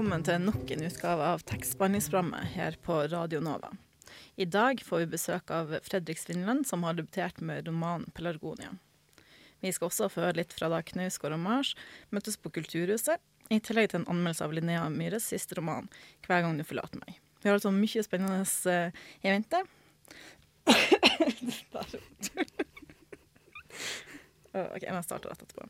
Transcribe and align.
Velkommen 0.00 0.22
til 0.24 0.38
nok 0.40 0.70
en 0.72 0.82
utgave 0.86 1.24
av 1.28 1.42
tekstbehandlingsprogrammet 1.44 2.54
her 2.54 2.72
på 2.80 2.94
Radio 3.12 3.36
Nova. 3.44 3.68
I 4.40 4.46
dag 4.48 4.80
får 4.80 5.02
vi 5.02 5.08
besøk 5.12 5.50
av 5.52 5.74
Fredrik 5.84 6.16
Svindland, 6.16 6.64
som 6.64 6.86
har 6.88 6.96
debutert 6.96 7.36
med 7.44 7.68
romanen 7.68 8.08
'Pelargonia'. 8.14 8.78
Vi 9.60 9.72
skal 9.72 9.90
også 9.90 10.08
få 10.08 10.20
høre 10.24 10.38
litt 10.38 10.54
fra 10.56 10.70
da 10.72 10.80
Knausgård 10.80 11.36
og 11.36 11.44
Mars 11.44 11.74
møttes 12.08 12.40
på 12.40 12.48
Kulturhuset, 12.48 13.20
i 13.50 13.60
tillegg 13.60 13.90
til 13.90 14.00
en 14.00 14.08
anmeldelse 14.08 14.44
av 14.44 14.52
Linnea 14.56 14.88
Myhres 14.88 15.28
siste 15.28 15.54
roman 15.60 15.88
'Hver 16.24 16.48
gang 16.48 16.56
du 16.56 16.64
forlater 16.64 16.96
meg'. 17.04 17.20
Vi 17.42 17.48
har 17.50 17.60
altså 17.60 17.70
mye 17.70 18.02
spennende 18.02 18.92
i 19.20 19.28
vente. 19.28 19.64
OK, 24.54 24.82
jeg 24.82 25.04
starter 25.04 25.28
rett 25.28 25.42
etterpå. 25.44 25.68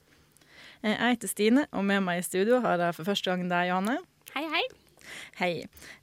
Eh, 0.83 0.95
Jeg 0.95 1.17
heter 1.17 1.29
Stine, 1.29 1.67
og 1.73 1.85
med 1.85 2.01
meg 2.01 2.21
i 2.21 2.23
studio 2.23 2.61
har 2.61 2.79
jeg 2.79 2.95
for 2.95 3.05
første 3.05 3.31
gang 3.31 3.51
deg, 3.51 3.69
Johanne. 3.69 3.99
Hei, 4.35 4.45
hei. 4.53 4.63
Hei. 5.41 5.53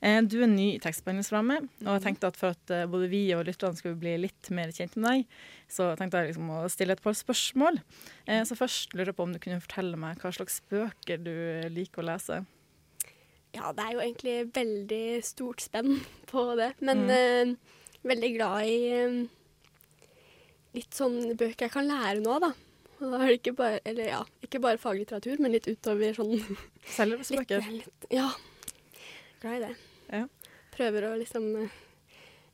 Eh, 0.01 0.19
Du 0.27 0.41
er 0.41 0.49
ny 0.51 0.73
i 0.75 0.81
tekstbehandlingsprogrammet, 0.83 1.67
og 1.85 1.93
jeg 1.95 2.03
tenkte 2.03 2.27
at 2.31 2.39
for 2.39 2.55
at 2.55 2.73
eh, 2.73 2.87
både 2.89 3.07
vi 3.11 3.21
og 3.37 3.45
lytterne 3.47 3.77
skulle 3.77 3.99
bli 3.99 4.15
litt 4.19 4.49
mer 4.55 4.73
kjent 4.75 4.97
med 4.99 5.07
deg, 5.07 5.37
så 5.71 5.91
tenkte 5.99 6.19
jeg 6.19 6.33
liksom 6.33 6.49
å 6.57 6.59
stille 6.71 6.97
et 6.97 7.03
par 7.03 7.15
spørsmål. 7.15 7.79
Eh, 8.27 8.43
Så 8.47 8.57
først 8.59 8.93
lurer 8.97 9.13
jeg 9.13 9.17
på 9.19 9.27
om 9.27 9.33
du 9.35 9.39
kunne 9.43 9.61
fortelle 9.63 9.99
meg 10.01 10.19
hva 10.19 10.33
slags 10.35 10.59
bøker 10.71 11.23
du 11.23 11.33
liker 11.71 12.03
å 12.03 12.09
lese. 12.09 12.41
Ja, 13.55 13.71
det 13.71 13.85
er 13.85 13.95
jo 13.95 14.03
egentlig 14.03 14.37
veldig 14.53 15.05
stort 15.25 15.63
spenn 15.63 16.01
på 16.29 16.49
det, 16.59 16.73
men 16.83 17.07
eh, 17.09 17.55
veldig 18.07 18.31
glad 18.35 18.67
i 18.67 18.77
uh, 19.07 19.21
litt 20.75 20.93
sånn 20.93 21.31
bøker 21.39 21.65
jeg 21.69 21.73
kan 21.73 21.87
lære 21.87 22.19
noe 22.21 22.35
av, 22.37 22.49
da. 22.49 22.66
Og 22.99 23.11
da 23.13 23.17
er 23.21 23.27
det 23.29 23.35
ikke 23.41 23.53
bare, 23.57 23.79
eller 23.85 24.07
ja, 24.09 24.21
ikke 24.41 24.59
bare 24.63 24.79
faglitteratur, 24.81 25.37
men 25.39 25.51
litt 25.53 25.67
utover 25.69 26.15
sånn 26.17 26.31
litt 27.11 28.07
Ja, 28.13 28.29
glad 29.41 29.57
i 29.57 29.59
det. 29.67 29.73
Ja. 30.09 30.23
Prøver 30.73 31.05
å 31.09 31.11
liksom 31.19 31.45
eh, 31.63 31.75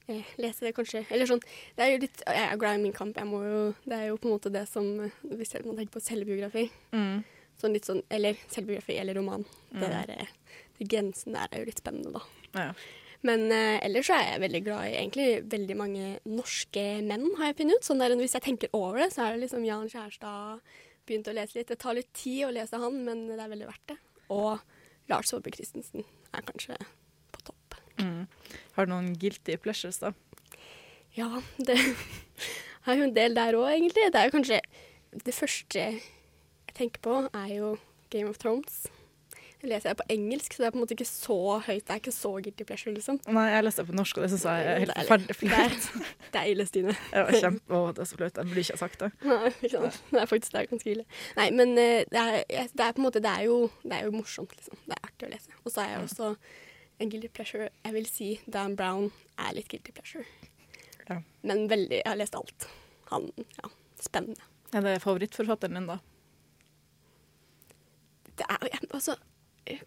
eh, 0.08 0.24
lese 0.42 0.66
det 0.66 0.74
kanskje 0.76 1.04
Eller 1.12 1.28
sånn 1.30 1.42
Det 1.76 1.84
er 1.86 1.92
jo 1.94 2.00
litt 2.06 2.22
Jeg 2.26 2.48
er 2.50 2.58
glad 2.58 2.80
i 2.80 2.82
Min 2.84 2.96
kamp. 2.96 3.18
Jeg 3.20 3.28
må 3.30 3.42
jo 3.44 3.60
Det 3.84 3.98
er 4.00 4.08
jo 4.10 4.18
på 4.18 4.30
en 4.30 4.34
måte 4.38 4.52
det 4.54 4.64
som 4.72 4.88
eh, 5.06 5.12
Hvis 5.38 5.54
man 5.66 5.78
tenker 5.78 5.94
på 6.00 6.04
selvbiografi, 6.04 6.70
Mm. 6.96 7.24
sånn 7.62 7.74
litt 7.76 7.86
sånn 7.90 8.02
Eller 8.10 8.40
selvbiografi 8.50 8.98
eller 9.00 9.20
roman. 9.20 9.46
Det 9.72 9.84
Mm. 9.88 9.94
der 9.94 10.16
eh, 10.22 10.32
de 10.80 10.86
Grensen 10.90 11.34
der 11.38 11.48
er 11.52 11.60
jo 11.62 11.66
litt 11.70 11.80
spennende, 11.84 12.12
da. 12.16 12.22
Ja. 12.58 12.74
Men 13.24 13.46
uh, 13.52 13.80
ellers 13.86 14.10
så 14.10 14.18
er 14.18 14.26
jeg 14.34 14.44
veldig 14.44 14.62
glad 14.66 14.88
i 14.90 14.96
egentlig 15.00 15.28
veldig 15.52 15.76
mange 15.80 16.08
norske 16.28 16.82
menn, 17.08 17.30
har 17.40 17.52
jeg 17.52 17.60
funnet 17.62 17.80
ut. 17.80 17.88
Sånn 17.88 18.04
der, 18.04 18.16
Hvis 18.20 18.36
jeg 18.36 18.46
tenker 18.48 18.74
over 18.76 19.00
det, 19.00 19.14
så 19.16 19.26
er 19.26 19.36
det 19.36 19.46
liksom 19.46 19.68
Jan 19.68 19.92
Kjærstad. 19.92 20.74
Begynt 21.08 21.30
å 21.32 21.36
lese 21.36 21.60
litt. 21.60 21.70
Det 21.72 21.80
tar 21.80 21.96
litt 21.98 22.12
tid 22.16 22.48
å 22.48 22.52
lese 22.56 22.80
han, 22.80 23.00
men 23.08 23.26
det 23.32 23.40
er 23.40 23.52
veldig 23.52 23.70
verdt 23.70 23.94
det. 23.94 23.98
Og 24.32 24.60
Lars 25.12 25.32
Saabye 25.32 25.56
Christensen 25.56 26.06
er 26.36 26.46
kanskje 26.48 26.78
på 27.36 27.44
topp. 27.48 27.78
Mm. 28.00 28.28
Har 28.76 28.88
du 28.88 28.94
noen 28.94 29.12
guilty 29.20 29.58
pleasures, 29.60 30.00
da? 30.04 30.14
Ja, 31.16 31.30
det 31.60 31.78
er 32.88 33.00
jo 33.00 33.08
en 33.08 33.16
del 33.16 33.36
der 33.38 33.60
òg, 33.60 33.70
egentlig. 33.72 34.10
Det 34.12 34.20
er 34.20 34.30
jo 34.30 34.36
kanskje 34.40 34.60
Det 35.14 35.36
første 35.36 35.80
jeg 35.80 36.74
tenker 36.74 37.04
på, 37.06 37.20
er 37.30 37.50
jo 37.54 37.76
Game 38.10 38.32
of 38.32 38.40
Thrones. 38.42 38.88
Jeg 39.64 39.72
leser 39.72 39.94
det 39.94 40.00
på 40.02 40.06
engelsk, 40.12 40.54
så 40.54 40.60
det 40.60 40.66
er 40.68 40.72
på 40.74 40.76
en 40.76 40.82
måte 40.84 40.96
ikke 40.98 41.06
så 41.08 41.36
høyt. 41.64 41.86
Det 41.88 41.94
er 41.94 42.00
ikke 42.02 42.12
så 42.12 42.32
guilty 42.36 42.66
pleasure, 42.68 42.92
liksom. 42.98 43.20
Nei, 43.32 43.44
jeg 43.54 43.64
leste 43.64 43.84
det 43.86 43.88
på 43.94 43.96
norsk, 43.96 44.18
og 44.20 44.26
det 44.26 44.30
syns 44.34 44.44
jeg 44.50 44.66
er 44.68 44.82
helt 44.84 44.92
er 44.92 45.08
forferdelig 45.08 45.38
flaut. 45.40 46.10
Det 46.34 46.42
er 46.42 46.50
ille, 46.52 46.66
Stine. 46.68 46.96
Var 47.14 47.38
kjempe, 47.38 47.78
å, 47.78 47.94
det 47.96 48.04
er 48.04 48.10
så 48.10 48.20
flaut. 48.20 48.42
Jeg 48.42 48.50
burde 48.50 48.66
ikke 48.66 48.76
ha 48.76 48.82
sagt 48.82 49.06
det. 49.06 49.10
Nei, 49.24 49.40
ikke 49.54 49.72
sant. 49.86 50.02
Det 50.12 50.20
er 50.20 50.30
faktisk 50.34 50.58
det 50.58 50.60
er 50.60 50.70
ganske 50.74 50.92
ille. 50.98 51.08
Nei, 51.40 51.48
men 51.62 51.74
eh, 51.80 52.04
det 52.12 52.26
er, 52.26 52.68
det 52.76 52.86
er 52.90 52.98
på 52.98 53.04
en 53.06 53.08
måte 53.08 53.24
Det 53.24 53.32
er 53.32 53.48
jo, 53.48 53.58
det 53.88 53.96
er 54.02 54.10
jo 54.10 54.16
morsomt, 54.18 54.60
liksom. 54.60 54.84
Det 54.84 54.98
er 55.00 55.08
artig 55.08 55.30
å 55.30 55.34
lese. 55.38 55.56
Og 55.64 55.72
så 55.72 55.86
er 55.86 55.92
jeg 55.94 56.04
også 56.10 56.32
en 57.00 57.16
guilty 57.16 57.32
pleasure. 57.40 57.72
Jeg 57.88 57.96
vil 58.02 58.12
si 58.12 58.30
Dan 58.52 58.76
Brown 58.80 59.12
er 59.40 59.56
litt 59.56 59.72
guilty 59.72 59.96
pleasure. 59.96 60.28
Ja. 61.08 61.22
Men 61.48 61.70
veldig 61.72 62.02
Jeg 62.02 62.10
har 62.12 62.20
lest 62.20 62.36
alt. 62.36 62.68
Han 63.16 63.32
Ja, 63.62 63.72
spennende. 64.04 64.44
Er 64.76 64.84
det 64.84 65.00
favorittforfatteren 65.04 65.80
din, 65.80 65.88
da? 65.88 66.02
Det 68.36 68.46
er 68.50 68.68
Altså, 68.94 69.16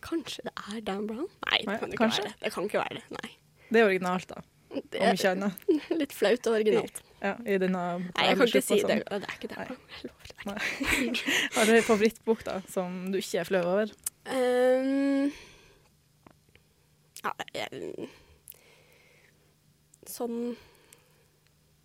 kanskje 0.05 0.43
det 0.47 0.53
er 0.75 0.81
Dan 0.87 1.07
Brown? 1.07 1.27
Nei, 1.47 1.59
det 1.65 1.79
kan 1.81 1.91
det 1.91 1.97
ikke 1.99 2.09
være 2.11 2.23
det. 2.29 2.35
Det 2.45 2.53
kan 2.55 2.65
ikke 2.69 2.79
være 2.83 2.95
det. 3.01 3.05
Nei. 3.17 3.31
Det 3.71 3.81
er 3.81 3.85
originalt, 3.89 4.29
da. 4.31 4.41
Det 4.77 5.01
Om 5.01 5.15
ikke 5.17 5.29
er 5.29 5.31
annet. 5.37 5.53
litt 6.03 6.13
flaut 6.13 6.47
og 6.51 6.55
originalt. 6.59 7.03
Ja, 7.23 7.33
i 7.49 7.57
denne 7.59 7.83
Nei, 8.03 8.27
jeg 8.29 8.37
kan 8.37 8.47
ikke 8.51 8.61
si 8.63 8.75
det. 8.83 8.83
sånn. 8.83 9.23
Det 9.23 9.31
er 9.31 9.37
ikke 9.39 9.49
det. 9.49 9.57
Jeg 9.57 10.11
lover. 10.11 10.27
Det 10.29 10.37
er 10.37 10.45
Nei. 10.51 10.59
Har 11.57 11.65
du 11.65 11.73
en 11.77 11.87
favorittbok 11.87 12.45
da, 12.47 12.57
som 12.71 12.99
du 13.13 13.19
ikke 13.19 13.41
er 13.41 13.49
flau 13.49 13.63
over? 13.65 13.93
Um, 14.27 15.33
ja, 17.25 17.33
jeg, 17.57 18.09
sånn 20.07 20.39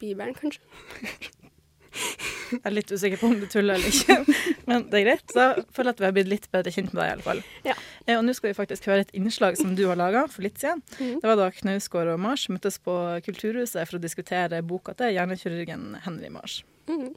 Bibelen, 0.02 0.36
kanskje. 0.36 0.62
Jeg 2.52 2.64
er 2.68 2.74
litt 2.76 2.92
usikker 2.92 3.20
på 3.22 3.30
om 3.32 3.38
du 3.40 3.46
tuller 3.50 3.78
eller 3.78 3.88
ikke, 3.88 4.36
men 4.70 4.86
det 4.92 5.00
er 5.00 5.06
greit. 5.06 5.24
Så 5.32 5.44
jeg 5.44 5.66
føler 5.76 5.96
at 5.96 6.02
vi 6.02 6.08
har 6.08 6.16
blitt 6.16 6.32
litt 6.32 6.48
bedre 6.54 6.74
kjent 6.74 6.92
med 6.92 7.02
deg, 7.02 7.08
i 7.08 7.16
alle 7.16 7.26
fall. 7.26 7.44
Ja. 7.68 7.76
Eh, 8.06 8.18
og 8.18 8.26
nå 8.28 8.36
skal 8.38 8.52
vi 8.52 8.58
faktisk 8.58 8.90
høre 8.92 9.06
et 9.06 9.14
innslag 9.18 9.58
som 9.60 9.76
du 9.78 9.86
har 9.88 10.00
laga 10.00 10.26
for 10.32 10.46
litt 10.46 10.60
siden. 10.62 10.84
Mm. 11.00 11.22
Det 11.24 11.32
var 11.32 11.40
da 11.40 11.50
Knausgård 11.56 12.12
og 12.14 12.22
Mars 12.22 12.48
møttes 12.52 12.80
på 12.84 12.98
Kulturhuset 13.26 13.88
for 13.88 14.00
å 14.00 14.04
diskutere 14.04 14.62
boka 14.66 14.96
til 15.00 15.16
hjernekirurgen 15.16 15.96
Henry 16.06 16.32
Mars. 16.34 16.62
Mm. 16.90 17.14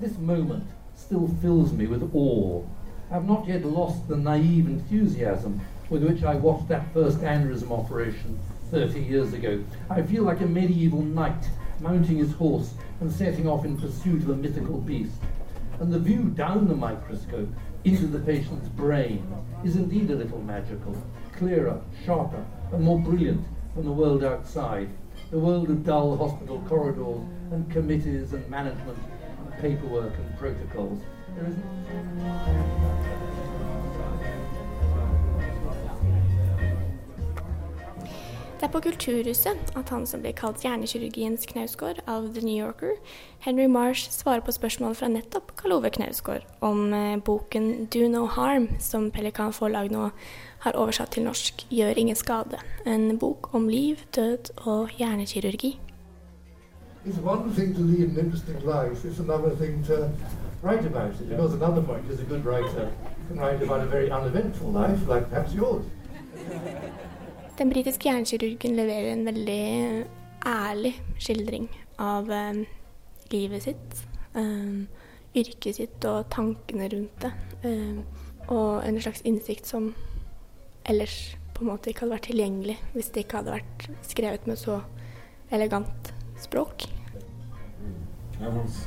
This 0.00 0.16
moment 0.18 0.64
still 0.94 1.28
fills 1.42 1.72
me 1.72 1.86
with 1.86 2.02
awe. 2.14 2.64
I've 3.10 3.26
not 3.26 3.48
yet 3.48 3.64
lost 3.64 4.06
the 4.08 4.16
naive 4.16 4.66
enthusiasm 4.66 5.60
with 5.90 6.04
which 6.04 6.22
I 6.22 6.34
watched 6.34 6.68
that 6.68 6.92
first 6.92 7.18
aneurysm 7.18 7.70
operation 7.70 8.38
30 8.70 9.00
years 9.00 9.32
ago. 9.32 9.62
I 9.88 10.02
feel 10.02 10.24
like 10.24 10.40
a 10.40 10.46
medieval 10.46 11.02
knight 11.02 11.48
mounting 11.80 12.18
his 12.18 12.32
horse 12.32 12.74
and 13.00 13.10
setting 13.10 13.48
off 13.48 13.64
in 13.64 13.78
pursuit 13.78 14.22
of 14.22 14.30
a 14.30 14.36
mythical 14.36 14.78
beast. 14.78 15.16
And 15.80 15.92
the 15.92 15.98
view 15.98 16.24
down 16.24 16.68
the 16.68 16.74
microscope 16.74 17.48
into 17.84 18.06
the 18.06 18.18
patient's 18.18 18.68
brain 18.68 19.24
is 19.64 19.76
indeed 19.76 20.10
a 20.10 20.16
little 20.16 20.42
magical, 20.42 20.96
clearer, 21.36 21.80
sharper, 22.04 22.44
and 22.72 22.82
more 22.82 22.98
brilliant 22.98 23.46
than 23.74 23.84
the 23.84 23.92
world 23.92 24.24
outside. 24.24 24.90
The 25.30 25.38
world 25.38 25.70
of 25.70 25.84
dull 25.84 26.16
hospital 26.16 26.62
corridors 26.68 27.20
and 27.52 27.70
committees 27.70 28.32
and 28.32 28.48
management 28.50 28.98
and 29.38 29.60
paperwork 29.60 30.14
and 30.16 30.38
protocols. 30.38 31.00
There 31.36 31.46
isn't. 31.46 33.17
Det 38.58 38.66
er 38.66 38.72
på 38.74 38.80
Kulturhuset 38.80 39.68
at 39.78 39.90
han 39.94 40.02
som 40.10 40.18
blir 40.24 40.32
kalt 40.34 40.64
hjernekirurgiens 40.64 41.44
Knausgård 41.46 42.00
av 42.10 42.24
The 42.34 42.42
New 42.42 42.56
Yorker, 42.58 42.96
Henry 43.44 43.68
Marsh, 43.70 44.10
svarer 44.10 44.42
på 44.42 44.50
spørsmål 44.50 44.96
fra 44.98 45.06
nettopp 45.12 45.52
Karl 45.60 45.76
Ove 45.76 45.92
Knausgård 45.94 46.42
om 46.66 46.90
eh, 46.92 47.20
boken 47.22 47.86
'Do 47.86 48.08
No 48.10 48.24
Harm', 48.26 48.66
som 48.82 49.12
Pelikan 49.14 49.54
Forlag 49.54 49.92
nå 49.94 50.10
har 50.64 50.74
oversatt 50.74 51.14
til 51.14 51.22
norsk 51.28 51.66
'Gjør 51.70 52.02
ingen 52.02 52.16
skade'. 52.16 52.58
En 52.86 53.18
bok 53.18 53.54
om 53.54 53.68
liv, 53.68 54.02
død 54.16 54.50
og 54.66 54.88
hjernekirurgi. 54.98 55.78
It's 57.06 57.22
one 57.22 57.54
thing 57.54 57.76
to 57.76 57.82
lead 57.82 58.10
an 58.10 58.18
interesting 58.24 58.58
life, 58.66 59.06
it's 59.06 59.20
another 59.20 59.54
thing 59.54 59.84
to 59.86 60.10
write 60.64 60.84
about 60.84 61.14
it. 61.14 61.28
Because 61.28 61.54
another 61.54 61.82
point 61.82 62.10
is 62.10 62.18
a 62.20 62.24
good 62.24 62.44
writer 62.44 62.90
can 63.28 63.38
write 63.38 63.62
about 63.62 63.80
a 63.86 63.86
very 63.86 64.10
uneventful 64.10 64.72
life, 64.72 65.00
like 65.06 65.30
perhaps 65.30 65.54
yours. 65.54 65.84
Den 67.58 67.70
britiske 67.70 68.06
hjernekirurgen 68.06 68.76
leverer 68.78 69.08
en 69.12 69.24
veldig 69.26 70.04
ærlig 70.46 70.92
skildring 71.18 71.64
av 71.98 72.28
eh, 72.30 72.60
livet 73.32 73.64
sitt, 73.64 73.96
eh, 74.38 74.86
yrket 75.34 75.80
sitt 75.80 76.06
og 76.06 76.28
tankene 76.30 76.86
rundt 76.92 77.24
det. 77.24 77.32
Eh, 77.66 77.98
og 78.54 78.86
en 78.86 79.00
slags 79.02 79.24
innsikt 79.26 79.66
som 79.66 79.90
ellers 80.86 81.34
på 81.56 81.64
en 81.64 81.72
måte 81.72 81.90
ikke 81.90 82.06
hadde 82.06 82.14
vært 82.14 82.28
tilgjengelig 82.30 82.78
hvis 82.94 83.10
det 83.10 83.26
ikke 83.26 83.40
hadde 83.40 83.56
vært 83.56 83.90
skrevet 84.06 84.46
med 84.46 84.62
så 84.62 84.78
elegant 85.50 86.14
språk. 86.38 86.86
I 88.40 88.54
was 88.54 88.86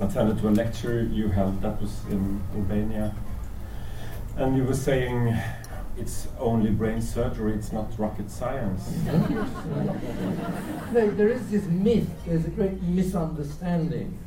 attended 0.00 0.40
to 0.40 0.48
a 0.48 0.56
lecture 0.56 1.02
you 1.02 1.28
held 1.28 1.60
that 1.60 1.78
was 1.78 2.00
in 2.10 2.40
Albania, 2.56 3.12
and 4.38 4.56
you 4.56 4.64
were 4.64 4.72
saying 4.72 5.36
it's 5.98 6.28
only 6.38 6.70
brain 6.70 7.02
surgery, 7.02 7.54
it's 7.54 7.72
not 7.72 7.90
rocket 7.98 8.30
science. 8.30 8.88
no, 10.92 11.10
there 11.10 11.28
is 11.28 11.50
this 11.50 11.64
myth, 11.66 12.08
there's 12.26 12.46
a 12.46 12.50
great 12.50 12.80
misunderstanding 12.82 14.18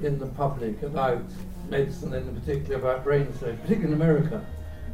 in 0.00 0.18
the 0.18 0.26
public 0.26 0.82
about 0.82 1.22
medicine 1.68 2.14
and 2.14 2.28
in 2.28 2.40
particular 2.40 2.76
about 2.76 3.04
brain 3.04 3.32
surgery, 3.34 3.58
particularly 3.62 3.94
in 3.94 4.00
America, 4.00 4.44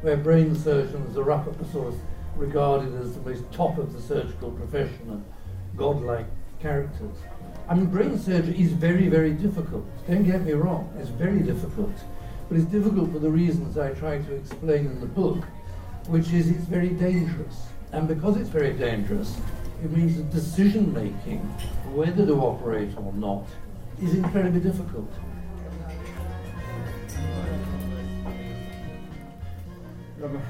where 0.01 0.17
brain 0.17 0.55
surgeons 0.55 1.17
are 1.17 1.31
up 1.31 1.47
at 1.47 1.59
the 1.59 1.95
regarded 2.37 2.95
as 3.01 3.15
the 3.15 3.21
most 3.21 3.51
top 3.53 3.79
of 3.79 3.93
the 3.93 4.01
surgical 4.01 4.51
profession 4.51 5.09
and 5.09 5.25
godlike 5.77 6.27
characters. 6.61 7.17
I 7.69 7.75
mean, 7.75 7.87
brain 7.87 8.19
surgery 8.19 8.61
is 8.61 8.73
very, 8.73 9.09
very 9.09 9.33
difficult. 9.33 9.85
Don't 10.07 10.25
get 10.25 10.43
me 10.43 10.53
wrong, 10.53 10.93
it's 10.99 11.09
very 11.09 11.41
difficult. 11.41 11.93
But 12.49 12.59
it's 12.59 12.67
difficult 12.67 13.11
for 13.13 13.19
the 13.19 13.31
reasons 13.31 13.77
I 13.77 13.91
try 13.93 14.19
to 14.19 14.35
explain 14.35 14.87
in 14.87 15.01
the 15.01 15.07
book, 15.07 15.45
which 16.09 16.33
is 16.33 16.49
it's 16.51 16.65
very 16.65 16.91
dangerous. 16.91 17.67
And 17.93 18.09
because 18.09 18.37
it's 18.37 18.49
very 18.49 18.73
dangerous, 18.73 19.37
it 19.83 19.91
means 19.91 20.17
that 20.17 20.31
decision 20.31 20.93
making, 20.93 21.41
whether 21.95 22.27
to 22.27 22.35
operate 22.41 22.91
or 22.97 23.13
not, 23.13 23.45
is 24.03 24.15
incredibly 24.15 24.61
difficult. 24.61 25.11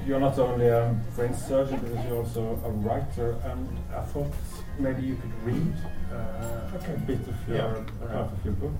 You're 0.06 0.20
not 0.20 0.38
only 0.38 0.68
a 0.68 0.94
brain 1.16 1.34
surgeon, 1.34 1.80
but 1.82 2.06
you're 2.08 2.18
also 2.18 2.58
a 2.64 2.70
writer, 2.70 3.36
and 3.44 3.68
I 3.94 4.02
thought 4.02 4.32
maybe 4.78 5.02
you 5.02 5.16
could 5.16 5.32
read 5.44 5.74
uh, 6.12 6.78
a 6.94 6.98
bit 7.00 7.18
of 7.20 7.48
your 7.48 7.56
Yeah. 7.56 7.84
part 8.08 8.32
of 8.32 8.44
your 8.44 8.54
book. 8.54 8.72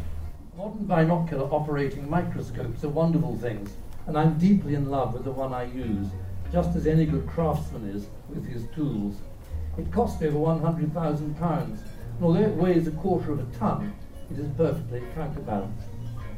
Modern 0.57 0.87
binocular 0.87 1.45
operating 1.53 2.09
microscopes 2.09 2.85
are 2.85 2.89
wonderful 2.89 3.37
things, 3.37 3.71
and 4.07 4.17
I'm 4.17 4.39
deeply 4.39 4.75
in 4.75 4.89
love 4.89 5.13
with 5.13 5.25
the 5.25 5.33
one 5.33 5.53
I 5.53 5.65
use, 5.65 6.07
just 6.53 6.77
as 6.77 6.87
any 6.87 7.07
good 7.07 7.27
craftsman 7.27 7.89
is 7.89 8.07
with 8.29 8.47
his 8.47 8.65
tools. 8.75 9.17
It 9.79 9.93
cost 9.93 10.23
over 10.23 10.39
£100,000, 10.39 11.39
and 11.41 11.79
although 12.23 12.41
it 12.41 12.55
weighs 12.55 12.87
a 12.87 12.93
quarter 12.93 13.33
of 13.33 13.41
a 13.41 13.57
ton, 13.57 13.95
it 14.31 14.39
is 14.39 14.49
perfectly 14.57 15.03
counterbalanced. 15.15 15.89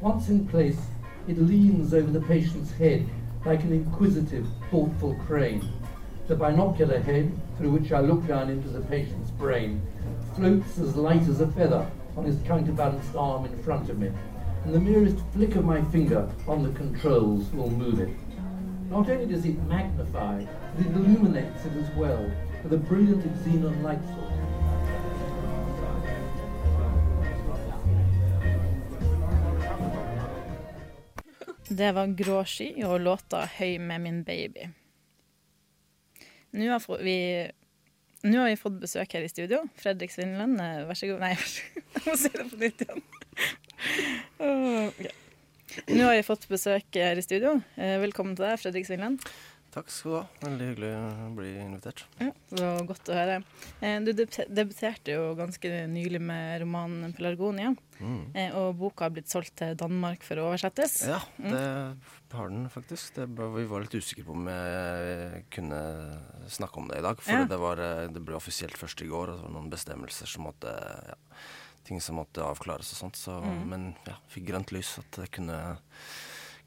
Once 0.00 0.28
in 0.28 0.46
place, 0.46 0.80
it 1.26 1.38
leans 1.38 1.94
over 1.94 2.10
the 2.10 2.20
patient's 2.20 2.72
head 2.72 3.08
like 3.44 3.62
an 3.62 3.72
inquisitive, 3.72 4.46
thoughtful 4.70 5.14
crane. 5.26 5.66
The 6.26 6.36
binocular 6.36 6.98
head, 6.98 7.32
through 7.56 7.70
which 7.70 7.92
I 7.92 8.00
look 8.00 8.26
down 8.26 8.50
into 8.50 8.68
the 8.68 8.80
patient's 8.80 9.30
brain, 9.30 9.80
floats 10.34 10.78
as 10.78 10.96
light 10.96 11.22
as 11.22 11.40
a 11.40 11.46
feather 11.48 11.90
on 12.16 12.24
his 12.24 12.40
counterbalanced 12.42 13.14
arm 13.16 13.44
in 13.44 13.62
front 13.62 13.88
of 13.88 13.98
me, 13.98 14.10
and 14.64 14.74
the 14.74 14.80
merest 14.80 15.18
flick 15.32 15.56
of 15.56 15.64
my 15.64 15.82
finger 15.84 16.28
on 16.46 16.62
the 16.62 16.72
controls 16.78 17.50
will 17.52 17.70
move 17.70 18.00
it. 18.00 18.10
Not 18.90 19.06
only 19.10 19.26
does 19.26 19.44
it 19.44 19.62
magnify, 19.68 20.44
but 20.74 20.86
it 20.86 20.92
illuminates 20.92 21.66
it 21.66 21.72
as 21.76 21.90
well 21.94 22.30
with 22.62 22.72
a 22.72 22.78
brilliant 22.78 23.22
xenon 23.44 23.82
light 23.82 24.00
source. 24.14 24.34
Det 31.68 31.92
var 31.92 32.06
Grå 32.06 32.44
sky 32.44 32.82
og 32.84 33.00
låta 33.00 33.44
'Høy 33.46 33.78
med 33.78 34.00
min 34.00 34.24
baby'. 34.24 34.68
Nå 36.50 36.70
har 36.70 37.02
vi 37.02 37.50
nå 38.22 38.38
har 38.38 38.48
vi 38.48 38.56
fått 38.56 38.80
besøk 38.80 39.12
her 39.12 39.20
i 39.20 39.28
studio. 39.28 39.68
Fredrik 39.76 40.10
Svindland, 40.10 40.60
eh, 40.60 40.88
vær 40.88 40.94
så 40.94 41.06
god. 41.06 41.20
Nei, 41.20 41.28
vær 41.28 41.46
så 41.46 41.62
god. 41.74 41.82
Jeg 41.94 42.02
må 42.06 42.16
si 42.16 42.28
det 42.28 42.50
på 42.50 42.56
nytt 42.56 42.80
igjen. 42.80 43.02
Åh, 44.40 44.86
ok. 44.88 45.27
Nå 45.88 46.00
har 46.06 46.16
jeg 46.16 46.24
fått 46.26 46.46
besøk 46.48 46.96
her 46.96 47.18
i 47.20 47.24
studio. 47.24 47.58
Eh, 47.76 47.98
Velkommen 48.00 48.36
til 48.38 48.46
deg, 48.48 48.58
Fredrik 48.60 48.86
Svinland. 48.88 49.24
Takk 49.68 49.90
skal 49.92 50.10
du 50.10 50.14
ha. 50.16 50.22
Veldig 50.46 50.66
hyggelig 50.70 50.90
å 50.96 51.26
bli 51.36 51.50
invitert. 51.60 52.00
Ja, 52.22 52.30
så 52.56 52.68
godt 52.88 53.10
å 53.12 53.16
høre. 53.18 53.34
Eh, 53.84 53.98
Du 54.00 54.14
deb- 54.16 54.48
debuterte 54.48 55.12
jo 55.12 55.34
ganske 55.36 55.68
nylig 55.92 56.20
med 56.24 56.62
romanen 56.62 57.12
'Pelargonia'. 57.12 57.76
Mm. 58.00 58.34
eh, 58.34 58.50
Og 58.56 58.76
boka 58.78 59.04
har 59.04 59.10
blitt 59.10 59.28
solgt 59.28 59.56
til 59.56 59.74
Danmark 59.76 60.22
for 60.22 60.36
å 60.36 60.48
oversettes. 60.54 61.06
Ja, 61.06 61.20
Mm. 61.38 61.50
det 61.50 62.32
har 62.32 62.48
den 62.48 62.68
faktisk. 62.70 63.14
Det 63.14 63.28
vi 63.28 63.64
var 63.66 63.80
litt 63.80 63.90
usikre 63.94 64.24
på 64.24 64.30
om 64.32 64.46
jeg 64.46 65.44
kunne 65.50 66.22
snakke 66.48 66.78
om 66.78 66.88
det 66.88 66.98
i 66.98 67.02
dag. 67.02 67.20
For 67.20 67.32
Ja. 67.32 67.44
det, 67.44 67.58
var, 67.58 67.76
det 68.08 68.24
ble 68.24 68.34
offisielt 68.36 68.76
først 68.78 69.02
i 69.02 69.06
går, 69.06 69.28
og 69.28 69.36
det 69.36 69.42
var 69.52 69.60
noen 69.60 69.70
bestemmelser 69.70 70.26
som 70.26 70.44
måtte 70.44 70.64
ja, 71.08 71.14
Ting 71.88 72.00
som 72.04 72.18
måtte 72.20 72.44
avklares 72.44 72.90
og 72.92 72.98
sånt. 73.00 73.16
Så, 73.16 73.38
Mm. 73.40 73.62
Men 73.70 73.86
ja, 74.06 74.14
fikk 74.28 74.44
grønt 74.50 74.72
lys 74.76 74.98
at 75.00 75.22
jeg 75.22 75.30
kunne, 75.38 75.78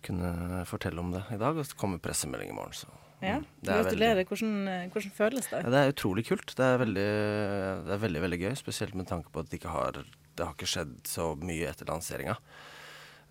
kunne 0.01 0.65
fortelle 0.65 0.99
om 0.99 1.11
det 1.13 1.21
i 1.31 1.37
dag. 1.37 1.55
Og 1.61 1.65
så 1.69 1.77
kommer 1.77 2.01
pressemelding 2.01 2.49
i 2.49 2.57
morgen, 2.57 2.73
så 2.73 2.89
Ja, 3.21 3.35
Gratulerer. 3.37 3.45
det 3.61 3.69
er 3.69 3.83
veldig- 3.83 3.85
Gratulerer. 3.85 4.25
Hvordan, 4.25 4.67
eh, 4.67 4.87
hvordan 4.89 5.11
føles 5.13 5.49
det? 5.51 5.59
Ja, 5.63 5.69
det 5.69 5.77
er 5.77 5.91
utrolig 5.93 6.25
kult. 6.25 6.55
Det 6.57 6.65
er 6.65 6.77
veldig, 6.81 7.85
det 7.85 7.93
er 7.93 8.01
veldig, 8.07 8.21
veldig 8.23 8.39
gøy. 8.41 8.55
Spesielt 8.57 8.95
med 8.95 9.05
tanke 9.07 9.29
på 9.31 9.39
at 9.41 9.49
det 9.51 9.59
ikke 9.61 9.69
har, 9.69 9.91
det 9.91 10.43
har 10.47 10.53
ikke 10.55 10.65
skjedd 10.73 11.03
så 11.05 11.35
mye 11.37 11.69
etter 11.69 11.85
lanseringa. 11.85 12.37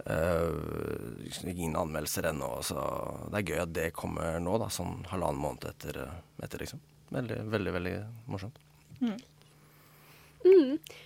Uh, 0.09 1.21
ingen 1.45 1.75
anmeldelser 1.77 2.23
ennå. 2.31 2.63
Så 2.65 2.77
det 3.31 3.41
er 3.43 3.53
gøy 3.53 3.63
at 3.63 3.73
det 3.77 3.93
kommer 3.93 4.39
nå, 4.41 4.59
da, 4.63 4.69
sånn 4.73 5.05
halvannen 5.11 5.43
måned 5.43 5.67
etter, 5.69 5.99
eh, 6.07 6.21
etter 6.47 6.63
liksom. 6.63 6.81
Veldig, 7.13 7.41
veldig, 7.51 7.73
veldig 7.75 7.95
morsomt. 8.31 8.57
Mm. 9.03 9.19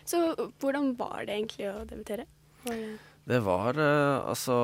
Så 0.05 0.21
hvordan 0.63 0.93
var 0.99 1.25
det 1.27 1.35
egentlig 1.41 1.69
å 1.73 1.85
debutere? 1.89 2.27
Var 2.65 2.77
det 2.81 2.93
Det 3.27 3.41
var 3.45 3.79
eh, 3.81 4.29
altså 4.31 4.57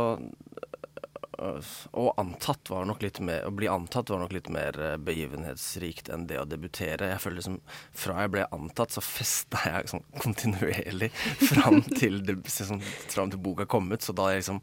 Å 1.96 2.04
antatt 2.20 2.68
var 2.68 2.84
nok 2.84 3.00
litt 3.02 3.20
mer 3.24 3.46
Å 3.48 3.52
bli 3.56 3.68
antatt 3.72 4.10
var 4.12 4.20
nok 4.20 4.34
litt 4.36 4.50
mer 4.52 4.76
eh, 4.76 4.96
begivenhetsrikt 5.00 6.10
enn 6.12 6.26
det 6.28 6.40
å 6.40 6.46
debutere. 6.48 7.08
Jeg 7.14 7.22
føler 7.24 7.40
liksom 7.40 7.60
Fra 7.96 8.18
jeg 8.24 8.32
ble 8.34 8.46
antatt, 8.52 8.92
så 8.92 9.04
festa 9.04 9.62
jeg 9.64 9.92
sånn 9.94 10.04
kontinuerlig 10.20 11.10
fram 11.50 11.80
til, 11.94 12.20
det, 12.28 12.38
fram 12.44 13.32
til 13.32 13.40
boka 13.40 13.64
kom 13.70 13.88
ut. 13.92 14.04
Så 14.04 14.12
da 14.16 14.28
jeg 14.34 14.42
liksom 14.42 14.60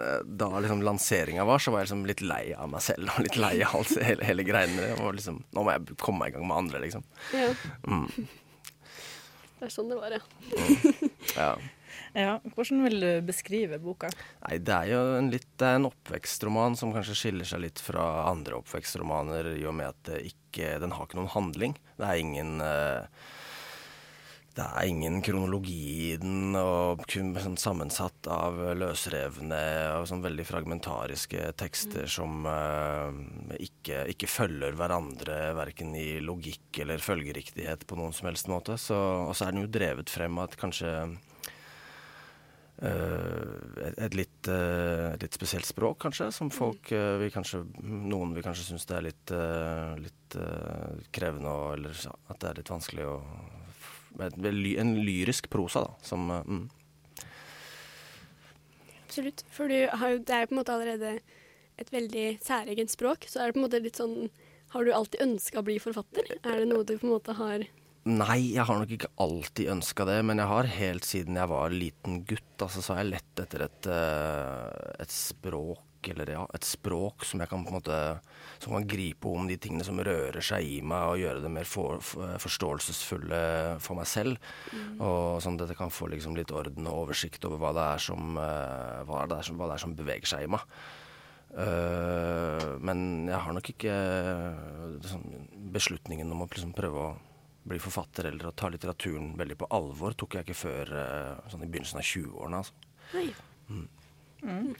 eh, 0.00 0.20
da 0.24 0.48
liksom 0.64 0.84
lanseringa 0.88 1.44
var, 1.48 1.60
så 1.60 1.74
var 1.74 1.82
jeg 1.82 1.90
liksom 1.90 2.06
litt 2.08 2.24
lei 2.24 2.44
av 2.56 2.72
meg 2.72 2.84
selv 2.88 3.12
og 3.12 3.26
litt 3.26 3.36
lei 3.36 3.54
av 3.66 3.76
alt, 3.82 3.92
hele, 4.00 4.24
hele 4.24 4.46
greiene. 4.48 4.94
Liksom, 5.20 5.42
nå 5.52 5.66
må 5.66 5.76
jeg 5.76 5.98
komme 6.00 6.24
meg 6.24 6.32
i 6.32 6.38
gang 6.38 6.48
med 6.48 6.62
andre, 6.64 6.86
liksom. 6.86 7.04
Ja, 7.36 7.52
Mm, 7.84 8.08
det 9.62 9.68
er 9.68 9.74
sånn 9.76 9.92
det 9.92 10.00
var, 10.00 10.18
ja. 10.18 10.24
ja. 11.36 11.54
Ja, 12.16 12.38
Hvordan 12.56 12.82
vil 12.84 12.98
du 13.00 13.10
beskrive 13.24 13.78
boka? 13.80 14.08
Nei, 14.42 14.56
det 14.64 14.72
er 14.74 14.88
jo 14.90 15.00
en, 15.16 15.28
litt, 15.32 15.46
det 15.60 15.68
er 15.68 15.78
en 15.78 15.88
oppvekstroman 15.88 16.76
som 16.76 16.92
kanskje 16.92 17.16
skiller 17.16 17.48
seg 17.48 17.62
litt 17.64 17.80
fra 17.80 18.04
andre 18.28 18.58
oppvekstromaner, 18.58 19.50
i 19.60 19.64
og 19.68 19.76
med 19.78 19.92
at 19.92 20.00
det 20.08 20.18
ikke, 20.32 20.74
den 20.82 20.92
har 20.96 21.08
ikke 21.08 21.20
noen 21.20 21.32
handling. 21.32 21.76
Det 22.00 22.08
er 22.08 22.20
ingen 22.20 22.64
eh, 22.64 23.28
det 24.56 24.64
er 24.66 24.88
ingen 24.88 25.22
kronologi 25.24 26.12
i 26.12 26.16
den, 26.20 26.56
og 26.58 27.02
kun 27.08 27.32
sånn 27.40 27.56
sammensatt 27.60 28.28
av 28.32 28.58
løsrevne 28.76 29.62
og 29.96 30.06
sånn 30.10 30.24
veldig 30.24 30.44
fragmentariske 30.44 31.48
tekster 31.60 32.08
som 32.10 32.44
eh, 32.48 33.20
ikke, 33.64 34.04
ikke 34.12 34.28
følger 34.28 34.76
hverandre, 34.76 35.38
verken 35.56 35.96
i 35.96 36.20
logikk 36.20 36.82
eller 36.84 37.00
følgeriktighet 37.02 37.86
på 37.88 37.96
noen 38.00 38.12
som 38.16 38.28
helst 38.28 38.52
måte. 38.52 38.76
Så, 38.80 38.98
og 39.28 39.36
så 39.36 39.48
er 39.48 39.56
den 39.56 39.64
jo 39.64 39.72
drevet 39.72 40.12
frem 40.12 40.40
av 40.40 40.50
et 40.50 40.60
kanskje 40.60 40.96
Eh, 42.82 43.92
et, 43.94 44.14
litt, 44.18 44.48
eh, 44.50 45.12
et 45.12 45.22
litt 45.22 45.36
spesielt 45.36 45.68
språk, 45.68 46.00
kanskje, 46.02 46.32
som 46.34 46.48
folk 46.50 46.90
eh, 46.90 47.14
vil 47.20 47.30
kanskje 47.30 47.60
Noen 47.84 48.32
vil 48.34 48.42
kanskje 48.42 48.72
synes 48.72 48.88
det 48.90 48.96
er 48.96 49.04
litt, 49.06 49.32
eh, 49.36 49.92
litt 50.02 50.36
eh, 50.40 51.04
krevende, 51.14 51.52
og, 51.52 51.76
eller 51.76 52.00
at 52.32 52.40
det 52.42 52.48
er 52.48 52.58
litt 52.58 52.72
vanskelig 52.72 53.06
å 53.06 53.16
En 54.20 54.94
lyrisk 55.06 55.48
prosa, 55.50 55.86
da, 55.86 55.94
som 56.04 56.30
eh, 56.30 56.48
mm. 56.48 56.64
Absolutt. 59.06 59.44
For 59.52 59.68
du 59.68 59.88
har 59.92 60.18
det 60.18 60.32
er 60.32 60.44
jo 60.44 60.50
på 60.50 60.56
en 60.56 60.60
måte 60.62 60.72
allerede 60.72 61.12
et 61.80 61.92
veldig 61.92 62.26
særegent 62.44 62.92
språk. 62.92 63.26
Så 63.28 63.40
er 63.40 63.50
det 63.50 63.56
på 63.56 63.62
en 63.62 63.66
måte 63.66 63.82
litt 63.84 64.00
sånn 64.00 64.30
Har 64.72 64.86
du 64.86 64.92
alltid 64.96 65.20
ønska 65.20 65.60
å 65.60 65.66
bli 65.66 65.76
forfatter? 65.82 66.30
Er 66.40 66.62
det 66.62 66.68
noe 66.70 66.84
du 66.84 66.94
på 66.96 67.04
en 67.04 67.12
måte 67.12 67.36
har 67.36 67.66
Nei, 68.02 68.56
jeg 68.56 68.64
har 68.66 68.80
nok 68.80 68.90
ikke 68.96 69.12
alltid 69.22 69.68
ønska 69.76 70.04
det, 70.08 70.16
men 70.26 70.40
jeg 70.42 70.50
har 70.50 70.68
helt 70.74 71.06
siden 71.06 71.36
jeg 71.38 71.50
var 71.52 71.70
liten 71.70 72.24
gutt, 72.26 72.56
altså, 72.56 72.82
så 72.82 72.96
har 72.96 73.04
jeg 73.04 73.12
lett 73.12 73.42
etter 73.44 73.62
et, 73.68 73.88
eh, 73.94 74.88
et 75.04 75.12
språk, 75.14 75.84
eller 76.10 76.32
ja, 76.34 76.42
et 76.56 76.66
språk 76.66 77.26
som 77.28 77.42
jeg 77.42 77.50
kan 77.50 77.62
på 77.62 77.70
en 77.70 77.78
måte 77.78 77.98
Som 78.62 78.74
kan 78.74 78.88
gripe 78.88 79.30
om 79.30 79.46
de 79.46 79.56
tingene 79.60 79.84
som 79.86 80.00
rører 80.02 80.42
seg 80.44 80.66
i 80.66 80.80
meg, 80.82 81.06
og 81.12 81.20
gjøre 81.22 81.42
det 81.44 81.52
mer 81.52 81.68
for, 81.68 82.02
for, 82.04 82.34
forståelsesfulle 82.42 83.42
for 83.82 83.98
meg 83.98 84.06
selv. 84.06 84.50
Og 85.02 85.40
sånn 85.42 85.58
at 85.58 85.72
jeg 85.72 85.78
kan 85.80 85.90
få 85.90 86.10
liksom 86.12 86.36
litt 86.38 86.52
orden 86.54 86.86
og 86.86 87.06
oversikt 87.06 87.44
over 87.48 87.58
hva 87.62 87.72
det 87.74 87.86
er 87.96 88.04
som, 88.06 88.36
eh, 88.38 89.00
hva 89.08 89.24
det 89.26 89.38
er 89.38 89.48
som, 89.48 89.58
hva 89.58 89.70
det 89.70 89.78
er 89.78 89.82
som 89.82 89.96
beveger 89.98 90.30
seg 90.34 90.46
i 90.46 90.52
meg. 90.54 90.66
Uh, 91.52 92.78
men 92.80 93.28
jeg 93.28 93.36
har 93.44 93.52
nok 93.52 93.66
ikke 93.74 93.96
sånn, 95.04 95.26
beslutningen 95.74 96.30
om 96.32 96.46
å 96.46 96.48
liksom 96.48 96.72
prøve 96.76 97.02
å 97.02 97.10
bli 97.68 97.78
forfatter 97.82 98.30
eller 98.30 98.48
å 98.48 98.54
ta 98.56 98.70
litteraturen 98.72 99.34
veldig 99.38 99.58
på 99.60 99.68
alvor 99.76 100.16
tok 100.18 100.38
jeg 100.38 100.46
ikke 100.46 100.58
før 100.62 100.94
uh, 100.96 101.50
sånn 101.52 101.66
i 101.66 101.68
begynnelsen 101.68 102.00
av 102.00 102.08
20-årene. 102.08 102.62
Altså. 102.62 102.72
Mm. 103.68 103.84
Mm. 104.42 104.70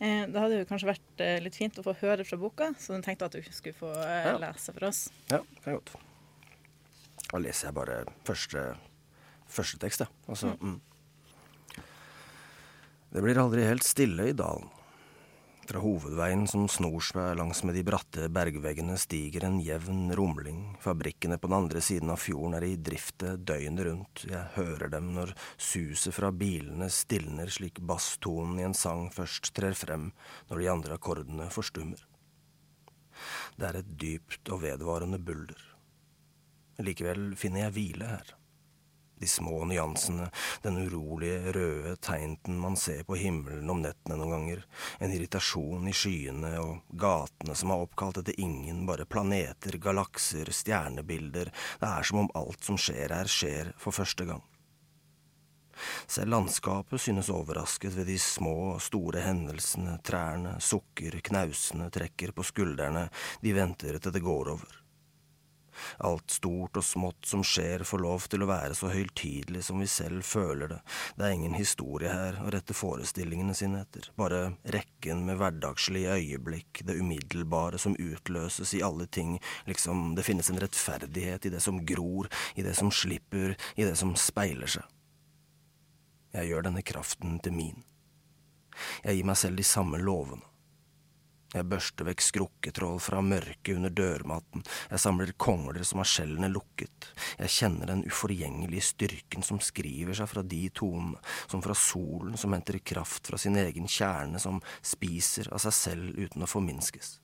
Eh, 0.00 0.22
det 0.32 0.40
hadde 0.40 0.60
jo 0.62 0.68
kanskje 0.68 0.88
vært 0.94 1.20
eh, 1.24 1.38
litt 1.44 1.56
fint 1.60 1.76
å 1.76 1.84
få 1.84 1.92
høre 2.00 2.24
fra 2.24 2.38
boka, 2.40 2.70
så 2.80 2.94
den 2.94 3.02
tenkte 3.04 3.26
at 3.28 3.34
du 3.36 3.42
skulle 3.52 3.76
få 3.76 3.90
eh, 4.00 4.30
Ja. 4.30 4.36
lese 4.40 4.72
for 4.72 4.86
oss. 4.88 5.02
Ja, 5.28 5.42
kan 5.60 5.74
jeg 5.74 5.80
godt. 5.82 5.92
Da 7.30 7.38
leser 7.38 7.68
jeg 7.68 7.76
bare 7.76 7.98
første, 8.26 8.62
første 9.46 9.78
tekst, 9.82 10.00
jeg. 10.06 10.08
Altså, 10.26 10.54
mm. 10.60 10.80
Det 13.12 13.22
blir 13.24 13.38
aldri 13.42 13.66
helt 13.66 13.84
stille 13.84 14.30
i 14.30 14.36
dalen. 14.38 14.68
Fra 15.70 15.78
hovedveien 15.78 16.48
som 16.50 16.64
snor 16.66 17.04
seg 17.06 17.36
langs 17.38 17.60
med 17.62 17.76
de 17.78 17.84
bratte 17.86 18.24
bergveggene, 18.34 18.96
stiger 18.98 19.44
en 19.46 19.60
jevn 19.62 20.08
rumling. 20.18 20.64
Fabrikkene 20.82 21.36
på 21.38 21.46
den 21.46 21.54
andre 21.60 21.82
siden 21.86 22.10
av 22.10 22.18
fjorden 22.18 22.56
er 22.58 22.66
i 22.66 22.72
drifte 22.88 23.36
døgnet 23.38 23.84
rundt. 23.86 24.24
Jeg 24.26 24.50
hører 24.56 24.90
dem 24.90 25.12
når 25.14 25.30
suset 25.54 26.16
fra 26.16 26.32
bilene 26.34 26.88
stilner 26.90 27.54
slik 27.54 27.78
basstonen 27.86 28.58
i 28.58 28.66
en 28.66 28.74
sang 28.74 29.12
først 29.14 29.52
trer 29.54 29.78
frem 29.78 30.08
når 30.50 30.64
de 30.64 30.68
andre 30.74 30.98
akkordene 30.98 31.46
forstummer. 31.54 32.02
Det 33.54 33.70
er 33.70 33.78
et 33.84 33.94
dypt 34.02 34.50
og 34.50 34.64
vedvarende 34.66 35.22
bulder. 35.22 35.62
Likevel 36.82 37.36
finner 37.38 37.68
jeg 37.68 37.76
hvile 37.78 38.10
her. 38.16 38.34
De 39.20 39.28
små 39.28 39.64
nyansene, 39.68 40.30
den 40.64 40.78
urolige 40.80 41.52
røde 41.52 41.96
tegnten 42.00 42.56
man 42.60 42.76
ser 42.80 43.02
på 43.04 43.18
himmelen 43.20 43.68
om 43.68 43.82
nettene 43.84 44.16
noen 44.16 44.32
ganger, 44.32 44.62
en 44.98 45.12
irritasjon 45.12 45.90
i 45.90 45.92
skyene 45.92 46.54
og 46.62 46.94
gatene 47.02 47.56
som 47.58 47.74
er 47.74 47.84
oppkalt 47.84 48.22
etter 48.22 48.40
ingen, 48.40 48.86
bare 48.88 49.04
planeter, 49.04 49.76
galakser, 49.76 50.48
stjernebilder, 50.48 51.52
det 51.52 51.90
er 51.90 52.08
som 52.08 52.24
om 52.24 52.32
alt 52.40 52.64
som 52.64 52.80
skjer 52.80 53.12
her, 53.12 53.28
skjer 53.28 53.74
for 53.76 53.92
første 53.92 54.24
gang. 54.32 54.40
Selv 56.06 56.32
landskapet 56.32 57.00
synes 57.00 57.28
overrasket 57.32 57.94
ved 57.96 58.08
de 58.08 58.18
små 58.18 58.78
store 58.80 59.24
hendelsene, 59.24 59.98
trærne 60.04 60.56
sukker, 60.64 61.20
knausene 61.24 61.92
trekker 61.92 62.32
på 62.36 62.44
skuldrene, 62.44 63.08
de 63.44 63.56
venter 63.56 64.00
til 64.00 64.16
det 64.16 64.24
går 64.24 64.54
over. 64.56 64.79
Alt 66.06 66.30
stort 66.30 66.78
og 66.80 66.86
smått 66.86 67.28
som 67.28 67.44
skjer, 67.46 67.84
får 67.86 68.02
lov 68.02 68.26
til 68.30 68.44
å 68.44 68.48
være 68.50 68.76
så 68.78 68.90
høytidelig 68.92 69.64
som 69.66 69.80
vi 69.82 69.88
selv 69.90 70.24
føler 70.26 70.74
det. 70.74 70.80
Det 71.16 71.26
er 71.26 71.36
ingen 71.36 71.56
historie 71.58 72.12
her 72.12 72.40
å 72.42 72.52
rette 72.52 72.76
forestillingene 72.76 73.56
sine 73.56 73.82
etter, 73.84 74.10
bare 74.18 74.54
rekken 74.76 75.24
med 75.28 75.40
hverdagslige 75.40 76.16
øyeblikk, 76.18 76.82
det 76.86 76.98
umiddelbare 77.00 77.80
som 77.80 77.96
utløses 77.98 78.74
i 78.76 78.82
alle 78.86 79.06
ting, 79.06 79.38
liksom 79.70 80.14
det 80.18 80.26
finnes 80.26 80.50
en 80.50 80.60
rettferdighet 80.62 81.46
i 81.46 81.54
det 81.54 81.62
som 81.64 81.82
gror, 81.86 82.30
i 82.54 82.66
det 82.66 82.76
som 82.78 82.92
slipper, 82.94 83.56
i 83.76 83.86
det 83.86 83.96
som 83.98 84.16
speiler 84.18 84.70
seg. 84.70 84.86
Jeg 86.34 86.52
gjør 86.52 86.68
denne 86.68 86.84
kraften 86.86 87.40
til 87.42 87.56
min. 87.56 87.82
Jeg 89.02 89.18
gir 89.18 89.26
meg 89.26 89.38
selv 89.40 89.58
de 89.58 89.66
samme 89.66 89.98
lovene. 89.98 90.49
Jeg 91.50 91.66
børster 91.66 92.06
vekk 92.06 92.20
skrukketroll 92.22 93.00
fra 93.02 93.18
mørket 93.26 93.74
under 93.74 93.90
dørmatten, 93.90 94.62
jeg 94.86 95.02
samler 95.02 95.32
kongler 95.34 95.82
som 95.86 95.98
har 95.98 96.06
skjellene 96.06 96.50
lukket, 96.52 97.08
jeg 97.40 97.50
kjenner 97.56 97.90
den 97.90 98.04
uforgjengelige 98.06 98.84
styrken 98.86 99.42
som 99.42 99.58
skriver 99.58 100.14
seg 100.14 100.30
fra 100.30 100.44
de 100.46 100.60
tonene, 100.70 101.18
som 101.50 101.64
fra 101.64 101.74
solen 101.74 102.38
som 102.38 102.54
henter 102.54 102.78
kraft 102.92 103.32
fra 103.32 103.40
sin 103.40 103.58
egen 103.58 103.90
kjerne, 103.90 104.38
som 104.38 104.62
spiser 104.78 105.50
av 105.50 105.58
seg 105.66 105.74
selv 105.74 106.22
uten 106.22 106.46
å 106.46 106.50
forminskes. 106.54 107.16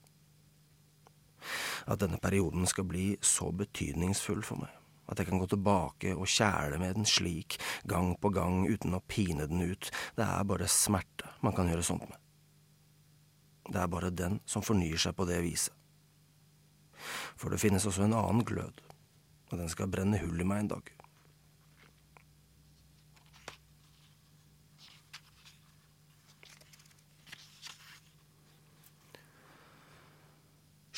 At 1.86 2.02
denne 2.02 2.18
perioden 2.18 2.66
skal 2.66 2.90
bli 2.90 3.12
så 3.22 3.52
betydningsfull 3.54 4.42
for 4.42 4.66
meg, 4.66 4.74
at 5.06 5.22
jeg 5.22 5.30
kan 5.30 5.38
gå 5.38 5.46
tilbake 5.54 6.18
og 6.18 6.26
kjæle 6.26 6.82
med 6.82 6.98
den 6.98 7.06
slik, 7.06 7.60
gang 7.86 8.16
på 8.18 8.34
gang, 8.34 8.64
uten 8.66 8.98
å 8.98 9.04
pine 9.06 9.46
den 9.46 9.62
ut, 9.70 9.94
det 10.18 10.26
er 10.26 10.48
bare 10.50 10.66
smerte 10.66 11.36
man 11.46 11.54
kan 11.54 11.70
gjøre 11.70 11.86
sånt 11.94 12.10
med. 12.10 12.18
Det 13.66 13.80
er 13.82 13.90
bare 13.90 14.12
den 14.14 14.38
som 14.46 14.62
fornyer 14.62 15.00
seg 15.00 15.16
på 15.18 15.26
det 15.28 15.40
viset. 15.44 15.74
For 17.36 17.52
det 17.52 17.60
finnes 17.60 17.86
også 17.86 18.06
en 18.06 18.16
annen 18.16 18.44
glød, 18.46 18.80
og 19.50 19.58
den 19.58 19.68
skal 19.70 19.90
brenne 19.90 20.20
hull 20.22 20.40
i 20.40 20.46
meg 20.46 20.64
en 20.64 20.72
dag. 20.76 20.92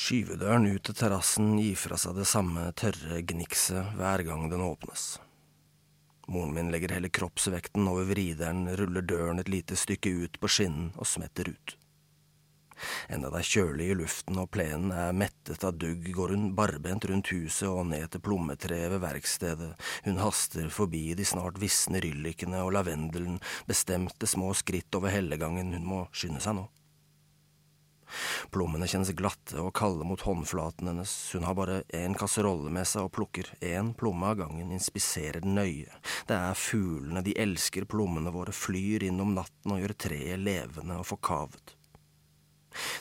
Skyvedøren 0.09 0.65
ut 0.71 0.87
til 0.89 0.97
terrassen 0.97 1.51
gir 1.61 1.77
fra 1.77 1.99
seg 2.01 2.15
det 2.17 2.25
samme 2.31 2.63
tørre 2.81 3.19
gnikset 3.29 3.91
hver 3.99 4.23
gang 4.25 4.47
den 4.49 4.63
åpnes. 4.65 5.19
Moren 6.33 6.55
min 6.57 6.71
legger 6.73 6.95
hele 6.95 7.11
kroppsvekten 7.13 7.85
over 7.91 8.09
vrideren, 8.09 8.71
ruller 8.79 9.05
døren 9.05 9.43
et 9.43 9.51
lite 9.53 9.77
stykke 9.77 10.15
ut 10.23 10.41
på 10.41 10.49
skinnen 10.49 10.95
og 10.97 11.09
smetter 11.09 11.51
ut. 11.53 11.77
Enda 13.13 13.31
det 13.33 13.43
er 13.43 13.51
kjølig 13.53 13.91
i 13.91 13.99
luften 13.99 14.41
og 14.41 14.51
plenen 14.55 14.93
er 14.95 15.17
mettet 15.17 15.65
av 15.67 15.77
dugg, 15.81 16.07
går 16.15 16.35
hun 16.35 16.49
barbent 16.59 17.09
rundt 17.11 17.33
huset 17.35 17.69
og 17.69 17.87
ned 17.91 18.09
til 18.13 18.25
plommetreet 18.25 18.93
ved 18.95 19.05
verkstedet, 19.05 19.75
hun 20.07 20.23
haster 20.23 20.71
forbi 20.73 21.05
de 21.19 21.27
snart 21.29 21.61
visne 21.63 22.03
ryllikene 22.05 22.65
og 22.65 22.75
lavendelen, 22.79 23.39
bestemte 23.69 24.29
små 24.31 24.53
skritt 24.57 24.95
over 24.99 25.15
hellegangen, 25.15 25.75
hun 25.77 25.89
må 25.89 26.05
skynde 26.13 26.43
seg 26.45 26.61
nå. 26.61 26.69
Plommene 28.55 28.89
kjennes 28.89 29.13
glatte 29.17 29.61
og 29.61 29.75
kalde 29.77 30.07
mot 30.09 30.23
håndflaten 30.25 30.89
hennes, 30.91 31.15
hun 31.37 31.45
har 31.45 31.57
bare 31.59 31.83
én 31.95 32.17
kasserolle 32.19 32.73
med 32.73 32.89
seg 32.89 33.09
og 33.09 33.15
plukker 33.19 33.51
én 33.61 33.93
plomme 33.99 34.31
av 34.31 34.39
gangen, 34.43 34.73
inspiserer 34.75 35.45
den 35.45 35.59
nøye, 35.59 36.01
det 36.29 36.37
er 36.39 36.59
fuglene, 36.59 37.25
de 37.25 37.37
elsker 37.37 37.89
plommene 37.91 38.33
våre, 38.35 38.55
flyr 38.57 39.05
inn 39.11 39.21
om 39.25 39.35
natten 39.37 39.77
og 39.77 39.83
gjør 39.85 39.99
treet 40.07 40.41
levende 40.41 41.01
og 41.03 41.11
forkavet. 41.13 41.78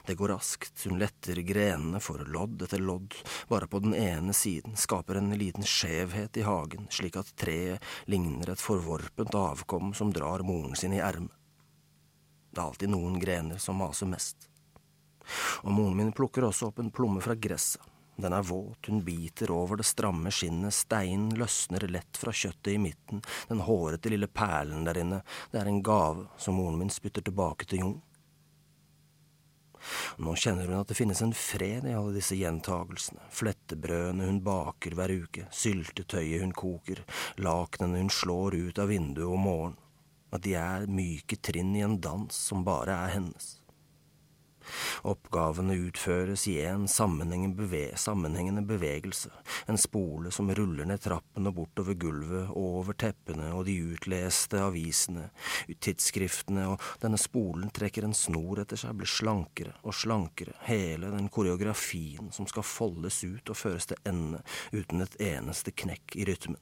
Det 0.05 0.15
går 0.15 0.33
raskt, 0.33 0.85
hun 0.85 0.99
letter 1.01 1.41
grenene 1.47 2.01
for 2.03 2.23
lodd 2.33 2.61
etter 2.65 2.81
lodd, 2.83 3.15
bare 3.47 3.67
på 3.67 3.81
den 3.83 3.95
ene 3.97 4.33
siden, 4.33 4.75
skaper 4.79 5.19
en 5.19 5.33
liten 5.37 5.65
skjevhet 5.67 6.37
i 6.37 6.45
hagen, 6.47 6.87
slik 6.89 7.17
at 7.19 7.33
treet 7.39 7.83
ligner 8.05 8.53
et 8.53 8.63
forvorpent 8.63 9.35
avkom 9.35 9.93
som 9.97 10.13
drar 10.13 10.45
moren 10.47 10.75
sin 10.75 10.95
i 10.95 11.03
ermet. 11.03 11.33
Det 12.51 12.61
er 12.61 12.65
alltid 12.65 12.89
noen 12.89 13.19
grener 13.21 13.59
som 13.61 13.77
maser 13.77 14.09
mest. 14.09 14.49
Og 15.61 15.71
moren 15.71 15.97
min 15.99 16.15
plukker 16.15 16.47
også 16.47 16.71
opp 16.71 16.79
en 16.81 16.93
plomme 16.93 17.21
fra 17.21 17.35
gresset. 17.37 17.83
Den 18.17 18.33
er 18.33 18.41
våt, 18.41 18.87
hun 18.87 19.03
biter 19.05 19.51
over 19.53 19.77
det 19.77 19.85
stramme 19.85 20.31
skinnet, 20.33 20.73
steinen 20.73 21.35
løsner 21.37 21.85
lett 21.85 22.17
fra 22.17 22.31
kjøttet 22.33 22.71
i 22.73 22.79
midten, 22.81 23.21
den 23.47 23.61
hårete 23.61 24.09
lille 24.09 24.25
perlen 24.25 24.87
der 24.87 24.97
inne, 25.03 25.19
det 25.51 25.59
er 25.61 25.69
en 25.69 25.83
gave 25.85 26.25
som 26.41 26.57
moren 26.57 26.79
min 26.81 26.89
spytter 26.89 27.21
tilbake 27.21 27.69
til 27.69 27.83
Jon. 27.83 27.99
Nå 30.23 30.35
kjenner 30.39 30.69
hun 30.69 30.81
at 30.81 30.91
det 30.91 30.97
finnes 30.97 31.21
en 31.23 31.33
fred 31.37 31.87
i 31.87 31.95
alle 31.97 32.15
disse 32.15 32.37
gjentagelsene, 32.39 33.27
flettebrødene 33.33 34.29
hun 34.29 34.41
baker 34.45 34.97
hver 34.97 35.13
uke, 35.23 35.47
syltetøyet 35.51 36.43
hun 36.43 36.55
koker, 36.57 37.03
lakenene 37.41 38.03
hun 38.05 38.13
slår 38.13 38.57
ut 38.57 38.81
av 38.81 38.91
vinduet 38.93 39.27
om 39.27 39.45
morgenen, 39.49 39.79
at 40.33 40.43
de 40.43 40.57
er 40.59 40.89
myke 40.91 41.39
trinn 41.39 41.75
i 41.77 41.85
en 41.85 41.99
dans 42.03 42.33
som 42.49 42.65
bare 42.67 42.95
er 43.07 43.15
hennes. 43.15 43.56
Oppgavene 45.07 45.77
utføres 45.87 46.47
i 46.51 46.57
en 46.65 46.87
sammenhengende, 46.91 47.55
beve 47.57 47.97
sammenhengende 47.97 48.63
bevegelse, 48.67 49.31
en 49.67 49.79
spole 49.79 50.31
som 50.33 50.51
ruller 50.51 50.87
ned 50.89 51.01
trappene 51.03 51.51
og 51.51 51.59
bortover 51.61 51.97
gulvet 51.99 52.51
og 52.51 52.79
over 52.81 52.97
teppene 52.99 53.51
og 53.55 53.65
de 53.67 53.77
utleste 53.93 54.61
avisene, 54.61 55.29
tidsskriftene, 55.79 56.67
og 56.73 57.03
denne 57.03 57.19
spolen 57.21 57.71
trekker 57.73 58.07
en 58.07 58.15
snor 58.17 58.63
etter 58.63 58.79
seg, 58.79 58.95
blir 58.97 59.11
slankere 59.11 59.75
og 59.83 59.95
slankere, 59.95 60.57
hele 60.67 61.11
den 61.13 61.29
koreografien 61.33 62.31
som 62.35 62.49
skal 62.49 62.65
foldes 62.67 63.23
ut 63.25 63.51
og 63.51 63.59
føres 63.59 63.89
til 63.89 64.01
ende 64.07 64.43
uten 64.73 65.03
et 65.05 65.19
eneste 65.33 65.73
knekk 65.75 66.17
i 66.17 66.27
rytmen 66.27 66.61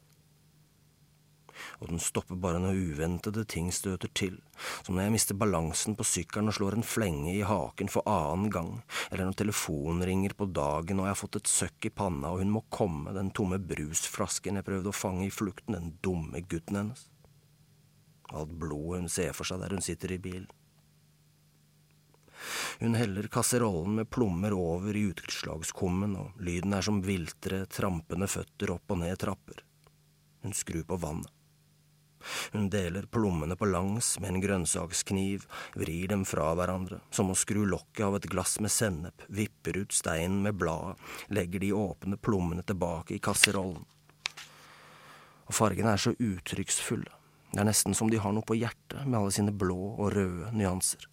og 1.79 1.89
den 1.91 2.01
stopper 2.03 2.39
bare 2.39 2.61
når 2.63 2.79
uventede 2.79 3.45
ting 3.49 3.71
støter 3.73 4.11
til, 4.17 4.37
som 4.83 4.95
når 4.95 5.07
jeg 5.07 5.15
mister 5.15 5.39
balansen 5.39 5.97
på 5.97 6.07
sykkelen 6.07 6.51
og 6.51 6.57
slår 6.57 6.77
en 6.77 6.87
flenge 6.87 7.33
i 7.33 7.45
haken 7.47 7.91
for 7.91 8.07
annen 8.09 8.51
gang, 8.53 8.71
eller 9.09 9.29
når 9.29 9.39
telefonen 9.41 10.05
ringer 10.07 10.35
på 10.37 10.49
dagen 10.51 11.01
og 11.01 11.09
jeg 11.09 11.15
har 11.15 11.21
fått 11.21 11.39
et 11.41 11.51
søkk 11.51 11.89
i 11.89 11.93
panna 12.01 12.33
og 12.33 12.43
hun 12.43 12.53
må 12.57 12.65
komme, 12.73 13.15
den 13.15 13.33
tomme 13.35 13.61
brusflasken 13.61 14.61
jeg 14.61 14.67
prøvde 14.67 14.91
å 14.91 14.99
fange 15.03 15.27
i 15.27 15.33
flukten, 15.33 15.77
den 15.77 15.95
dumme 16.05 16.43
gutten 16.45 16.81
hennes. 16.81 17.07
Alt 18.35 18.53
blodet 18.59 19.03
hun 19.03 19.11
ser 19.11 19.35
for 19.37 19.47
seg 19.47 19.61
der 19.61 19.75
hun 19.75 19.85
sitter 19.85 20.15
i 20.15 20.21
bilen. 20.21 20.51
Hun 22.79 22.97
heller 22.99 23.27
kasserollen 23.31 23.95
med 23.95 24.09
plommer 24.09 24.53
over 24.53 24.95
i 24.95 25.05
utslagskummen, 25.09 26.15
og 26.19 26.43
lyden 26.43 26.75
er 26.75 26.85
som 26.85 27.01
viltre, 27.05 27.63
trampende 27.71 28.27
føtter 28.29 28.75
opp 28.75 28.91
og 28.91 29.01
ned 29.01 29.17
trapper. 29.21 29.63
Hun 30.43 30.53
skrur 30.53 30.83
på 30.89 30.99
vannet. 31.01 31.34
Hun 32.53 32.69
deler 32.73 33.07
plommene 33.11 33.57
på 33.59 33.67
langs 33.69 34.15
med 34.19 34.33
en 34.33 34.43
grønnsakskniv, 34.43 35.45
vrir 35.75 36.11
dem 36.11 36.25
fra 36.27 36.51
hverandre, 36.57 37.01
som 37.11 37.31
å 37.31 37.37
skru 37.37 37.63
lokket 37.69 38.05
av 38.07 38.19
et 38.19 38.29
glass 38.31 38.57
med 38.63 38.73
sennep, 38.73 39.25
vipper 39.27 39.81
ut 39.83 39.95
steinen 39.95 40.41
med 40.45 40.57
bladet, 40.59 40.99
legger 41.29 41.63
de 41.63 41.73
åpne 41.73 42.17
plommene 42.17 42.65
tilbake 42.65 43.17
i 43.17 43.21
kasserollen. 43.23 43.85
Og 45.45 45.53
fargene 45.53 45.93
er 45.93 46.01
så 46.01 46.15
uttrykksfulle, 46.17 47.11
Det 47.55 47.61
er 47.61 47.67
nesten 47.69 47.93
som 47.95 48.09
de 48.11 48.17
har 48.19 48.33
noe 48.35 48.43
på 48.43 48.57
hjertet 48.57 49.05
med 49.05 49.15
alle 49.15 49.31
sine 49.31 49.53
blå 49.55 49.77
og 49.95 50.09
røde 50.11 50.49
nyanser. 50.51 51.05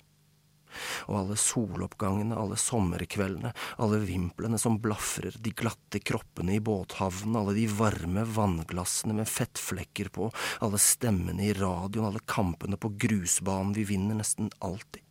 Og 1.11 1.19
alle 1.21 1.39
soloppgangene, 1.41 2.37
alle 2.39 2.59
sommerkveldene, 2.61 3.53
alle 3.83 4.01
vimplene 4.07 4.61
som 4.61 4.81
blafrer, 4.83 5.37
de 5.39 5.55
glatte 5.57 6.03
kroppene 6.03 6.57
i 6.57 6.65
båthavnen, 6.65 7.39
alle 7.39 7.57
de 7.59 7.69
varme 7.71 8.27
vannglassene 8.29 9.17
med 9.17 9.31
fettflekker 9.31 10.13
på, 10.15 10.33
alle 10.65 10.81
stemmene 10.83 11.49
i 11.49 11.55
radioen, 11.57 12.11
alle 12.11 12.25
kampene 12.27 12.81
på 12.81 12.95
grusbanen 13.07 13.75
vi 13.77 13.87
vinner 13.95 14.21
nesten 14.21 14.53
alltid. 14.61 15.03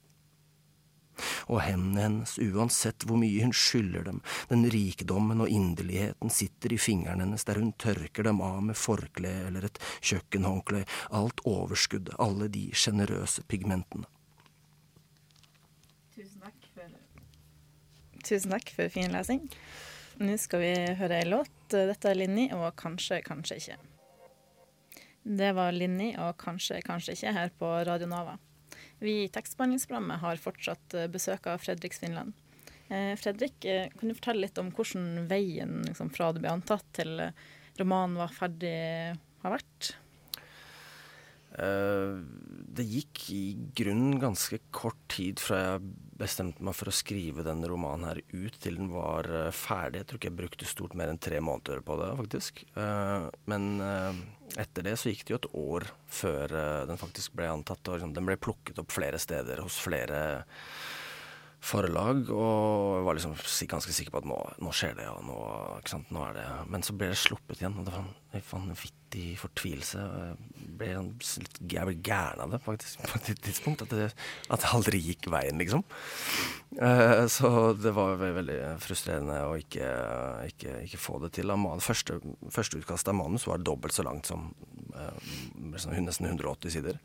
Og 1.51 1.61
hendene 1.63 2.05
hennes, 2.05 2.37
uansett 2.41 3.05
hvor 3.07 3.19
mye 3.21 3.43
hun 3.43 3.53
skylder 3.55 4.07
dem, 4.07 4.21
den 4.49 4.65
rikdommen 4.73 5.43
og 5.43 5.51
inderligheten 5.51 6.33
sitter 6.33 6.73
i 6.73 6.79
fingrene 6.81 7.25
hennes 7.25 7.45
der 7.47 7.61
hun 7.61 7.73
tørker 7.81 8.27
dem 8.27 8.41
av 8.45 8.61
med 8.69 8.79
forkle 8.79 9.33
eller 9.47 9.67
et 9.67 9.81
kjøkkenhåndkle, 9.99 10.85
alt 11.17 11.43
overskuddet, 11.47 12.17
alle 12.21 12.49
de 12.51 12.69
sjenerøse 12.73 13.45
pigmentene. 13.51 14.07
Tusen 16.15 16.41
takk 16.43 16.67
for, 16.73 16.97
Tusen 18.21 18.53
takk 18.53 18.69
for 18.75 18.91
fin 18.93 19.11
lesing. 19.13 19.47
Nå 20.21 20.35
skal 20.37 20.61
vi 20.61 20.73
høre 20.99 21.21
ei 21.21 21.29
låt. 21.29 21.53
Dette 21.71 22.11
er 22.11 22.19
Linni 22.19 22.49
og 22.53 22.69
Kanskje, 22.79 23.21
kanskje 23.25 23.57
ikke. 23.57 23.77
Det 25.23 25.51
var 25.57 25.73
Linni 25.73 26.11
og 26.21 26.35
Kanskje, 26.41 26.81
kanskje 26.85 27.15
ikke 27.17 27.33
her 27.37 27.53
på 27.57 27.71
Radio 27.87 28.09
Nova. 28.09 28.37
Vi 29.01 29.23
i 29.23 29.31
tekstbehandlingsprogrammet 29.33 30.21
har 30.21 30.41
fortsatt 30.41 30.93
eh, 30.97 31.09
besøk 31.09 31.49
av 31.49 31.63
Fredrik 31.63 31.95
Svinland. 31.97 32.35
Eh, 32.89 33.15
Fredrik, 33.17 33.65
eh, 33.65 33.89
kan 33.97 34.11
du 34.11 34.17
fortelle 34.17 34.45
litt 34.45 34.61
om 34.61 34.69
hvordan 34.75 35.25
veien 35.29 35.81
liksom, 35.87 36.11
fra 36.13 36.29
du 36.33 36.41
ble 36.43 36.53
antatt 36.53 36.85
til 36.93 37.15
romanen 37.81 38.19
var 38.21 38.33
ferdig, 38.35 38.75
har 39.41 39.55
vært? 39.57 39.93
Uh, 41.51 42.21
det 42.71 42.85
gikk 42.87 43.25
i 43.35 43.43
grunnen 43.75 44.21
ganske 44.21 44.61
kort 44.71 45.01
tid 45.11 45.41
fra 45.43 45.57
jeg 45.65 45.89
bestemte 46.21 46.63
meg 46.63 46.77
for 46.77 46.91
å 46.91 46.95
skrive 46.95 47.45
denne 47.45 47.69
romanen 47.69 48.07
her 48.07 48.21
ut 48.31 48.59
til 48.61 48.77
den 48.79 48.91
var 48.93 49.27
uh, 49.27 49.49
ferdig. 49.55 50.03
Jeg 50.03 50.09
tror 50.09 50.21
ikke 50.21 50.31
jeg 50.31 50.39
brukte 50.39 50.69
stort 50.69 50.95
mer 50.97 51.11
enn 51.11 51.21
tre 51.21 51.41
måneder 51.43 51.83
på 51.85 51.97
det, 52.01 52.11
faktisk. 52.21 52.63
Uh, 52.77 53.27
men 53.51 53.67
etter 54.61 54.85
det 54.85 54.97
så 54.99 55.11
gikk 55.11 55.25
det 55.25 55.33
jo 55.33 55.41
et 55.41 55.51
år 55.61 55.85
før 56.11 56.55
den 56.89 56.99
faktisk 56.99 57.35
ble 57.39 57.51
antatt. 57.51 57.83
Og 57.87 57.99
liksom, 57.99 58.15
den 58.15 58.27
ble 58.27 58.39
plukket 58.39 58.81
opp 58.83 58.91
flere 58.93 59.19
steder 59.21 59.63
hos 59.63 59.79
flere 59.79 60.21
forlag, 61.61 62.25
og 62.33 63.03
var 63.05 63.17
liksom 63.17 63.35
ganske 63.69 63.93
sikker 63.93 64.13
på 64.15 64.21
at 64.23 64.27
nå, 64.29 64.37
nå 64.65 64.71
skjer 64.73 64.95
det, 64.97 65.05
og 65.11 65.21
Nå, 65.27 65.35
nå 66.09 66.23
er 66.25 66.33
det 66.39 66.45
Men 66.73 66.81
så 66.85 66.95
ble 66.97 67.11
det 67.11 67.19
sluppet 67.21 67.61
igjen, 67.61 67.77
og 67.77 67.85
det 67.85 67.93
var 67.93 68.07
en 68.07 68.45
vanvittig 68.49 69.35
fortvilelse. 69.37 70.05
Litt, 70.81 71.59
jeg 71.69 71.85
ble 71.85 71.95
gæren 72.01 72.41
av 72.45 72.55
det, 72.55 72.61
faktisk, 72.65 73.03
på 73.11 73.19
et 73.19 73.43
tidspunkt. 73.45 73.83
At 73.85 73.93
det, 73.93 74.09
at 74.49 74.63
det 74.63 74.71
aldri 74.73 75.03
gikk 75.03 75.29
veien, 75.33 75.61
liksom. 75.61 75.85
Uh, 76.79 77.27
så 77.29 77.51
det 77.77 77.93
var 77.93 78.17
veldig 78.23 78.57
frustrerende 78.81 79.37
å 79.45 79.53
ikke, 79.61 79.91
ikke, 80.49 80.79
ikke 80.87 81.03
få 81.03 81.21
det 81.25 81.33
til. 81.37 81.53
Første, 81.85 82.17
første 82.49 82.81
utkast 82.81 83.11
av 83.11 83.19
manus 83.19 83.45
var 83.49 83.61
dobbelt 83.61 83.93
så 83.93 84.07
langt 84.07 84.31
som 84.31 84.49
uh, 84.97 85.31
nesten 85.61 86.31
180 86.31 86.73
sider 86.79 87.01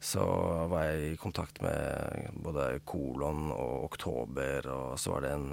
så 0.00 0.24
var 0.70 0.90
jeg 0.90 1.14
i 1.14 1.16
kontakt 1.20 1.60
med 1.64 2.34
både 2.44 2.80
Kolon 2.88 3.48
og 3.54 3.86
Oktober, 3.90 4.68
og 4.70 5.00
så 5.00 5.14
var 5.14 5.24
det 5.24 5.32
en, 5.36 5.48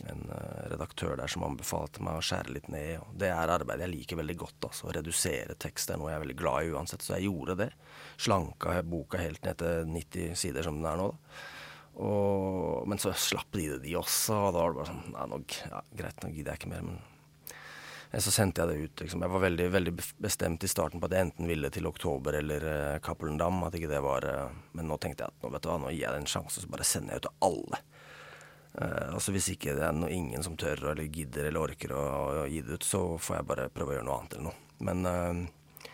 en 0.00 0.24
eh, 0.36 0.64
redaktør 0.72 1.16
der 1.20 1.30
som 1.30 1.44
anbefalte 1.46 2.04
meg 2.04 2.18
å 2.18 2.24
skjære 2.24 2.56
litt 2.56 2.70
ned. 2.72 2.96
Og 3.04 3.14
det 3.20 3.32
er 3.34 3.54
arbeid 3.56 3.84
jeg 3.84 3.94
liker 3.94 4.20
veldig 4.22 4.38
godt. 4.40 4.70
altså 4.70 4.88
Å 4.88 4.96
redusere 4.96 5.58
tekst 5.60 5.92
er 5.92 6.00
noe 6.00 6.12
jeg 6.12 6.20
er 6.20 6.26
veldig 6.26 6.40
glad 6.40 6.66
i 6.66 6.74
uansett, 6.74 7.04
så 7.04 7.16
jeg 7.16 7.28
gjorde 7.28 7.58
det. 7.64 7.70
Slanka 8.20 8.80
boka 8.86 9.20
helt 9.20 9.44
ned 9.46 9.60
til 9.60 9.96
90 9.96 10.38
sider 10.44 10.66
som 10.66 10.80
den 10.80 10.90
er 10.92 11.00
nå. 11.00 11.10
da. 11.14 11.46
Og, 12.00 12.86
men 12.88 13.00
så 13.00 13.12
slapp 13.12 13.50
de 13.52 13.66
det, 13.74 13.80
de 13.84 13.96
også. 13.98 14.36
Og 14.48 14.54
da 14.54 14.62
var 14.62 14.72
det 14.72 14.80
bare 14.80 14.90
sånn 14.92 15.06
Nei, 15.12 15.26
nå, 15.32 15.40
ja, 15.68 15.82
greit, 15.98 16.22
nå 16.22 16.32
gidder 16.32 16.54
jeg 16.54 16.62
ikke 16.62 16.72
mer. 16.72 16.86
Men 16.86 17.00
så 18.18 18.32
sendte 18.34 18.64
jeg 18.64 18.70
det 18.70 18.84
ut. 18.84 19.00
Liksom. 19.04 19.22
Jeg 19.22 19.30
var 19.30 19.42
veldig, 19.44 19.66
veldig, 19.70 19.92
bestemt 20.18 20.64
i 20.66 20.70
starten 20.70 20.98
på 20.98 21.06
at 21.06 21.14
jeg 21.14 21.28
enten 21.28 21.46
ville 21.46 21.70
til 21.70 21.86
oktober 21.86 22.40
eller 22.40 22.64
uh, 22.66 22.98
Cappelen 23.04 23.38
Dam. 23.38 23.60
At 23.62 23.76
ikke 23.78 23.90
det 23.92 24.00
var 24.02 24.26
uh, 24.26 24.56
Men 24.74 24.90
nå 24.90 24.98
tenkte 24.98 25.22
jeg 25.22 25.30
at 25.30 25.44
nå, 25.44 25.52
vet 25.54 25.62
du 25.62 25.70
hva, 25.70 25.76
nå 25.78 25.92
gir 25.92 26.02
jeg 26.02 26.16
det 26.16 26.22
en 26.24 26.32
sjanse, 26.32 26.58
så 26.58 26.72
bare 26.72 26.86
sender 26.88 27.14
jeg 27.14 27.22
ut 27.22 27.28
til 27.28 27.46
alle. 27.46 27.80
Uh, 28.74 29.06
altså 29.14 29.36
Hvis 29.36 29.52
ikke 29.54 29.76
det 29.78 29.86
er 29.86 29.94
noe, 29.94 30.10
ingen 30.10 30.42
som 30.42 30.58
tør 30.58 30.90
eller 30.90 31.06
gidder 31.06 31.46
eller 31.46 31.68
orker 31.68 31.94
å, 31.94 32.02
å, 32.42 32.44
gi 32.50 32.64
det 32.66 32.80
ut, 32.80 32.88
så 32.88 33.04
får 33.14 33.38
jeg 33.38 33.48
bare 33.52 33.70
prøve 33.76 33.94
å 33.94 33.98
gjøre 34.00 34.08
noe 34.10 34.18
annet 34.18 34.36
eller 34.36 34.48
noe. 34.48 34.58
Men 34.90 35.06
uh, 35.06 35.86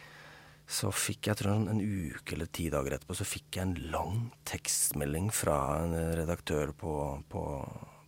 så 0.67 0.95
fikk 0.97 1.29
jeg, 1.29 1.39
tror 1.43 1.53
jeg, 1.53 1.69
en 1.75 1.85
uke 2.17 2.39
eller 2.39 2.49
ti 2.49 2.71
dager 2.73 2.97
etterpå, 2.97 3.19
så 3.21 3.29
fikk 3.29 3.61
jeg 3.61 3.69
en 3.69 3.77
lang 3.93 4.25
tekstmelding 4.49 5.29
fra 5.37 5.61
en 5.85 5.93
redaktør 6.17 6.73
på, 6.81 6.97
på, 7.29 7.45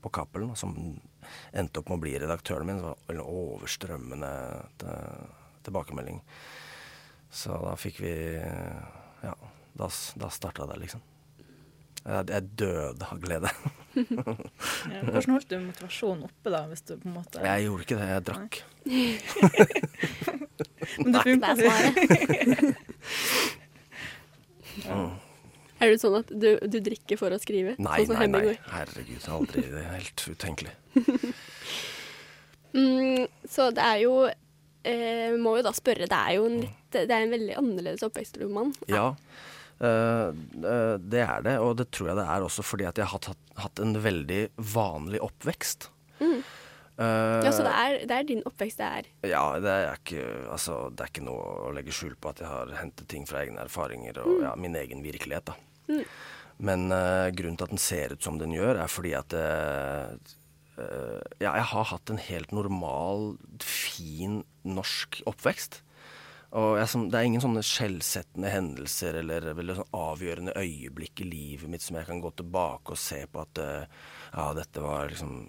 på 0.01 0.17
Cappelen 0.17 0.57
som 0.57 0.73
endte 1.53 1.79
opp 1.83 1.89
med 1.91 1.99
å 1.99 2.05
bli 2.07 2.15
redaktøren 2.23 2.67
min. 2.69 2.81
Det 2.81 2.89
var 2.89 2.97
en 3.15 3.25
overstrømmende 3.25 4.33
tilbakemelding. 5.67 6.19
Så 7.31 7.51
da 7.63 7.77
fikk 7.77 8.01
vi 8.05 8.13
Ja, 9.23 9.35
da, 9.79 9.87
da 10.17 10.29
starta 10.33 10.67
det, 10.71 10.77
liksom. 10.87 11.01
Jeg, 12.09 12.25
jeg 12.31 12.43
døde 12.57 13.05
av 13.11 13.19
glede. 13.21 13.51
ja, 13.99 14.05
hvordan 15.03 15.33
holdt 15.35 15.51
du 15.51 15.59
motivasjonen 15.61 16.25
oppe, 16.29 16.51
da? 16.55 16.61
hvis 16.71 16.83
du 16.87 16.93
på 16.95 17.09
en 17.11 17.17
måte... 17.19 17.43
Jeg 17.45 17.65
gjorde 17.67 17.83
ikke 17.85 17.99
det, 17.99 18.09
jeg 18.09 18.23
drakk. 18.29 18.53
Men 21.03 21.11
det 21.13 21.21
funka. 21.27 21.49
det. 21.59 21.65
Er 24.87 25.09
det 25.81 26.01
sånn 26.03 26.17
at 26.19 26.31
du, 26.33 26.49
du 26.67 26.79
drikker 26.83 27.21
for 27.21 27.35
å 27.35 27.39
skrive? 27.43 27.77
Nei, 27.83 28.01
sånn 28.07 28.19
nei, 28.19 28.29
nei. 28.33 28.57
Herregud, 28.73 29.29
aldri. 29.31 29.65
Det 29.71 29.83
er 29.85 29.93
helt 29.95 30.25
utenkelig. 30.27 30.75
mm, 32.75 33.29
så 33.49 33.69
det 33.75 33.85
er 33.85 34.01
jo 34.03 34.15
eh, 34.27 35.37
Må 35.39 35.55
jo 35.59 35.67
da 35.69 35.73
spørre, 35.77 36.09
det 36.11 36.19
er 36.19 36.39
jo 36.39 36.49
en, 36.49 36.59
litt, 36.65 36.97
det 36.97 37.07
er 37.07 37.23
en 37.23 37.37
veldig 37.37 37.59
annerledes 37.61 38.03
oppvekstroman. 38.07 38.75
Ja, 38.91 39.13
uh, 39.85 40.31
det 40.99 41.23
er 41.23 41.47
det. 41.47 41.59
Og 41.63 41.77
det 41.79 41.91
tror 41.95 42.13
jeg 42.13 42.21
det 42.21 42.27
er 42.27 42.47
også 42.47 42.67
fordi 42.67 42.89
at 42.89 42.99
jeg 42.99 43.07
har 43.07 43.15
hatt, 43.19 43.53
hatt 43.63 43.85
en 43.85 43.95
veldig 44.03 44.49
vanlig 44.75 45.23
oppvekst. 45.25 45.93
Mm. 46.19 46.41
Uh, 46.99 47.45
ja, 47.47 47.53
Så 47.55 47.63
det 47.63 47.73
er, 47.79 47.97
det 48.11 48.15
er, 48.17 48.25
din 48.27 48.41
oppvekst 48.49 48.81
det 48.81 48.87
er? 48.91 49.09
Ja, 49.31 49.45
det 49.63 49.71
er, 49.71 50.01
ikke, 50.01 50.25
altså, 50.51 50.89
det 50.91 51.05
er 51.05 51.13
ikke 51.13 51.29
noe 51.29 51.45
å 51.69 51.71
legge 51.77 51.95
skjul 51.95 52.17
på 52.19 52.33
at 52.33 52.43
jeg 52.43 52.51
har 52.51 52.73
hentet 52.81 53.07
ting 53.13 53.29
fra 53.29 53.45
egne 53.45 53.63
erfaringer 53.63 54.19
og 54.25 54.33
mm. 54.33 54.41
ja, 54.49 54.55
min 54.59 54.75
egen 54.81 55.05
virkelighet. 55.07 55.53
da. 55.53 55.68
Men 56.59 56.91
uh, 56.91 57.31
grunnen 57.35 57.59
til 57.59 57.69
at 57.69 57.75
den 57.75 57.83
ser 57.83 58.15
ut 58.15 58.25
som 58.25 58.39
den 58.41 58.55
gjør, 58.57 58.83
er 58.83 58.91
fordi 58.91 59.15
at 59.19 59.35
uh, 59.39 60.15
uh, 60.79 61.21
Ja, 61.39 61.53
jeg 61.53 61.69
har 61.73 61.91
hatt 61.93 62.11
en 62.11 62.23
helt 62.23 62.55
normal, 62.55 63.37
fin 63.63 64.43
norsk 64.67 65.23
oppvekst. 65.31 65.83
Og 66.59 66.79
jeg, 66.81 66.89
det 67.13 67.19
er 67.19 67.27
ingen 67.29 67.43
sånne 67.45 67.61
skjellsettende 67.67 68.49
hendelser 68.49 69.19
eller, 69.21 69.51
eller 69.53 69.77
sånn 69.77 69.97
avgjørende 69.99 70.55
øyeblikk 70.57 71.21
i 71.21 71.27
livet 71.29 71.69
mitt 71.69 71.85
som 71.85 71.99
jeg 72.01 72.09
kan 72.09 72.23
gå 72.25 72.31
tilbake 72.39 72.95
og 72.95 73.01
se 73.03 73.19
på 73.29 73.43
at 73.43 73.61
ja, 73.61 74.47
dette 74.57 74.81
var 74.81 75.11
liksom 75.13 75.43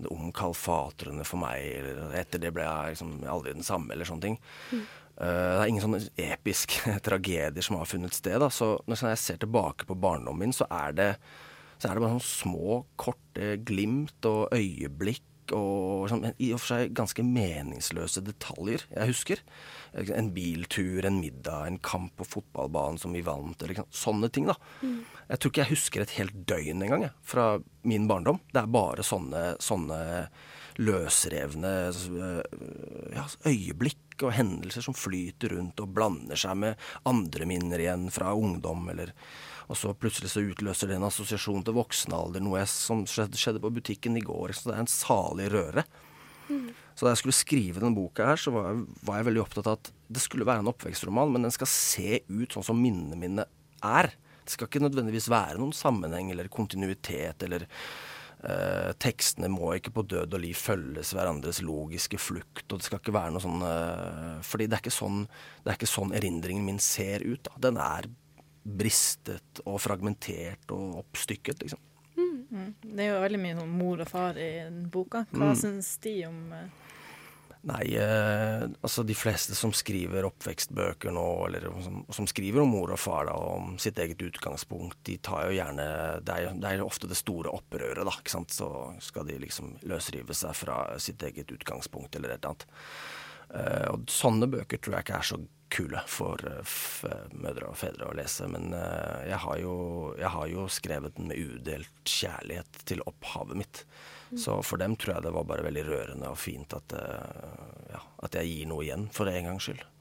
det 0.00 0.08
omkalfatrende 0.12 1.26
for 1.28 1.42
meg, 1.44 1.60
eller 1.76 2.16
etter 2.16 2.40
det 2.40 2.54
ble 2.56 2.64
jeg 2.64 2.96
liksom 2.96 3.12
aldri 3.28 3.52
den 3.58 3.68
samme, 3.68 3.92
eller 3.92 4.08
sånne 4.08 4.24
ting. 4.30 4.40
Mm. 4.72 4.86
Uh, 5.16 5.56
det 5.56 5.60
er 5.62 5.70
ingen 5.70 5.84
sånne 5.84 6.02
episke 6.20 6.96
tragedier 7.06 7.64
som 7.64 7.78
har 7.80 7.88
funnet 7.88 8.16
sted. 8.16 8.38
Da. 8.42 8.50
Så 8.52 8.74
når 8.86 9.06
jeg 9.12 9.22
ser 9.22 9.40
tilbake 9.42 9.88
på 9.88 9.98
barndommen 9.98 10.46
min, 10.46 10.56
så 10.56 10.68
er 10.68 10.96
det, 10.96 11.10
så 11.78 11.88
er 11.88 11.96
det 11.96 12.04
bare 12.04 12.16
sånne 12.16 12.28
små, 12.32 12.82
korte 13.00 13.56
glimt 13.66 14.28
og 14.28 14.52
øyeblikk 14.56 15.24
og 15.54 16.08
sånn, 16.10 16.24
i 16.42 16.48
og 16.54 16.58
for 16.58 16.72
seg 16.72 16.94
ganske 16.96 17.22
meningsløse 17.22 18.22
detaljer 18.26 18.82
jeg 18.90 19.10
husker. 19.12 19.42
En 19.94 20.32
biltur, 20.34 21.06
en 21.06 21.20
middag, 21.20 21.68
en 21.68 21.78
kamp 21.78 22.16
på 22.18 22.26
fotballbanen 22.26 22.98
som 23.00 23.14
vi 23.14 23.22
vant, 23.26 23.62
eller 23.62 23.84
sånne 23.94 24.30
ting. 24.34 24.50
da. 24.50 24.56
Mm. 24.82 24.98
Jeg 25.30 25.40
tror 25.40 25.52
ikke 25.52 25.64
jeg 25.64 25.74
husker 25.74 26.04
et 26.04 26.16
helt 26.18 26.42
døgn 26.48 26.86
engang 26.86 27.08
fra 27.22 27.46
min 27.86 28.08
barndom. 28.10 28.40
Det 28.52 28.62
er 28.62 28.74
bare 28.74 29.06
sånne, 29.06 29.44
sånne 29.62 30.00
løsrevne 30.82 31.72
øh, 31.88 32.42
ja, 33.16 33.24
øyeblikk 33.48 34.05
og 34.24 34.32
hendelser 34.36 34.84
som 34.84 34.96
flyter 34.96 35.56
rundt 35.56 35.82
og 35.82 35.92
blander 35.96 36.38
seg 36.40 36.56
med 36.62 36.88
andre 37.08 37.48
minner 37.48 37.82
igjen 37.82 38.08
fra 38.14 38.34
ungdom, 38.34 38.88
eller 38.94 39.12
Og 39.66 39.74
så 39.74 39.90
plutselig 39.98 40.30
så 40.30 40.44
utløser 40.46 40.86
det 40.86 40.94
en 40.94 41.08
assosiasjon 41.08 41.64
til 41.66 41.74
voksen 41.74 42.12
alder, 42.14 42.40
noe 42.40 42.60
som 42.70 43.00
skjedde, 43.02 43.58
på 43.58 43.72
butikken 43.74 44.14
i 44.16 44.22
går. 44.22 44.52
Så 44.54 44.68
det 44.68 44.76
er 44.76 44.84
en 44.84 44.86
salig 44.86 45.48
røre. 45.50 45.82
Mm. 46.46 46.68
Så 46.94 47.02
da 47.02 47.10
jeg 47.10 47.18
skulle 47.18 47.34
skrive 47.34 47.82
denne 47.82 47.96
boka 47.96 48.28
her, 48.30 48.38
så 48.38 48.52
var 48.54 48.68
jeg, 48.70 48.84
var 49.02 49.18
jeg 49.18 49.26
veldig 49.26 49.42
opptatt 49.42 49.66
av 49.66 49.80
at 49.80 49.90
det 50.06 50.22
skulle 50.22 50.46
være 50.46 50.62
en 50.62 50.70
oppvekstroman, 50.70 51.32
men 51.34 51.48
den 51.48 51.54
skal 51.56 51.68
se 51.68 52.20
ut 52.30 52.54
sånn 52.54 52.68
som 52.68 52.78
minnene 52.78 53.18
mine 53.18 53.48
er. 53.82 54.12
Det 54.46 54.54
skal 54.54 54.70
ikke 54.70 54.84
nødvendigvis 54.84 55.26
være 55.32 55.58
noen 55.58 55.74
sammenheng 55.74 56.30
eller 56.30 56.46
kontinuitet 56.52 57.42
eller 57.42 57.66
eh, 58.48 58.92
tekstene 59.02 59.48
må 59.52 59.72
ikke 59.76 59.92
på 59.96 60.04
død 60.06 60.34
og 60.36 60.40
liv 60.42 60.54
følges 60.58 61.12
hverandres 61.16 61.62
logiske 61.66 62.18
flukt. 62.18 62.66
og 62.72 62.78
det 62.78 62.86
skal 62.86 63.00
ikke 63.02 63.14
være 63.16 63.34
noe 63.34 63.42
sånn 63.44 63.62
eh, 63.66 64.36
fordi 64.46 64.66
det 64.68 64.78
er 64.78 64.84
ikke 64.84 64.94
sånn, 64.98 65.24
det 65.64 65.72
er 65.72 65.78
ikke 65.80 65.90
sånn 65.94 66.14
erindringen 66.16 66.64
min 66.64 66.78
ser 66.78 67.24
ut. 67.26 67.42
da. 67.50 67.58
Den 67.68 67.76
er 67.82 68.08
bristet 68.66 69.60
og 69.64 69.78
fragmentert 69.80 70.72
og 70.74 70.98
oppstykket, 71.04 71.60
liksom. 71.62 71.78
Mm. 72.16 72.74
Det 72.82 73.02
er 73.04 73.10
jo 73.12 73.22
veldig 73.22 73.38
mye 73.42 73.56
sånn 73.60 73.72
mor 73.78 74.00
og 74.02 74.08
far 74.08 74.38
i 74.40 74.50
boka. 74.90 75.26
Hva 75.32 75.50
Mm. 75.52 75.56
syns 75.60 75.98
de 76.00 76.14
om 76.26 76.52
eh, 76.52 76.68
Nei, 77.66 77.96
eh, 77.98 78.62
altså 78.86 79.02
de 79.02 79.14
fleste 79.18 79.56
som 79.58 79.72
skriver 79.74 80.28
oppvekstbøker 80.28 81.10
nå, 81.10 81.26
eller 81.48 81.64
som, 81.82 82.04
som 82.14 82.28
skriver 82.30 82.62
om 82.62 82.70
mor 82.70 82.92
og 82.94 83.00
far 83.02 83.26
da, 83.26 83.34
og 83.34 83.56
om 83.56 83.72
sitt 83.82 83.98
eget 83.98 84.22
utgangspunkt, 84.22 85.00
de 85.08 85.16
tar 85.18 85.48
jo 85.48 85.56
gjerne 85.56 85.86
Det 86.22 86.36
er, 86.36 86.54
det 86.62 86.70
er 86.70 86.84
ofte 86.84 87.10
det 87.10 87.18
store 87.18 87.50
opprøret, 87.50 88.04
da. 88.06 88.14
ikke 88.14 88.36
sant? 88.36 88.54
Så 88.54 88.70
skal 89.02 89.26
de 89.26 89.40
liksom 89.42 89.74
løsrive 89.90 90.36
seg 90.38 90.54
fra 90.54 90.78
sitt 91.02 91.26
eget 91.26 91.50
utgangspunkt 91.50 92.14
eller 92.14 92.36
et 92.36 92.38
eller 92.38 92.54
annet. 92.54 92.68
Eh, 93.50 93.88
og 93.90 94.06
sånne 94.14 94.46
bøker 94.50 94.78
tror 94.78 94.98
jeg 94.98 95.08
ikke 95.08 95.18
er 95.18 95.30
så 95.32 95.42
kule 95.68 96.00
for 96.10 96.40
eh, 96.46 96.62
f 96.62 97.04
mødre 97.32 97.70
og 97.70 97.78
fedre 97.80 98.10
å 98.10 98.16
lese. 98.16 98.48
Men 98.50 98.72
eh, 98.76 99.26
jeg, 99.30 99.40
har 99.44 99.58
jo, 99.62 99.74
jeg 100.18 100.32
har 100.36 100.52
jo 100.52 100.68
skrevet 100.72 101.16
den 101.18 101.30
med 101.30 101.40
udelt 101.40 102.12
kjærlighet 102.16 102.82
til 102.88 103.02
opphavet 103.06 103.58
mitt. 103.62 103.84
Så 104.34 104.58
for 104.66 104.82
dem 104.82 104.96
tror 104.98 105.16
jeg 105.16 105.26
det 105.28 105.34
var 105.36 105.46
bare 105.46 105.66
veldig 105.66 105.84
rørende 105.86 106.30
og 106.32 106.40
fint 106.40 106.74
at, 106.74 106.96
eh, 106.98 107.92
ja, 107.92 108.00
at 108.26 108.38
jeg 108.40 108.50
gir 108.50 108.70
noe 108.72 108.82
igjen, 108.82 109.06
for 109.14 109.30
en 109.30 109.52
gangs 109.52 109.68
skyld. 109.68 109.84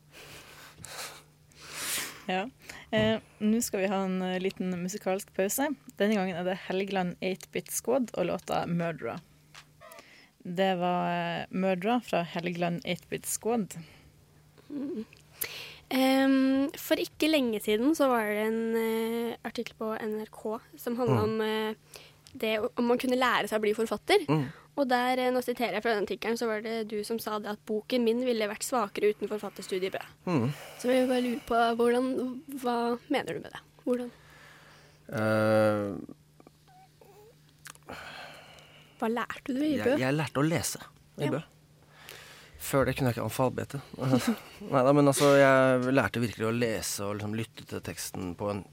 Ja. 2.25 2.47
Eh, 2.89 3.19
Nå 3.37 3.59
skal 3.61 3.83
vi 3.83 3.89
ha 3.91 3.99
en 4.01 4.15
liten 4.41 4.71
musikalsk 4.81 5.29
pause. 5.37 5.67
Denne 5.99 6.15
gangen 6.17 6.33
er 6.39 6.47
det 6.47 6.55
Helgeland 6.63 7.19
8-Bit 7.21 7.69
Squad 7.69 8.09
og 8.17 8.25
låta 8.31 8.63
'Murderer'. 8.65 9.19
Det 10.41 10.71
var 10.81 11.45
'Murderer' 11.53 12.01
fra 12.01 12.23
Helgeland 12.25 12.81
8-Bit 12.81 13.29
Squad. 13.29 13.77
Em, 15.93 16.69
for 16.81 16.97
ikke 16.97 17.27
lenge 17.29 17.59
siden 17.61 17.93
så 17.95 18.07
var 18.09 18.25
det 18.25 18.47
en 18.47 18.61
uh, 18.73 19.35
artikkel 19.45 19.75
på 19.77 19.91
NRK 20.01 20.41
som 20.81 20.95
handla 20.97 21.21
Mm. 21.21 21.23
om 21.23 21.41
uh, 21.41 22.01
det 22.35 22.55
om 22.77 22.83
man 22.89 22.97
kunne 22.99 23.15
lære 23.19 23.47
seg 23.47 23.59
å 23.59 23.63
bli 23.63 23.73
forfatter. 23.77 24.25
Mm. 24.27 24.47
Og 24.75 24.89
der, 24.91 25.17
eh, 25.23 25.29
nå 25.31 25.39
siterer 25.39 25.77
jeg 25.77 25.83
fra 25.85 25.93
den 25.95 26.03
artikkelen, 26.03 26.35
så 26.35 26.47
var 26.49 26.59
det 26.65 26.89
du 26.91 26.97
som 27.07 27.15
sa 27.23 27.37
det 27.39 27.47
at 27.47 27.61
boken 27.65 28.03
min 28.03 28.25
ville 28.27 28.49
vært 28.49 28.65
svakere 28.67 29.13
uten 29.13 29.29
forfatterstudiet. 29.31 29.95
Mm. 30.27 30.49
Så 30.81 30.89
jeg 30.91 31.07
bare 31.07 31.21
lurer 31.23 31.45
på 31.47 31.61
hvordan, 31.79 32.09
hva 32.59 32.99
mener 33.07 33.37
du 33.37 33.39
med 33.45 33.51
det? 33.55 33.61
Hvordan, 33.85 34.11
Uh, 35.05 35.93
hva 38.99 39.09
lærte 39.11 39.53
du 39.53 39.59
i 39.61 39.75
Bø? 39.77 39.91
jeg, 39.91 39.99
jeg 40.01 40.15
lærte 40.17 40.41
å 40.41 40.45
lese 40.49 40.79
i 41.21 41.27
Ja. 41.27 41.31
Bø. 41.35 41.41
Før 42.65 42.87
det 42.87 42.95
kunne 42.97 43.11
jeg 43.11 43.17
ikke 43.17 43.27
alfabetet. 43.27 43.81
Nei 44.73 44.93
men 44.97 45.11
altså, 45.11 45.35
jeg 45.37 45.93
lærte 45.93 46.23
virkelig 46.23 46.47
å 46.47 46.55
lese 46.55 47.05
og 47.05 47.19
liksom 47.19 47.35
lytte 47.37 47.67
til 47.69 47.83
teksten 47.85 48.33
på 48.39 48.49
en 48.53 48.63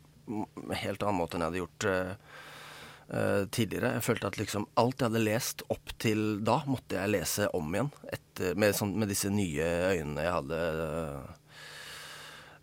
helt 0.81 1.02
annen 1.02 1.18
måte 1.18 1.37
enn 1.37 1.44
jeg 1.44 1.50
hadde 1.50 1.61
gjort 1.61 1.87
eh, 1.90 3.42
tidligere. 3.52 3.92
Jeg 3.98 4.07
følte 4.07 4.31
at 4.31 4.38
liksom 4.40 4.66
alt 4.81 5.02
jeg 5.02 5.11
hadde 5.11 5.24
lest 5.26 5.64
opp 5.74 5.92
til 6.00 6.24
da, 6.46 6.62
måtte 6.70 6.96
jeg 7.00 7.12
lese 7.12 7.50
om 7.57 7.68
igjen. 7.74 7.92
Etter, 8.16 8.57
med, 8.57 8.76
sånn, 8.78 8.96
med 9.02 9.12
disse 9.12 9.33
nye 9.33 9.68
øynene 9.92 10.24
jeg 10.24 10.37
hadde 10.38 10.61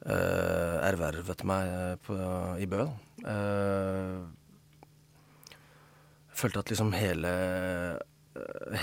eh, 0.10 0.76
ervervet 0.90 1.46
meg 1.48 2.02
på, 2.08 2.18
i 2.58 2.70
Bø. 2.72 2.88
Eh, 3.22 4.20
jeg 6.30 6.42
følte 6.46 6.64
at 6.64 6.72
liksom 6.72 6.96
hele 6.96 7.32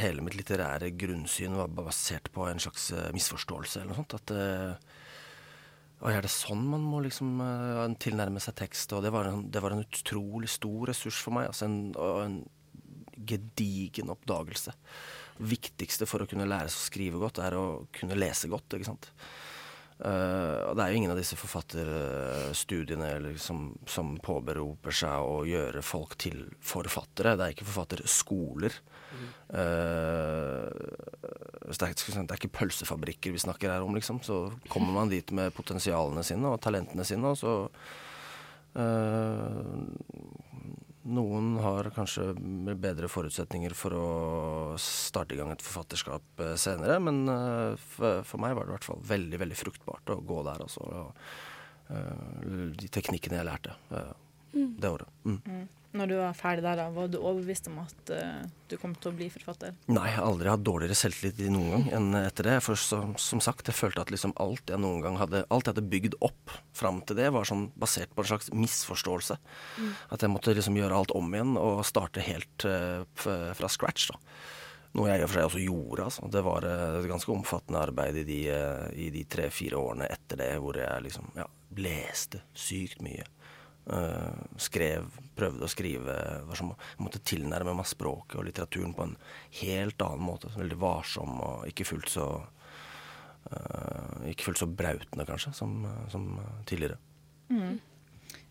hele 0.00 0.24
mitt 0.24 0.36
litterære 0.38 0.92
grunnsyn 0.98 1.56
var 1.58 1.72
basert 1.72 2.30
på 2.34 2.46
en 2.48 2.60
slags 2.62 2.90
eh, 2.94 3.10
misforståelse 3.16 3.80
eller 3.80 3.92
noe 3.92 4.00
sånt. 4.00 4.16
At 4.18 4.32
uh, 4.36 6.10
er 6.12 6.24
det 6.24 6.32
sånn 6.32 6.64
man 6.68 6.84
må 6.84 7.00
liksom 7.04 7.40
eh, 7.42 7.82
tilnærme 8.02 8.42
seg 8.42 8.58
tekst? 8.60 8.92
Og 8.96 9.04
det 9.04 9.12
var, 9.14 9.30
en, 9.30 9.46
det 9.52 9.62
var 9.64 9.74
en 9.74 9.84
utrolig 9.84 10.50
stor 10.52 10.92
ressurs 10.92 11.20
for 11.22 11.36
meg. 11.38 11.50
Altså 11.50 11.68
en, 11.68 11.80
og 11.96 12.22
en 12.24 12.38
gedigen 13.16 14.12
oppdagelse. 14.12 14.74
Det 15.36 15.50
viktigste 15.52 16.08
for 16.08 16.22
å 16.22 16.28
kunne 16.30 16.48
lære 16.48 16.70
seg 16.72 16.80
å 16.80 16.88
skrive 16.90 17.20
godt, 17.20 17.40
er 17.44 17.56
å 17.56 17.66
kunne 17.96 18.18
lese 18.18 18.50
godt, 18.52 18.76
ikke 18.76 18.90
sant. 18.90 19.10
Uh, 19.96 20.60
og 20.68 20.74
det 20.76 20.84
er 20.84 20.92
jo 20.92 20.98
ingen 20.98 21.12
av 21.14 21.16
disse 21.16 21.38
forfatterstudiene 21.40 23.14
eller 23.16 23.38
som, 23.40 23.70
som 23.88 24.12
påberoper 24.20 24.92
seg 24.92 25.24
å 25.24 25.38
gjøre 25.48 25.80
folk 25.80 26.18
til 26.20 26.42
forfattere. 26.60 27.32
Det 27.32 27.46
er 27.46 27.56
ikke 27.56 27.68
forfatterskoler. 27.70 28.76
Eh, 29.52 30.70
det, 31.66 31.82
er, 31.82 31.92
ikke- 31.94 32.16
er 32.24 32.38
pølsefabrikker 32.60 33.32
vi 33.34 33.38
snakker 33.42 33.70
her 33.72 33.82
om, 33.86 33.94
liksom. 33.94 34.20
Så 34.24 34.40
kommer 34.68 34.92
man 34.92 35.08
dit 35.12 35.30
med 35.32 35.54
potensialene 35.56 36.24
sine 36.26 36.46
og 36.52 36.60
talentene 36.64 37.04
sine, 37.06 37.32
og 37.34 37.38
så 37.40 37.54
eh, 38.76 39.74
Noen 41.06 41.52
har 41.62 41.86
kanskje 41.94 42.32
bedre 42.82 43.06
forutsetninger 43.06 43.70
for 43.78 43.94
å 43.94 44.06
starte 44.82 45.36
i 45.36 45.38
gang 45.38 45.52
et 45.54 45.62
forfatterskap 45.62 46.42
eh, 46.42 46.56
senere, 46.58 46.96
men 46.98 47.20
for, 47.78 48.24
meg 48.42 48.56
var 48.58 48.66
det 48.66 48.72
i 48.72 48.76
hvert 48.76 48.88
fall 48.88 49.04
veldig 49.14 49.38
veldig 49.44 49.58
fruktbart 49.60 50.10
å 50.10 50.18
gå 50.26 50.40
der. 50.48 50.64
Altså, 50.66 50.82
og, 50.82 51.06
de 52.82 52.88
teknikkene 52.90 53.38
jeg 53.38 53.46
lærte 53.46 53.76
eh, 53.94 54.10
det 54.82 54.90
året. 54.90 55.06
Mm. 55.28 55.38
Når 55.96 56.10
du 56.10 56.14
var 56.18 56.36
ferdig 56.36 56.64
der, 56.66 56.78
da, 56.78 56.86
var 56.92 57.08
du 57.10 57.16
overbevist 57.18 57.70
om 57.70 57.78
at 57.82 58.12
uh, 58.12 58.42
du 58.68 58.76
kom 58.80 58.94
til 59.00 59.10
å 59.10 59.16
bli 59.16 59.28
forfatter? 59.32 59.76
Nei, 59.88 60.04
jeg 60.10 60.18
har 60.18 60.28
aldri 60.28 60.50
hatt 60.52 60.64
dårligere 60.66 60.98
selvtillit 60.98 61.52
noen 61.52 61.72
gang 61.72 61.86
enn 61.98 62.18
etter 62.20 62.50
det. 62.50 62.58
For 62.66 62.78
som, 62.80 63.14
som 63.20 63.42
sagt, 63.44 63.70
jeg 63.70 63.78
følte 63.78 64.04
at 64.04 64.12
liksom 64.12 64.34
alt 64.42 64.72
jeg 64.72 64.82
noen 64.82 65.04
gang 65.04 65.18
hadde 65.20 65.44
Alt 65.52 65.68
jeg 65.68 65.76
hadde 65.76 65.90
bygd 65.92 66.18
opp 66.26 66.52
fram 66.76 67.00
til 67.06 67.18
det, 67.18 67.30
var 67.34 67.48
sånn 67.48 67.68
basert 67.78 68.12
på 68.14 68.24
en 68.24 68.30
slags 68.32 68.52
misforståelse. 68.52 69.38
At 70.12 70.22
jeg 70.22 70.32
måtte 70.32 70.54
liksom 70.56 70.76
gjøre 70.78 71.00
alt 71.00 71.14
om 71.16 71.34
igjen 71.34 71.56
og 71.60 71.82
starte 71.88 72.24
helt 72.24 72.68
uh, 72.68 73.02
fra 73.16 73.72
scratch. 73.72 74.10
da. 74.12 74.20
Noe 74.96 75.10
jeg 75.10 75.20
i 75.20 75.24
og 75.26 75.28
for 75.28 75.36
seg 75.36 75.48
også 75.50 75.62
gjorde. 75.64 76.04
altså. 76.08 76.28
Det 76.32 76.42
var 76.46 76.64
eh, 76.64 76.84
et 77.02 77.08
ganske 77.10 77.32
omfattende 77.34 77.82
arbeid 77.84 78.20
i 78.22 78.24
de, 78.24 78.40
de 79.12 79.24
tre-fire 79.28 79.76
årene 79.76 80.08
etter 80.08 80.40
det, 80.40 80.52
hvor 80.62 80.78
jeg 80.80 81.04
liksom 81.04 81.28
ja, 81.36 81.44
leste 81.76 82.40
sykt 82.56 83.02
mye. 83.04 83.26
Eh, 83.86 84.38
skrev, 84.58 85.04
prøvde 85.38 85.62
å 85.62 85.70
skrive 85.70 86.14
var 86.48 86.58
som, 86.58 86.72
måtte 86.98 87.20
tilnærme 87.22 87.74
meg 87.78 87.86
språket 87.86 88.40
og 88.40 88.46
litteraturen 88.48 88.94
på 88.96 89.04
en 89.06 89.16
helt 89.60 90.02
annen 90.02 90.24
måte. 90.26 90.50
Veldig 90.56 90.78
varsom 90.82 91.36
og 91.38 91.66
ikke 91.70 91.86
fullt 91.86 92.10
så 92.10 92.26
eh, 93.52 94.30
Ikke 94.32 94.48
fullt 94.48 94.62
så 94.64 94.66
brautende, 94.66 95.26
kanskje, 95.28 95.54
som, 95.54 95.84
som 96.10 96.32
tidligere. 96.66 96.98
Mm. 97.52 97.76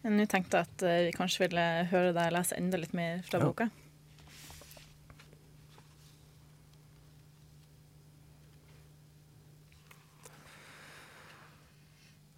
Nå 0.06 0.26
tenkte 0.32 0.62
jeg 0.62 0.70
at 0.70 0.86
eh, 0.88 1.02
vi 1.10 1.16
kanskje 1.18 1.48
ville 1.48 1.66
høre 1.92 2.14
deg 2.16 2.32
lese 2.32 2.56
enda 2.56 2.80
litt 2.80 2.96
mer 2.96 3.20
fra 3.28 3.42
Ja. 3.42 3.50
boka. 3.50 3.70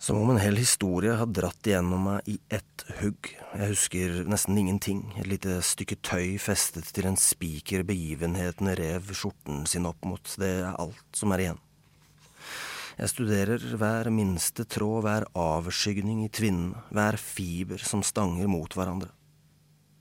Som 0.07 0.21
om 0.21 0.29
en 0.29 0.37
hel 0.39 0.55
historie 0.55 1.11
har 1.19 1.27
dratt 1.35 1.67
igjennom 1.67 2.05
meg 2.07 2.29
i 2.31 2.37
ett 2.55 2.83
hugg. 3.01 3.27
Jeg 3.59 3.67
husker 3.73 4.13
nesten 4.31 4.55
ingenting. 4.55 5.01
Et 5.19 5.27
lite 5.27 5.57
stykke 5.59 5.97
tøy 5.99 6.37
festet 6.39 6.93
til 6.95 7.09
en 7.09 7.19
spiker 7.19 7.83
begivenheten 7.83 8.71
rev 8.79 9.11
skjorten 9.11 9.65
sin 9.67 9.89
opp 9.89 10.07
mot. 10.07 10.31
Det 10.39 10.53
er 10.61 10.79
alt 10.79 11.19
som 11.19 11.35
er 11.35 11.43
igjen. 11.43 11.59
Jeg 13.01 13.13
studerer 13.17 13.67
hver 13.83 14.11
minste 14.15 14.63
tråd, 14.63 15.01
hver 15.03 15.27
avskygning 15.35 16.23
i 16.23 16.31
tvinnene, 16.31 16.87
hver 16.87 17.19
fiber 17.19 17.83
som 17.83 17.99
stanger 17.99 18.47
mot 18.47 18.79
hverandre. 18.79 19.11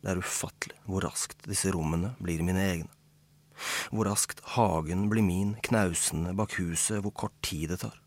Det 0.07 0.14
er 0.14 0.23
ufattelig 0.23 0.79
hvor 0.87 1.03
raskt 1.11 1.51
disse 1.51 1.75
rommene 1.75 2.14
blir 2.23 2.47
mine 2.47 2.62
egne. 2.62 2.92
Hvor 3.90 4.07
raskt 4.07 4.47
hagen 4.55 5.09
blir 5.11 5.27
min, 5.27 5.57
knausende 5.66 6.38
bak 6.38 6.61
huset, 6.62 7.03
hvor 7.03 7.25
kort 7.27 7.40
tid 7.42 7.75
det 7.75 7.83
tar. 7.88 8.03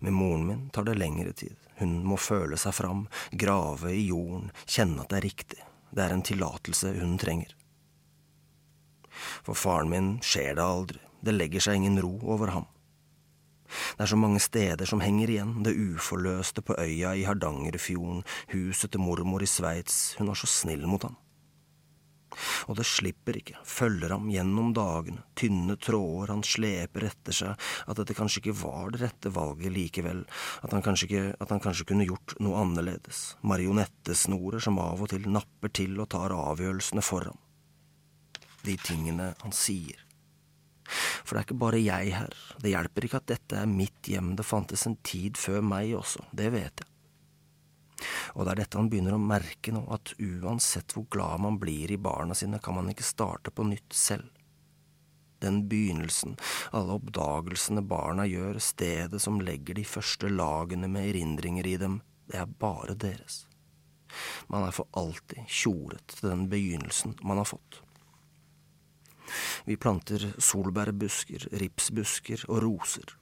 Med 0.00 0.16
moren 0.16 0.46
min 0.46 0.62
tar 0.74 0.86
det 0.88 0.98
lengre 0.98 1.32
tid. 1.32 1.56
Hun 1.80 2.00
må 2.04 2.18
føle 2.20 2.58
seg 2.60 2.74
fram, 2.76 3.06
grave 3.32 3.94
i 3.94 4.06
jorden, 4.08 4.50
kjenne 4.66 5.04
at 5.04 5.12
det 5.12 5.20
er 5.20 5.26
riktig. 5.28 5.62
Det 5.90 6.04
er 6.04 6.14
en 6.14 6.26
tillatelse 6.26 6.92
hun 7.00 7.16
trenger. 7.18 7.54
For 9.44 9.58
faren 9.58 9.90
min 9.90 10.10
skjer 10.24 10.54
det 10.58 10.66
aldri, 10.66 11.00
det 11.24 11.34
legger 11.36 11.64
seg 11.64 11.80
ingen 11.80 11.98
ro 12.02 12.12
over 12.34 12.52
ham. 12.54 12.68
Det 13.70 14.04
er 14.04 14.10
så 14.10 14.18
mange 14.18 14.40
steder 14.42 14.88
som 14.88 15.02
henger 15.02 15.30
igjen, 15.30 15.58
det 15.64 15.76
uforløste 15.78 16.62
på 16.66 16.74
øya 16.80 17.14
i 17.14 17.26
Hardangerfjorden, 17.28 18.24
huset 18.54 18.90
til 18.90 19.02
mormor 19.02 19.44
i 19.44 19.48
Sveits, 19.50 20.16
hun 20.18 20.32
var 20.32 20.38
så 20.38 20.50
snill 20.50 20.86
mot 20.90 21.06
ham. 21.06 21.18
Og 22.70 22.76
det 22.78 22.86
slipper 22.88 23.38
ikke, 23.40 23.58
følger 23.66 24.14
ham 24.14 24.28
gjennom 24.30 24.72
dagene, 24.76 25.24
tynne 25.38 25.76
tråder 25.82 26.34
han 26.34 26.44
sleper 26.46 27.08
etter 27.10 27.36
seg, 27.36 27.68
at 27.86 28.00
dette 28.00 28.16
kanskje 28.16 28.44
ikke 28.44 28.56
var 28.62 28.94
det 28.94 29.02
rette 29.04 29.32
valget 29.34 29.74
likevel, 29.74 30.24
at 30.62 30.74
han 30.74 30.84
kanskje, 30.86 31.08
ikke, 31.08 31.24
at 31.42 31.54
han 31.54 31.62
kanskje 31.62 31.88
kunne 31.90 32.08
gjort 32.08 32.36
noe 32.42 32.60
annerledes, 32.62 33.22
marionettesnorer 33.42 34.62
som 34.62 34.78
av 34.82 35.02
og 35.02 35.12
til 35.12 35.26
napper 35.30 35.74
til 35.80 35.98
og 36.00 36.10
tar 36.14 36.34
avgjørelsene 36.36 37.04
for 37.04 37.30
ham. 37.32 37.40
de 38.60 38.74
tingene 38.76 39.30
han 39.40 39.54
sier. 39.56 40.02
For 41.24 41.32
det 41.32 41.40
er 41.40 41.46
ikke 41.46 41.62
bare 41.62 41.80
jeg 41.80 42.14
her, 42.16 42.36
det 42.60 42.74
hjelper 42.74 43.06
ikke 43.06 43.20
at 43.22 43.30
dette 43.30 43.56
er 43.56 43.70
mitt 43.70 44.10
hjem, 44.10 44.34
det 44.36 44.46
fantes 44.46 44.86
en 44.88 44.98
tid 45.06 45.38
før 45.40 45.62
meg 45.64 45.94
også, 45.96 46.26
det 46.36 46.50
vet 46.52 46.82
jeg. 46.82 46.89
Og 48.34 48.44
det 48.44 48.52
er 48.52 48.62
dette 48.62 48.80
han 48.80 48.90
begynner 48.92 49.16
å 49.16 49.22
merke 49.22 49.74
nå, 49.74 49.84
at 49.92 50.14
uansett 50.18 50.94
hvor 50.96 51.08
glad 51.12 51.44
man 51.46 51.58
blir 51.60 51.92
i 51.92 52.00
barna 52.00 52.36
sine, 52.36 52.60
kan 52.62 52.78
man 52.78 52.90
ikke 52.92 53.06
starte 53.06 53.52
på 53.54 53.66
nytt 53.68 53.96
selv. 53.96 54.28
Den 55.40 55.62
begynnelsen, 55.68 56.36
alle 56.76 56.98
oppdagelsene 56.98 57.82
barna 57.88 58.26
gjør, 58.28 58.58
stedet 58.60 59.22
som 59.24 59.40
legger 59.40 59.78
de 59.78 59.86
første 59.88 60.28
lagene 60.28 60.88
med 60.92 61.14
erindringer 61.14 61.66
i 61.66 61.78
dem, 61.80 62.00
det 62.28 62.42
er 62.42 62.58
bare 62.60 62.94
deres. 62.94 63.46
Man 64.52 64.66
er 64.66 64.74
for 64.74 64.90
alltid 64.98 65.46
tjoret 65.48 66.16
til 66.18 66.28
den 66.28 66.44
begynnelsen 66.50 67.16
man 67.24 67.40
har 67.40 67.48
fått. 67.48 67.80
Vi 69.64 69.76
planter 69.80 70.32
solbærbusker, 70.42 71.48
ripsbusker 71.62 72.44
og 72.48 72.62
roser. 72.64 73.16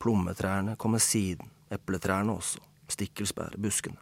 Plommetrærne 0.00 0.76
kommer 0.80 0.98
siden, 0.98 1.52
epletrærne 1.70 2.32
også, 2.32 2.62
stikkelsbærbuskene. 2.90 4.00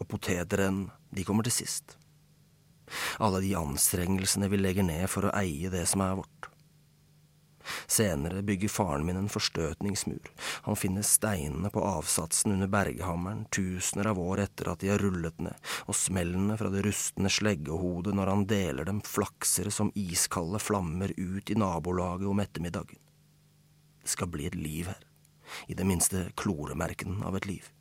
Og 0.00 0.08
potetrenn, 0.10 0.88
de 1.14 1.24
kommer 1.26 1.46
til 1.46 1.54
sist. 1.62 1.96
Alle 3.22 3.40
de 3.44 3.54
anstrengelsene 3.56 4.50
vi 4.52 4.60
legger 4.60 4.86
ned 4.86 5.06
for 5.10 5.28
å 5.28 5.36
eie 5.38 5.70
det 5.72 5.86
som 5.90 6.02
er 6.04 6.18
vårt. 6.18 6.50
Senere 7.86 8.42
bygger 8.42 8.68
faren 8.68 9.06
min 9.06 9.16
en 9.16 9.28
forstøtningsmur. 9.28 10.30
Han 10.66 10.76
finner 10.76 11.02
steinene 11.02 11.70
på 11.72 11.84
avsatsen 11.84 12.52
under 12.52 12.68
berghammeren 12.68 13.44
tusener 13.54 14.10
av 14.10 14.20
år 14.20 14.44
etter 14.44 14.68
at 14.72 14.82
de 14.84 14.90
har 14.92 15.00
rullet 15.00 15.40
ned, 15.40 15.56
og 15.88 15.96
smellene 15.96 16.58
fra 16.60 16.68
det 16.72 16.84
rustne 16.84 17.32
sleggehodet 17.32 18.14
når 18.16 18.32
han 18.32 18.46
deler 18.50 18.88
dem 18.88 19.00
flakser 19.06 19.70
som 19.72 19.92
iskalde 19.96 20.60
flammer 20.60 21.14
ut 21.16 21.50
i 21.50 21.58
nabolaget 21.58 22.28
om 22.28 22.44
ettermiddagen. 22.44 23.00
Det 24.04 24.12
skal 24.12 24.28
bli 24.28 24.50
et 24.50 24.58
liv 24.58 24.90
her, 24.92 25.00
i 25.68 25.76
det 25.78 25.88
minste 25.88 26.26
kloremerken 26.36 27.22
av 27.24 27.40
et 27.40 27.48
liv. 27.48 27.73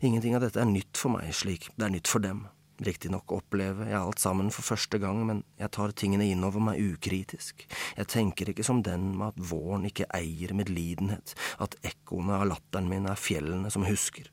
Ingenting 0.00 0.36
av 0.36 0.44
dette 0.44 0.60
er 0.62 0.68
nytt 0.68 0.98
for 0.98 1.14
meg 1.16 1.30
slik 1.36 1.70
det 1.76 1.86
er 1.86 1.94
nytt 1.94 2.10
for 2.10 2.24
dem. 2.24 2.46
Riktignok 2.82 3.30
opplever 3.36 3.86
jeg 3.86 3.98
alt 4.00 4.18
sammen 4.18 4.48
for 4.50 4.66
første 4.66 4.98
gang, 4.98 5.20
men 5.28 5.42
jeg 5.60 5.70
tar 5.76 5.92
tingene 5.94 6.26
innover 6.26 6.62
meg 6.64 6.80
ukritisk. 6.82 7.66
Jeg 7.98 8.08
tenker 8.10 8.50
ikke 8.50 8.66
som 8.66 8.80
den 8.82 9.12
med 9.18 9.28
at 9.28 9.50
våren 9.52 9.86
ikke 9.86 10.08
eier 10.16 10.54
medlidenhet, 10.56 11.36
at 11.62 11.76
ekkoene 11.86 12.40
av 12.40 12.48
latteren 12.50 12.90
min 12.90 13.06
er 13.06 13.20
fjellene 13.20 13.70
som 13.70 13.86
husker. 13.86 14.32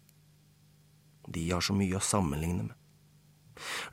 De 1.30 1.46
har 1.52 1.62
så 1.62 1.76
mye 1.78 2.00
å 2.00 2.04
sammenligne 2.04 2.72
med. 2.72 2.76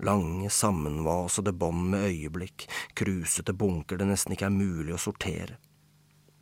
Lange, 0.06 0.48
sammenvasede 0.50 1.52
bånd 1.52 1.90
med 1.90 2.06
øyeblikk, 2.08 2.68
krusete 2.96 3.52
bunker 3.52 3.98
det 3.98 4.06
nesten 4.08 4.36
ikke 4.36 4.48
er 4.48 4.56
mulig 4.56 4.94
å 4.94 5.02
sortere. 5.02 5.58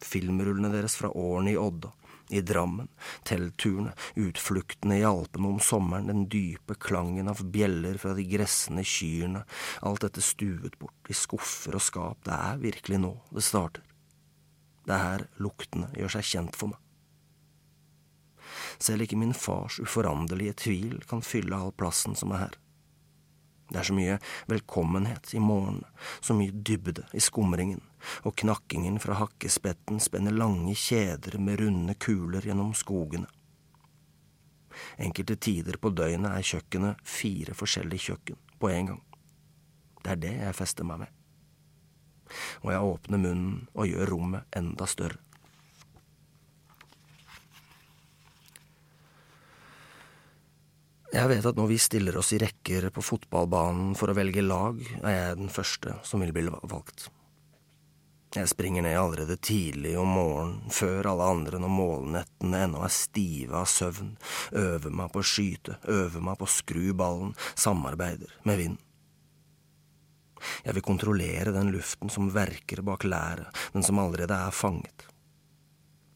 Filmrullene 0.05 0.71
deres 0.71 0.99
fra 1.01 1.09
årene 1.09 1.55
i 1.55 1.59
Odda, 1.59 1.91
i 2.29 2.41
Drammen, 2.41 2.89
teltturene, 3.29 3.93
utfluktene 4.15 4.99
i 5.01 5.05
Alpene 5.05 5.51
om 5.55 5.61
sommeren, 5.61 6.09
den 6.11 6.25
dype 6.33 6.77
klangen 6.81 7.29
av 7.29 7.43
bjeller 7.55 7.99
fra 8.01 8.15
de 8.17 8.25
gressende 8.29 8.85
kyrne, 8.87 9.45
alt 9.83 10.07
dette 10.07 10.25
stuet 10.25 10.79
bort 10.81 11.13
i 11.13 11.17
skuffer 11.17 11.77
og 11.77 11.85
skap, 11.85 12.23
det 12.25 12.37
er 12.37 12.63
virkelig 12.63 13.03
nå 13.05 13.13
det 13.35 13.45
starter. 13.45 13.85
Det 14.85 14.93
er 14.93 15.05
her 15.05 15.29
luktene 15.41 15.89
gjør 15.97 16.19
seg 16.19 16.31
kjent 16.33 16.59
for 16.59 16.75
meg. 16.75 16.81
Selv 18.83 19.05
ikke 19.05 19.19
min 19.19 19.35
fars 19.37 19.79
uforanderlige 19.81 20.59
tvil 20.67 20.99
kan 21.09 21.25
fylle 21.25 21.57
all 21.57 21.73
plassen 21.73 22.17
som 22.19 22.35
er 22.35 22.47
her. 22.47 22.59
Det 23.71 23.81
er 23.81 23.87
så 23.89 23.95
mye 23.97 24.19
velkommenhet 24.51 25.33
i 25.35 25.41
morgen, 25.41 25.81
så 26.21 26.37
mye 26.37 26.53
dybde 26.53 27.07
i 27.17 27.23
skumringen, 27.25 27.81
og 28.29 28.37
knakkingen 28.43 28.99
fra 29.01 29.17
hakkespetten 29.23 30.03
spenner 30.05 30.37
lange 30.37 30.77
kjeder 30.77 31.39
med 31.41 31.63
runde 31.63 31.97
kuler 31.97 32.45
gjennom 32.45 32.75
skogene. 32.77 33.31
Enkelte 35.01 35.39
tider 35.41 35.79
på 35.81 35.95
døgnet 35.95 36.35
er 36.35 36.45
kjøkkenet 36.45 37.03
fire 37.09 37.57
forskjellige 37.57 38.11
kjøkken 38.11 38.41
på 38.61 38.71
en 38.75 38.93
gang. 38.93 39.03
Det 40.05 40.13
er 40.13 40.21
det 40.21 40.35
jeg 40.43 40.59
fester 40.59 40.85
meg 40.85 41.07
med. 41.07 41.21
Og 42.65 42.73
jeg 42.73 42.89
åpner 42.93 43.21
munnen 43.21 43.61
og 43.73 43.89
gjør 43.89 44.11
rommet 44.13 44.59
enda 44.59 44.89
større. 44.91 45.24
Jeg 51.15 51.31
vet 51.31 51.47
at 51.47 51.59
når 51.59 51.69
vi 51.71 51.77
stiller 51.79 52.17
oss 52.19 52.33
i 52.35 52.41
rekker 52.43 52.89
på 52.91 53.03
fotballbanen 53.07 53.93
for 53.95 54.11
å 54.11 54.17
velge 54.19 54.43
lag, 54.43 54.81
er 55.05 55.13
jeg 55.15 55.37
den 55.39 55.53
første 55.53 55.95
som 56.03 56.25
vil 56.25 56.33
bli 56.35 56.49
valgt. 56.51 57.07
Jeg 58.35 58.51
springer 58.51 58.83
ned 58.83 58.99
allerede 58.99 59.37
tidlig 59.39 59.93
om 60.01 60.11
morgenen, 60.11 60.73
før 60.75 61.07
alle 61.13 61.29
andre 61.37 61.61
når 61.63 61.71
målnettene 61.71 62.65
ennå 62.67 62.83
er 62.83 62.91
stive 62.91 63.61
av 63.61 63.71
søvn, 63.71 64.17
øver 64.59 64.91
meg 64.91 65.15
på 65.15 65.23
å 65.23 65.29
skyte, 65.31 65.79
øver 65.87 66.27
meg 66.27 66.41
på 66.41 66.49
å 66.49 66.55
skru 66.57 66.89
ballen, 66.99 67.31
samarbeider 67.55 68.35
med 68.51 68.59
vind. 68.65 68.83
Jeg 70.67 70.75
vil 70.75 70.89
kontrollere 70.91 71.55
den 71.55 71.71
luften 71.77 72.11
som 72.11 72.33
verker 72.35 72.83
bak 72.83 73.07
læret, 73.07 73.55
den 73.71 73.87
som 73.87 74.03
allerede 74.03 74.35
er 74.35 74.63
fanget. 74.65 75.07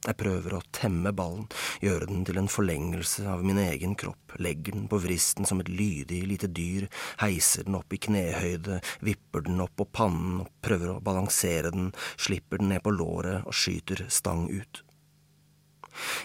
Jeg 0.09 0.17
prøver 0.23 0.55
å 0.57 0.63
temme 0.73 1.11
ballen, 1.13 1.45
gjøre 1.85 2.07
den 2.09 2.23
til 2.25 2.39
en 2.41 2.49
forlengelse 2.49 3.27
av 3.29 3.43
min 3.45 3.59
egen 3.61 3.93
kropp, 3.99 4.39
legger 4.41 4.73
den 4.73 4.87
på 4.89 5.03
vristen 5.05 5.45
som 5.49 5.61
et 5.61 5.69
lydig 5.69 6.23
lite 6.31 6.49
dyr, 6.49 6.87
heiser 7.21 7.67
den 7.67 7.77
opp 7.77 7.93
i 7.93 8.01
knehøyde, 8.09 8.81
vipper 9.05 9.45
den 9.45 9.61
opp 9.61 9.75
på 9.77 9.89
pannen 10.01 10.41
og 10.47 10.53
prøver 10.65 10.95
å 10.95 11.03
balansere 11.05 11.75
den, 11.75 11.91
slipper 12.17 12.63
den 12.63 12.73
ned 12.73 12.85
på 12.87 12.95
låret 12.97 13.45
og 13.45 13.57
skyter 13.57 14.07
stang 14.09 14.47
ut. 14.49 14.83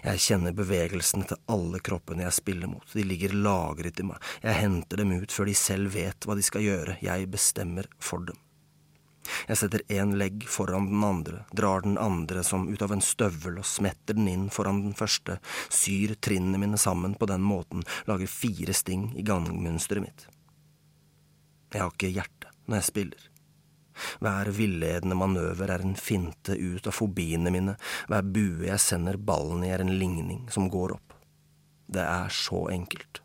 Jeg 0.06 0.22
kjenner 0.22 0.56
bevegelsene 0.56 1.28
til 1.28 1.44
alle 1.52 1.82
kroppene 1.84 2.24
jeg 2.28 2.38
spiller 2.40 2.72
mot, 2.72 2.88
de 2.94 3.04
ligger 3.04 3.36
lagret 3.36 4.00
i 4.00 4.08
meg, 4.08 4.32
jeg 4.46 4.62
henter 4.62 5.04
dem 5.04 5.12
ut 5.18 5.36
før 5.36 5.52
de 5.52 5.60
selv 5.60 5.92
vet 5.98 6.24
hva 6.24 6.40
de 6.40 6.46
skal 6.46 6.64
gjøre, 6.64 7.00
jeg 7.04 7.32
bestemmer 7.36 7.92
for 8.00 8.24
dem. 8.32 8.40
Jeg 9.48 9.60
setter 9.60 9.84
én 9.94 10.16
legg 10.20 10.46
foran 10.52 10.90
den 10.92 11.04
andre, 11.06 11.44
drar 11.56 11.84
den 11.86 11.98
andre 12.02 12.44
som 12.44 12.68
ut 12.70 12.82
av 12.84 12.94
en 12.96 13.04
støvel 13.04 13.60
og 13.62 13.68
smetter 13.68 14.18
den 14.18 14.30
inn 14.32 14.48
foran 14.54 14.84
den 14.86 14.96
første, 14.98 15.40
syr 15.72 16.16
trinnene 16.20 16.60
mine 16.62 16.80
sammen 16.82 17.16
på 17.20 17.30
den 17.32 17.44
måten, 17.46 17.86
lager 18.10 18.32
fire 18.32 18.76
sting 18.76 19.12
i 19.18 19.26
gangmønsteret 19.28 20.06
mitt. 20.06 20.28
Jeg 21.74 21.82
har 21.82 21.94
ikke 21.94 22.14
hjerte 22.14 22.52
når 22.68 22.80
jeg 22.80 22.90
spiller. 22.90 23.30
Hver 24.24 24.50
villedende 24.54 25.18
manøver 25.18 25.72
er 25.74 25.84
en 25.86 25.98
finte 25.98 26.56
ut 26.58 26.88
av 26.90 26.96
fobiene 26.98 27.54
mine, 27.54 27.76
hver 28.10 28.26
bue 28.26 28.68
jeg 28.68 28.82
sender 28.82 29.20
ballen 29.22 29.66
i 29.66 29.74
er 29.74 29.84
en 29.84 29.94
ligning 30.00 30.48
som 30.54 30.70
går 30.74 30.98
opp. 30.98 31.18
Det 31.94 32.04
er 32.04 32.34
så 32.34 32.66
enkelt. 32.74 33.23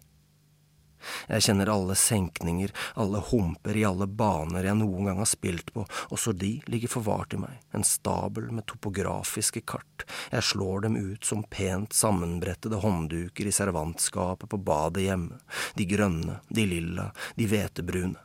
Jeg 1.28 1.46
kjenner 1.48 1.72
alle 1.72 1.96
senkninger, 1.98 2.72
alle 2.94 3.22
humper 3.30 3.76
i 3.76 3.84
alle 3.88 4.06
baner 4.06 4.66
jeg 4.68 4.78
noen 4.80 5.10
gang 5.10 5.22
har 5.22 5.30
spilt 5.30 5.72
på, 5.74 5.86
også 6.14 6.34
de 6.36 6.58
ligger 6.66 6.92
forvart 6.92 7.34
i 7.34 7.42
meg, 7.42 7.60
en 7.74 7.86
stabel 7.86 8.50
med 8.54 8.66
topografiske 8.70 9.64
kart, 9.68 10.06
jeg 10.30 10.42
slår 10.42 10.80
dem 10.86 10.96
ut 10.96 11.24
som 11.24 11.42
pent 11.42 11.92
sammenbrettede 11.92 12.80
håndduker 12.82 13.46
i 13.46 13.52
servantskapet 13.52 14.50
på 14.50 14.60
badet 14.60 15.06
hjemme, 15.08 15.38
de 15.74 15.86
grønne, 15.88 16.40
de 16.48 16.66
lilla, 16.66 17.10
de 17.36 17.48
hvetebrune. 17.48 18.18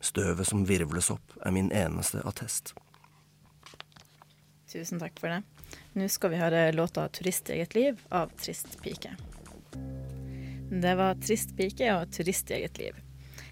Støvet 0.00 0.48
som 0.48 0.64
virvles 0.64 1.10
opp, 1.12 1.34
er 1.44 1.52
min 1.52 1.68
eneste 1.76 2.22
attest. 2.24 2.72
Tusen 4.70 5.02
takk 5.02 5.18
for 5.20 5.28
det. 5.28 5.42
Nå 5.98 6.06
skal 6.08 6.30
vi 6.32 6.40
høre 6.40 6.70
låta 6.72 7.08
'Turist 7.08 7.50
i 7.50 7.58
eget 7.58 7.74
liv' 7.74 8.06
av 8.08 8.30
Trist 8.38 8.78
pike. 8.82 9.16
Det 10.70 10.92
var 10.94 11.18
Trist 11.18 11.56
pike 11.58 11.88
og 11.96 12.10
Turist 12.14 12.50
i 12.52 12.60
eget 12.60 12.78
liv. 12.78 12.98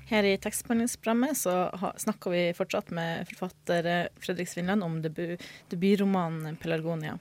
Her 0.09 0.24
i 0.24 0.37
tekstbehandlingsprogrammet 0.40 1.37
så 1.37 1.54
snakker 2.00 2.33
vi 2.33 2.42
fortsatt 2.57 2.92
med 2.94 3.26
forfatter 3.28 4.09
Fredrik 4.22 4.48
Svinland 4.48 4.87
om 4.87 5.00
debut, 5.02 5.42
debutromanen 5.68 6.57
'Pelargonia'. 6.57 7.18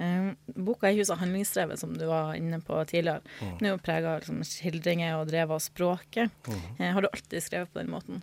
Um, 0.00 0.32
boka 0.56 0.88
er 0.88 0.96
huset 0.96 1.12
så 1.12 1.18
handlingsdrevet 1.20 1.78
som 1.78 1.92
du 1.94 2.06
var 2.08 2.32
inne 2.34 2.58
på 2.64 2.78
tidligere. 2.88 3.20
Mm. 3.42 3.50
Den 3.58 3.66
er 3.68 3.74
jo 3.74 3.82
prega 3.84 4.14
av 4.14 4.22
liksom, 4.22 4.40
skildringer 4.48 5.18
og 5.18 5.28
drevet 5.28 5.54
av 5.58 5.62
språket. 5.62 6.32
Mm. 6.48 6.62
Uh, 6.80 6.86
har 6.96 7.04
du 7.04 7.08
alltid 7.12 7.44
skrevet 7.44 7.72
på 7.72 7.82
den 7.82 7.92
måten? 7.92 8.22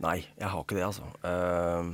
Nei, 0.00 0.22
jeg 0.40 0.48
har 0.48 0.64
ikke 0.64 0.78
det, 0.78 0.86
altså. 0.88 1.10
Uh, 1.20 1.92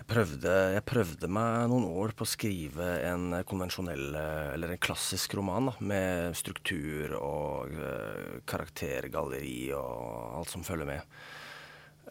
jeg 0.00 0.08
prøvde, 0.08 0.52
jeg 0.72 0.84
prøvde, 0.88 1.28
meg 1.28 1.66
noen 1.68 1.84
år 1.84 2.14
på 2.16 2.24
å 2.24 2.30
skrive 2.30 2.86
en 3.04 3.34
konvensjonell, 3.48 4.14
eller 4.54 4.72
en 4.72 4.80
klassisk 4.80 5.34
roman, 5.36 5.68
da, 5.68 5.74
med 5.84 6.38
struktur 6.38 7.12
og 7.18 7.74
uh, 7.76 8.38
karaktergalleri 8.48 9.74
og 9.76 10.38
alt 10.40 10.54
som 10.54 10.64
følger 10.64 10.88
med. 10.88 11.20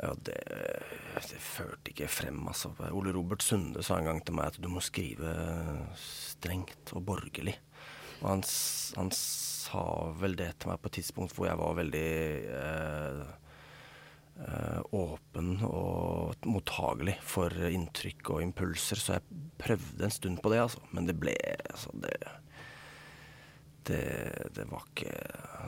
Og 0.06 0.22
det, 0.24 0.38
det 1.18 1.42
førte 1.44 1.92
ikke 1.92 2.12
frem, 2.14 2.40
altså. 2.48 2.72
Ole 2.94 3.12
Robert 3.16 3.44
Sunde 3.44 3.82
sa 3.84 3.98
en 3.98 4.08
gang 4.08 4.22
til 4.24 4.38
meg 4.38 4.54
at 4.54 4.62
du 4.62 4.70
må 4.72 4.84
skrive 4.86 5.34
strengt 6.00 6.94
og 6.94 7.04
borgerlig. 7.10 7.58
Og 8.22 8.30
han, 8.36 8.46
han 9.00 9.12
sa 9.16 9.84
vel 10.22 10.38
det 10.40 10.54
til 10.60 10.72
meg 10.72 10.80
på 10.80 10.92
et 10.92 11.00
tidspunkt 11.02 11.36
hvor 11.36 11.50
jeg 11.50 11.60
var 11.60 11.80
veldig 11.82 12.10
uh, 12.54 13.49
åpen 14.96 15.58
og 15.68 16.46
mottagelig 16.48 17.18
for 17.28 17.52
inntrykk 17.52 18.36
og 18.36 18.44
impulser, 18.46 19.02
så 19.02 19.18
jeg 19.18 19.42
prøvde 19.60 20.06
en 20.06 20.14
stund 20.14 20.40
på 20.44 20.54
det, 20.54 20.62
altså. 20.64 20.84
Men 20.96 21.10
det 21.10 21.18
ble 21.20 21.34
altså 21.68 21.92
det, 22.00 22.14
det, 23.90 24.04
det 24.56 24.66
var 24.70 24.86
ikke 24.88 25.12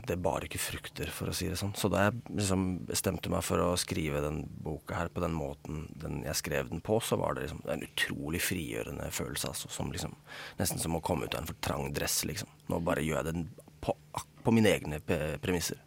Det 0.08 0.18
bar 0.24 0.46
ikke 0.46 0.62
frukter, 0.62 1.12
for 1.14 1.30
å 1.30 1.36
si 1.36 1.50
det 1.52 1.60
sånn. 1.60 1.76
Så 1.78 1.92
da 1.92 2.08
jeg 2.08 2.22
liksom 2.40 2.66
bestemte 2.90 3.32
meg 3.34 3.44
for 3.46 3.62
å 3.62 3.76
skrive 3.80 4.24
den 4.24 4.42
boka 4.64 4.98
her 4.98 5.12
på 5.14 5.24
den 5.24 5.36
måten 5.36 5.86
den 6.02 6.22
jeg 6.26 6.40
skrev 6.40 6.72
den 6.72 6.82
på, 6.86 7.00
så 7.04 7.20
var 7.22 7.36
det 7.36 7.46
liksom 7.46 7.62
en 7.70 7.86
utrolig 7.86 8.42
frigjørende 8.46 9.12
følelse, 9.14 9.52
altså. 9.52 9.72
Som 9.74 9.92
liksom 9.94 10.16
Nesten 10.62 10.82
som 10.82 10.96
å 10.98 11.04
komme 11.04 11.28
ut 11.28 11.36
av 11.36 11.44
en 11.44 11.52
for 11.52 11.60
trang 11.64 11.92
dress, 11.96 12.22
liksom. 12.30 12.50
Nå 12.72 12.82
bare 12.86 13.04
gjør 13.06 13.22
jeg 13.22 13.34
den 13.34 13.48
på, 13.84 13.98
på 14.46 14.56
mine 14.56 14.74
egne 14.74 15.02
premisser. 15.44 15.82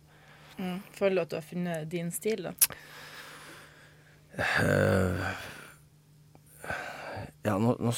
Mm. 0.59 0.79
Føler 0.95 1.17
du 1.17 1.25
at 1.25 1.33
du 1.33 1.39
har 1.39 1.47
funnet 1.47 1.89
din 1.91 2.13
stil, 2.15 2.47
da? 2.49 2.55
Uh, 4.35 5.21
ja, 7.47 7.55
nå, 7.55 7.75
nå, 7.79 7.93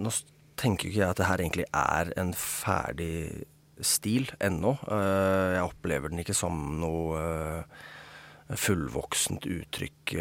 nå, 0.00 0.12
tenker 0.56 0.88
ikke 0.88 1.00
jeg 1.02 1.12
at 1.12 1.18
det 1.20 1.28
her 1.28 1.42
egentlig 1.42 1.66
er 1.76 2.12
en 2.20 2.32
ferdig 2.38 3.44
stil 3.84 4.30
ennå. 4.40 4.76
Uh, 4.86 5.58
jeg 5.58 5.66
opplever 5.66 6.12
den 6.12 6.22
ikke 6.22 6.36
som 6.36 6.56
noe 6.80 7.20
uh, 7.20 7.82
fullvoksent 8.52 9.48
uttrykk. 9.48 10.16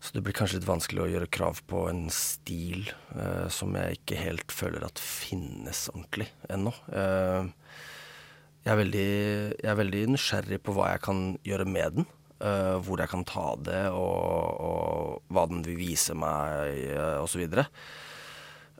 Så 0.00 0.14
det 0.16 0.22
blir 0.24 0.34
kanskje 0.34 0.56
litt 0.56 0.70
vanskelig 0.70 1.02
å 1.04 1.10
gjøre 1.12 1.28
krav 1.30 1.60
på 1.68 1.82
en 1.90 2.06
stil 2.10 2.88
som 3.52 3.76
jeg 3.76 3.98
ikke 3.98 4.16
helt 4.16 4.54
føler 4.56 4.86
at 4.86 4.98
finnes 4.98 5.84
ordentlig 5.92 6.26
ennå. 6.50 6.72
Uh, 8.60 8.66
jeg 8.66 8.72
er, 8.72 8.78
veldig, 8.80 9.10
jeg 9.56 9.70
er 9.72 9.78
veldig 9.78 10.00
nysgjerrig 10.14 10.58
på 10.64 10.74
hva 10.76 10.90
jeg 10.92 11.00
kan 11.06 11.20
gjøre 11.46 11.64
med 11.68 11.96
den. 11.96 12.06
Uh, 12.40 12.78
hvor 12.80 13.00
jeg 13.00 13.10
kan 13.12 13.24
ta 13.28 13.50
det, 13.60 13.82
og, 13.92 14.60
og 14.64 15.32
hva 15.32 15.42
den 15.50 15.60
vil 15.66 15.76
vise 15.76 16.14
meg, 16.16 16.72
uh, 16.96 17.20
osv. 17.20 17.42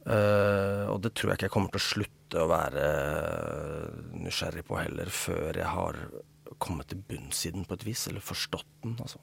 Uh, 0.01 0.89
og 0.89 1.03
det 1.05 1.13
tror 1.13 1.33
jeg 1.33 1.37
ikke 1.37 1.49
jeg 1.49 1.53
kommer 1.53 1.75
til 1.75 1.81
å 1.83 1.89
slutte 1.91 2.41
å 2.41 2.49
være 2.49 2.87
nysgjerrig 4.17 4.65
på 4.65 4.79
heller, 4.81 5.13
før 5.13 5.61
jeg 5.61 5.69
har 5.69 6.01
kommet 6.61 6.89
til 6.89 7.03
bunns 7.05 7.45
i 7.45 7.53
den 7.53 7.69
på 7.69 7.77
et 7.77 7.85
vis, 7.85 8.07
eller 8.09 8.25
forstått 8.25 8.73
den. 8.85 8.97
altså. 9.01 9.21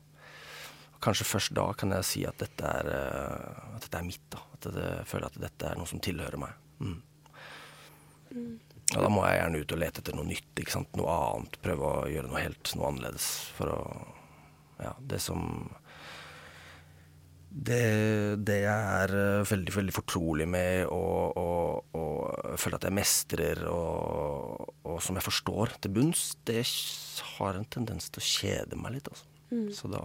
Kanskje 1.02 1.30
først 1.30 1.58
da 1.58 1.66
kan 1.78 1.94
jeg 1.94 2.06
si 2.10 2.24
at 2.30 2.38
dette 2.42 2.66
er, 2.66 2.94
at 2.94 3.84
dette 3.86 3.98
er 3.98 4.06
mitt. 4.06 4.22
da. 4.34 4.42
At 4.54 4.70
jeg 4.70 5.10
føler 5.10 5.30
at 5.30 5.42
dette 5.42 5.70
er 5.70 5.78
noe 5.78 5.90
som 5.90 6.02
tilhører 6.02 6.42
meg. 6.42 6.54
Mm. 6.82 6.98
Mm. 8.34 8.56
Og 8.96 9.04
da 9.04 9.10
må 9.12 9.26
jeg 9.28 9.42
gjerne 9.42 9.60
ut 9.62 9.74
og 9.76 9.82
lete 9.82 10.02
etter 10.04 10.16
noe 10.16 10.30
nytt, 10.30 10.54
ikke 10.62 10.76
sant? 10.78 10.94
noe 10.96 11.16
annet. 11.16 11.58
Prøve 11.64 11.90
å 11.90 12.06
gjøre 12.12 12.32
noe 12.32 12.46
helt 12.46 12.72
noe 12.78 12.94
annerledes. 12.94 13.28
For 13.58 13.74
å 13.74 13.82
Ja, 14.78 14.92
det 15.10 15.18
som 15.26 15.42
det, 17.50 18.38
det 18.46 18.58
jeg 18.62 18.90
er 19.02 19.14
eh, 19.18 19.48
veldig, 19.50 19.74
veldig 19.74 19.94
fortrolig 19.96 20.46
med 20.50 20.92
og, 20.94 21.38
og, 21.40 21.96
og 21.98 22.60
føler 22.60 22.78
at 22.78 22.86
jeg 22.86 22.94
mestrer 22.98 23.64
og, 23.72 24.68
og, 24.84 25.00
som 25.02 25.18
jeg 25.18 25.26
forstår 25.26 25.74
til 25.82 25.96
bunns, 25.96 26.28
det 26.46 26.62
har 27.38 27.58
en 27.58 27.66
tendens 27.66 28.12
til 28.12 28.22
å 28.22 28.28
kjede 28.28 28.78
meg 28.78 28.98
litt, 29.00 29.10
altså. 29.10 29.26
Mm. 29.48 29.70
Så 29.74 29.90
da 29.90 30.04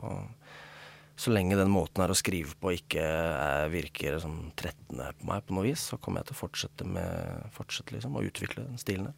så 1.17 1.33
lenge 1.33 1.59
den 1.59 1.71
måten 1.73 2.03
her 2.03 2.13
å 2.13 2.17
skrive 2.17 2.55
på 2.59 2.73
ikke 2.77 3.03
er, 3.03 3.67
virker 3.73 4.19
sånn 4.23 4.53
trettende 4.59 5.11
på 5.19 5.29
meg 5.29 5.45
på 5.47 5.57
noe 5.57 5.67
vis, 5.67 5.85
så 5.93 5.99
kommer 6.01 6.23
jeg 6.23 6.31
til 6.31 6.37
å 6.37 6.41
fortsette 6.41 6.87
med 6.89 7.51
fortsette 7.57 7.97
liksom, 7.97 8.17
å 8.17 8.25
utvikle 8.27 8.65
den 8.65 8.81
stilen. 8.81 9.13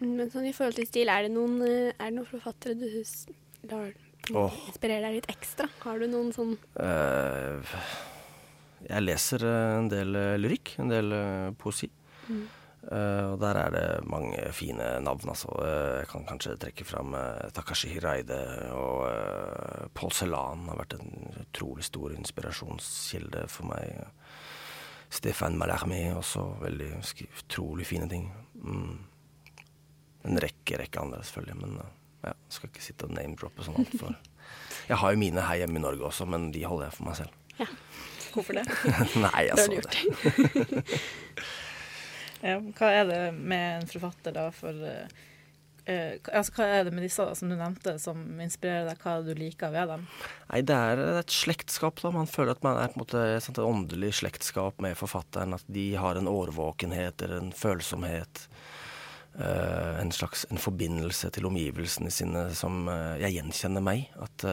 Men 0.00 0.32
sånn 0.32 0.48
i 0.48 0.54
forhold 0.56 0.80
til 0.80 0.88
stil, 0.90 1.12
er 1.12 1.26
det 1.26 1.32
noen, 1.32 1.60
er 1.62 2.02
det 2.02 2.16
noen 2.16 2.28
forfattere 2.28 2.74
du 2.76 2.88
lar 3.70 3.94
oh. 4.34 4.58
inspirere 4.68 5.06
deg 5.06 5.20
litt 5.20 5.30
ekstra? 5.32 5.70
Har 5.84 6.02
du 6.02 6.08
noen 6.10 6.34
sånn 6.34 6.52
uh, 6.82 7.78
Jeg 8.84 9.06
leser 9.06 9.46
en 9.48 9.88
del 9.92 10.12
lyrikk, 10.42 10.74
en 10.82 10.92
del 10.92 11.16
poesi. 11.62 11.88
Mm. 12.26 12.44
Uh, 12.84 13.32
og 13.32 13.38
der 13.40 13.56
er 13.56 13.70
det 13.72 13.86
mange 14.10 14.40
fine 14.52 14.84
navn, 15.00 15.28
altså. 15.32 15.48
Uh, 15.56 16.00
jeg 16.02 16.08
kan 16.10 16.26
kanskje 16.28 16.56
trekke 16.60 16.84
fram 16.84 17.14
uh, 17.16 17.46
Takashi 17.56 17.88
Hiraide 17.94 18.36
og 18.76 19.88
Paul 19.96 20.12
Celan 20.12 20.66
har 20.68 20.80
vært 20.82 20.98
en 20.98 21.14
utrolig 21.46 21.86
stor 21.88 22.12
inspirasjonskilde 22.12 23.46
for 23.48 23.70
meg. 23.72 24.04
Stéphane 25.14 25.56
Malhermé 25.56 26.02
også. 26.12 26.44
Veldig 26.60 26.90
utrolig 27.40 27.88
fine 27.88 28.08
ting. 28.10 28.28
Mm. 28.60 28.98
En 30.28 30.40
rekke, 30.44 30.80
rekke 30.80 31.00
andre, 31.00 31.22
selvfølgelig. 31.24 31.60
Men 31.62 31.80
ja, 32.24 32.36
skal 32.52 32.72
ikke 32.72 32.84
sitte 32.84 33.08
og 33.08 33.16
name-droppe 33.16 33.64
sånn 33.64 33.80
altfor 33.80 34.14
Jeg 34.90 35.00
har 35.00 35.12
jo 35.12 35.20
mine 35.20 35.44
her 35.44 35.62
hjemme 35.62 35.80
i 35.80 35.84
Norge 35.84 36.04
også, 36.04 36.26
men 36.28 36.50
de 36.52 36.64
holder 36.68 36.90
jeg 36.90 36.96
for 36.98 37.08
meg 37.08 37.20
selv. 37.22 37.36
Ja. 37.56 37.68
Hvorfor 38.34 38.58
det? 38.58 38.64
Nei, 39.24 39.44
jeg 39.48 39.78
gjort. 39.78 40.00
Det. 40.34 40.98
Ja, 42.44 42.58
hva 42.60 42.90
er 42.92 43.06
det 43.08 43.20
med 43.38 43.78
en 43.78 43.86
forfatter 43.88 44.34
da 44.36 44.50
for 44.52 44.76
uh, 44.76 45.06
altså, 45.88 46.52
Hva 46.58 46.66
er 46.68 46.82
det 46.84 46.92
med 46.92 47.06
disse 47.06 47.24
da, 47.24 47.32
som 47.38 47.48
du 47.48 47.56
nevnte, 47.56 47.96
som 48.02 48.20
inspirerer 48.44 48.90
deg? 48.90 49.00
Hva 49.00 49.14
er 49.14 49.24
det 49.24 49.32
du 49.32 49.40
liker 49.40 49.72
ved 49.72 49.88
dem? 49.94 50.04
Nei, 50.50 50.60
Det 50.68 50.76
er 50.76 51.02
et 51.22 51.32
slektskap. 51.32 52.02
da. 52.04 52.12
Man 52.12 52.28
føler 52.28 52.52
at 52.52 52.66
man 52.66 52.80
er 52.82 52.98
måte 53.00 53.24
et 53.38 53.62
åndelig 53.64 54.12
slektskap 54.20 54.84
med 54.84 54.96
forfatteren. 55.00 55.56
At 55.56 55.64
de 55.72 55.94
har 55.96 56.20
en 56.20 56.28
årvåkenhet 56.28 57.24
eller 57.24 57.40
en 57.40 57.52
følsomhet. 57.56 58.46
Uh, 59.34 59.96
en 60.04 60.12
slags 60.12 60.44
en 60.52 60.60
forbindelse 60.60 61.32
til 61.34 61.48
omgivelsene 61.48 62.12
sine 62.12 62.46
som 62.54 62.84
uh, 62.92 63.16
jeg 63.24 63.40
gjenkjenner 63.40 63.88
meg. 63.88 64.10
At 64.20 64.44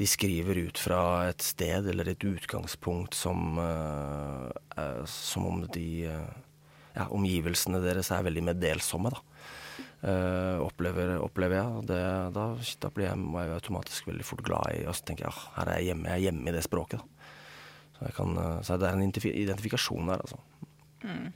de 0.00 0.06
skriver 0.08 0.58
ut 0.66 0.78
fra 0.80 1.28
et 1.28 1.44
sted 1.44 1.86
eller 1.92 2.08
et 2.10 2.24
utgangspunkt 2.24 3.14
som, 3.14 3.58
som 5.04 5.44
om 5.46 5.60
de 5.76 6.06
ja, 6.96 7.08
omgivelsene 7.14 7.82
deres 7.84 8.10
er 8.14 8.24
veldig 8.28 8.46
meddelsomme, 8.52 9.12
da. 9.14 9.22
Uh, 10.02 10.58
opplever, 10.64 11.14
opplever, 11.22 11.60
jeg. 11.60 11.82
Det, 11.86 11.98
da, 12.34 12.46
da, 12.58 12.88
blir 12.90 13.06
jeg, 13.06 13.18
jeg 13.22 13.52
automatisk 13.54 14.08
veldig 14.10 14.24
fort 14.26 14.40
glad 14.42 14.72
i 14.74 14.80
Og 14.90 14.96
så 14.98 15.04
tenker 15.06 15.28
jeg 15.28 15.30
ah, 15.30 15.44
her 15.60 15.70
er 15.70 15.78
jeg 15.78 15.92
hjemme, 15.92 16.08
jeg 16.10 16.16
er 16.16 16.24
hjemme 16.26 16.50
i 16.50 16.54
det 16.56 16.64
språket. 16.66 16.98
Da. 16.98 17.28
Så, 17.98 18.10
kan, 18.16 18.34
uh, 18.34 18.56
så 18.66 18.80
det 18.82 18.88
er 18.88 18.98
en 18.98 19.06
identifikasjon 19.06 20.10
der, 20.10 20.26
altså. 20.26 20.42
Mm. 21.06 21.30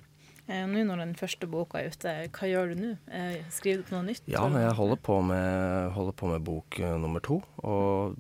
Eh, 0.47 0.63
nå 0.71 0.85
når 0.87 1.01
den 1.03 1.15
første 1.19 1.49
boka 1.51 1.81
er 1.81 1.91
ute, 1.91 2.11
hva 2.35 2.49
gjør 2.51 2.71
du 2.71 2.79
nå? 2.79 2.91
Eh, 3.11 3.39
skriver 3.51 3.81
du 3.81 3.89
på 3.89 3.97
noe 3.97 4.07
nytt? 4.07 4.29
Ja, 4.31 4.45
jeg 4.47 4.75
holder 4.79 5.01
på, 5.09 5.17
med, 5.27 5.89
holder 5.97 6.15
på 6.15 6.31
med 6.31 6.45
bok 6.47 6.79
nummer 7.03 7.23
to. 7.25 7.41
Og 7.67 8.15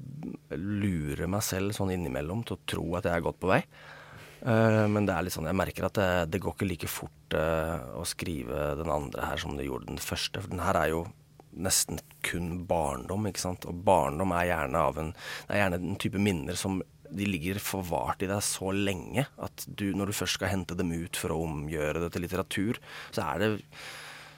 lurer 0.55 1.31
meg 1.31 1.45
selv 1.47 1.77
sånn 1.77 1.95
innimellom 1.95 2.43
til 2.47 2.59
å 2.59 2.65
tro 2.67 2.87
at 2.99 3.07
jeg 3.07 3.15
er 3.15 3.27
godt 3.27 3.39
på 3.43 3.53
vei. 3.53 3.61
Uh, 4.47 4.87
men 4.87 5.09
det 5.09 5.15
er 5.15 5.27
litt 5.27 5.35
sånn, 5.35 5.49
jeg 5.51 5.59
merker 5.59 5.89
at 5.89 5.99
det, 5.99 6.11
det 6.31 6.41
går 6.43 6.55
ikke 6.55 6.69
like 6.71 6.91
fort 6.91 7.35
uh, 7.35 7.99
å 7.99 8.05
skrive 8.07 8.75
den 8.79 8.91
andre 8.93 9.31
her 9.33 9.41
som 9.43 9.57
det 9.59 9.67
gjorde 9.67 9.91
den 9.91 10.03
første. 10.03 10.43
For 10.43 10.53
den 10.53 10.63
her 10.63 10.79
er 10.79 10.93
jo 10.93 11.07
nesten 11.57 11.99
kun 12.27 12.61
barndom, 12.69 13.27
ikke 13.31 13.43
sant. 13.43 13.67
Og 13.69 13.81
barndom 13.87 14.35
er 14.37 14.51
gjerne 14.51 14.83
av 14.91 15.01
en 15.01 15.15
Det 15.17 15.55
er 15.55 15.63
gjerne 15.65 15.81
en 15.81 15.99
type 16.01 16.21
minner 16.21 16.59
som 16.59 16.83
de 17.07 17.27
ligger 17.29 17.61
forvart 17.63 18.25
i 18.27 18.29
deg 18.31 18.43
så 18.43 18.73
lenge 18.75 19.27
at 19.43 19.65
du, 19.67 19.89
når 19.95 20.11
du 20.11 20.19
først 20.19 20.39
skal 20.41 20.51
hente 20.51 20.77
dem 20.79 20.91
ut 20.91 21.19
for 21.19 21.33
å 21.33 21.45
omgjøre 21.47 22.03
det 22.03 22.11
til 22.13 22.27
litteratur, 22.27 22.81
så 23.15 23.29
er 23.31 23.43
det 23.43 23.51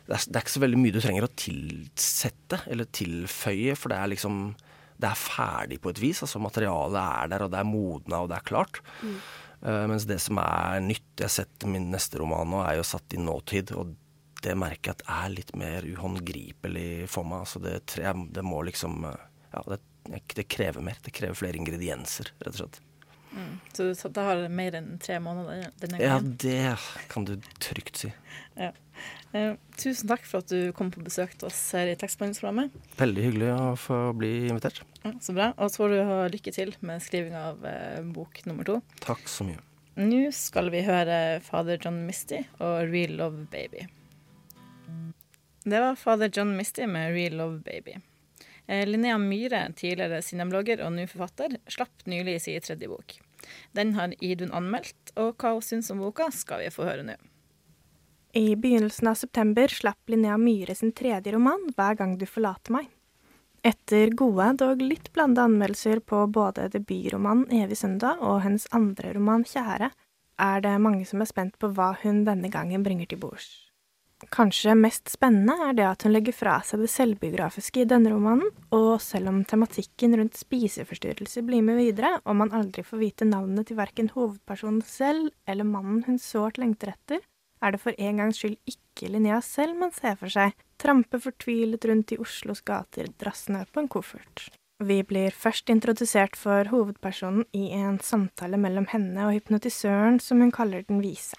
det 0.09 0.17
er, 0.17 0.25
det 0.25 0.39
er 0.39 0.45
ikke 0.45 0.55
så 0.55 0.63
veldig 0.65 0.81
mye 0.81 0.95
du 0.95 1.03
trenger 1.05 1.27
å 1.27 1.35
tilsette 1.37 2.63
eller 2.73 2.89
tilføye, 2.97 3.75
for 3.77 3.93
det 3.93 3.99
er 4.01 4.13
liksom 4.15 4.39
det 4.99 5.07
er 5.07 5.21
ferdig 5.21 5.79
på 5.83 5.93
et 5.93 6.01
vis. 6.03 6.23
altså 6.25 6.41
Materialet 6.43 6.99
er 6.99 7.29
der, 7.31 7.45
og 7.45 7.53
det 7.53 7.61
er 7.61 7.69
modna, 7.69 8.23
og 8.23 8.33
det 8.33 8.39
er 8.39 8.49
klart. 8.49 8.81
Mm. 9.03 9.19
Uh, 9.63 9.85
mens 9.91 10.07
det 10.07 10.21
som 10.23 10.39
er 10.43 10.83
nytt 10.85 11.19
jeg 11.19 11.27
har 11.27 11.35
sett 11.35 11.67
min 11.67 11.89
neste 11.93 12.21
roman 12.21 12.51
nå, 12.51 12.63
er 12.63 12.79
jo 12.79 12.87
satt 12.87 13.17
i 13.17 13.23
nåtid. 13.23 13.73
Og 13.79 13.95
det 14.45 14.55
merker 14.59 14.93
jeg 14.93 15.01
at 15.01 15.07
er 15.19 15.33
litt 15.35 15.55
mer 15.59 15.87
uhåndgripelig 15.87 17.09
for 17.11 17.27
meg. 17.29 17.47
Altså 17.47 17.63
det, 17.63 17.81
det 18.35 18.45
må 18.47 18.63
liksom 18.69 19.03
eh, 19.09 19.25
Ja, 19.55 19.65
det, 19.67 19.81
det, 20.37 20.45
krever 20.51 20.85
mer. 20.85 21.01
Det 21.03 21.15
krever 21.15 21.39
flere 21.39 21.59
ingredienser, 21.59 22.31
rett 22.39 22.55
og 22.55 22.61
slett. 22.63 22.83
Mm. 23.29 23.55
Så 23.77 24.09
det 24.09 24.25
har 24.25 24.43
mer 24.49 24.77
enn 24.79 24.95
tre 25.03 25.19
måneder 25.21 25.69
denne 25.83 25.99
gangen? 26.01 26.31
Ja, 26.41 26.45
det 26.45 27.09
kan 27.13 27.27
du 27.29 27.37
trygt 27.63 28.05
si. 28.05 28.13
Ja. 28.59 28.73
Eh, 29.37 29.53
tusen 29.79 30.09
takk 30.11 30.25
for 30.27 30.43
at 30.43 30.51
du 30.51 30.73
kom 30.75 30.89
på 30.91 31.03
besøk 31.05 31.37
til 31.39 31.47
oss 31.47 31.59
her 31.77 31.87
i 31.87 31.95
Tekstbehandlingsprogrammet. 32.01 32.75
Veldig 32.99 33.27
hyggelig 33.29 33.51
å 33.55 33.67
få 33.79 33.99
bli 34.19 34.33
invitert. 34.49 34.81
Ja, 35.05 35.13
så 35.21 35.35
bra. 35.37 35.53
Og 35.57 35.71
så 35.71 35.83
får 35.83 35.95
du 35.95 35.99
ha 36.09 36.19
lykke 36.33 36.53
til 36.55 36.75
med 36.81 37.03
skriving 37.05 37.37
av 37.39 37.65
eh, 37.67 38.03
bok 38.15 38.43
nummer 38.49 38.67
to. 38.67 38.81
Takk 39.05 39.29
så 39.31 39.47
mye. 39.49 39.63
Nå 39.99 40.29
skal 40.35 40.71
vi 40.71 40.85
høre 40.87 41.39
Fader 41.43 41.81
John 41.83 42.05
Misty 42.07 42.45
og 42.63 42.93
Real 42.93 43.17
Love 43.19 43.49
Baby. 43.51 43.89
Det 45.69 45.81
var 45.83 45.97
Fader 45.99 46.31
John 46.33 46.55
Misty 46.57 46.87
med 46.87 47.13
Real 47.13 47.35
Love 47.37 47.59
Baby. 47.67 47.97
Eh, 48.67 48.87
Linnea 48.87 49.19
Myhre, 49.19 49.65
tidligere 49.77 50.23
sinneblogger 50.23 50.85
og 50.85 50.93
nå 50.95 51.07
forfatter, 51.11 51.57
slapp 51.73 52.07
nylig 52.07 52.39
sin 52.45 52.61
tredje 52.63 52.89
bok. 52.89 53.17
Den 53.73 53.95
har 53.97 54.15
Idun 54.25 54.53
anmeldt, 54.53 55.13
og 55.17 55.35
hva 55.41 55.55
hun 55.57 55.65
syns 55.65 55.91
om 55.95 56.03
boka, 56.05 56.29
skal 56.35 56.63
vi 56.63 56.71
få 56.75 56.87
høre 56.89 57.07
nå. 57.09 57.17
I 58.37 58.53
begynnelsen 58.61 59.09
av 59.09 59.17
september 59.17 59.73
slapp 59.73 60.13
Linnea 60.13 60.37
Myhre 60.39 60.77
sin 60.77 60.93
tredje 60.93 61.33
roman, 61.33 61.73
'Hver 61.73 61.97
gang 61.97 62.19
du 62.19 62.27
forlater 62.27 62.77
meg'. 62.77 62.93
Etter 63.67 64.13
gode, 64.15 64.53
dog 64.61 64.83
litt 64.83 65.13
blanda 65.13 65.43
anmeldelser 65.49 65.99
på 66.01 66.27
både 66.31 66.69
debutromanen 66.71 67.49
'Evig 67.51 67.79
søndag' 67.81 68.23
og 68.23 68.43
hennes 68.45 68.69
andre 68.71 69.15
roman 69.17 69.45
'Kjære', 69.45 69.91
er 70.39 70.61
det 70.61 70.81
mange 70.81 71.07
som 71.07 71.21
er 71.21 71.27
spent 71.27 71.59
på 71.59 71.73
hva 71.75 71.97
hun 72.03 72.25
denne 72.25 72.51
gangen 72.51 72.85
bringer 72.87 73.07
til 73.11 73.19
bords. 73.19 73.49
Kanskje 74.35 74.75
mest 74.75 75.11
spennende 75.11 75.55
er 75.69 75.75
det 75.79 75.87
at 75.87 76.03
hun 76.03 76.13
legger 76.13 76.35
fra 76.35 76.57
seg 76.67 76.83
det 76.83 76.91
selvbiografiske 76.91 77.83
i 77.83 77.87
denne 77.91 78.11
romanen, 78.11 78.51
og 78.75 79.01
selv 79.03 79.31
om 79.31 79.45
tematikken 79.45 80.17
rundt 80.19 80.39
spiseforstyrrelser 80.39 81.47
blir 81.47 81.63
med 81.63 81.79
videre, 81.79 82.21
og 82.25 82.37
man 82.37 82.55
aldri 82.55 82.83
får 82.83 82.99
vite 82.99 83.29
navnet 83.29 83.67
til 83.67 83.79
verken 83.79 84.11
hovedpersonen 84.15 84.83
selv 84.83 85.31
eller 85.47 85.67
mannen 85.67 86.03
hun 86.07 86.19
sårt 86.19 86.59
lengter 86.59 86.95
etter, 86.95 87.23
er 87.63 87.75
det 87.75 87.83
for 87.83 87.95
en 87.99 88.23
gangs 88.23 88.39
skyld 88.39 88.59
ikke 88.67 89.11
Linnea 89.11 89.41
selv 89.43 89.79
man 89.79 89.95
ser 89.95 90.19
for 90.19 90.31
seg, 90.31 90.55
trampe 90.79 91.21
fortvilet 91.21 91.85
rundt 91.91 92.15
i 92.15 92.19
Oslos 92.23 92.63
gater 92.67 93.11
drassende 93.19 93.65
på 93.73 93.83
en 93.83 93.91
koffert. 93.91 94.49
Vi 94.79 95.03
blir 95.03 95.35
først 95.35 95.71
introdusert 95.75 96.37
for 96.39 96.71
hovedpersonen 96.71 97.49
i 97.53 97.73
en 97.75 97.99
samtale 97.99 98.61
mellom 98.63 98.87
henne 98.93 99.27
og 99.27 99.35
hypnotisøren 99.35 100.21
som 100.23 100.39
hun 100.45 100.55
kaller 100.55 100.87
Den 100.87 101.03
vise. 101.03 101.37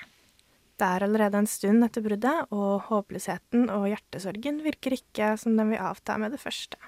Det 0.79 0.87
er 0.87 1.03
allerede 1.03 1.39
en 1.39 1.47
stund 1.47 1.83
etter 1.83 2.03
bruddet, 2.03 2.51
og 2.55 2.85
håpløsheten 2.87 3.67
og 3.71 3.87
hjertesorgen 3.89 4.61
virker 4.63 4.95
ikke 4.95 5.33
som 5.39 5.57
den 5.59 5.73
vil 5.73 5.83
avta 5.83 6.15
med 6.19 6.31
det 6.35 6.39
første. 6.39 6.79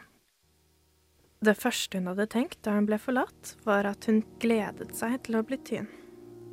Det 1.44 1.58
første 1.58 2.00
hun 2.00 2.12
hadde 2.12 2.28
tenkt 2.32 2.62
da 2.64 2.76
hun 2.76 2.88
ble 2.88 3.00
forlatt, 3.02 3.56
var 3.68 3.88
at 3.90 4.08
hun 4.08 4.22
gledet 4.44 4.94
seg 4.96 5.18
til 5.26 5.40
å 5.40 5.44
bli 5.48 5.60
tynn. 5.68 5.90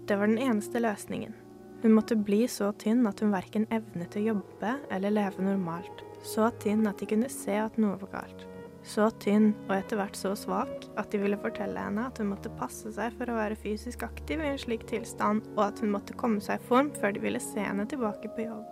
Det 0.09 0.17
var 0.19 0.31
den 0.31 0.41
eneste 0.41 0.83
løsningen. 0.83 1.35
Hun 1.83 1.95
måtte 1.95 2.17
bli 2.17 2.43
så 2.51 2.73
tynn 2.73 3.07
at 3.07 3.21
hun 3.23 3.31
verken 3.31 3.69
evnet 3.71 4.17
å 4.19 4.23
jobbe 4.33 4.77
eller 4.91 5.15
leve 5.15 5.45
normalt. 5.47 6.03
Så 6.27 6.49
tynn 6.63 6.87
at 6.91 6.99
de 6.99 7.07
kunne 7.07 7.31
se 7.31 7.55
at 7.55 7.77
noe 7.79 7.99
var 8.01 8.17
galt. 8.17 8.47
Så 8.89 9.09
tynn 9.23 9.51
og 9.67 9.75
etter 9.77 9.99
hvert 10.01 10.17
så 10.17 10.33
svak 10.39 10.87
at 10.99 11.13
de 11.13 11.21
ville 11.23 11.39
fortelle 11.39 11.79
henne 11.83 12.07
at 12.09 12.19
hun 12.19 12.31
måtte 12.33 12.51
passe 12.59 12.91
seg 12.97 13.15
for 13.19 13.31
å 13.31 13.37
være 13.37 13.59
fysisk 13.61 14.03
aktiv 14.07 14.43
i 14.43 14.49
en 14.49 14.59
slik 14.59 14.87
tilstand, 14.91 15.45
og 15.57 15.63
at 15.69 15.83
hun 15.83 15.93
måtte 15.93 16.17
komme 16.19 16.43
seg 16.43 16.59
i 16.59 16.69
form 16.71 16.91
før 16.97 17.15
de 17.15 17.23
ville 17.23 17.43
se 17.43 17.63
henne 17.63 17.87
tilbake 17.91 18.33
på 18.35 18.49
jobb. 18.49 18.65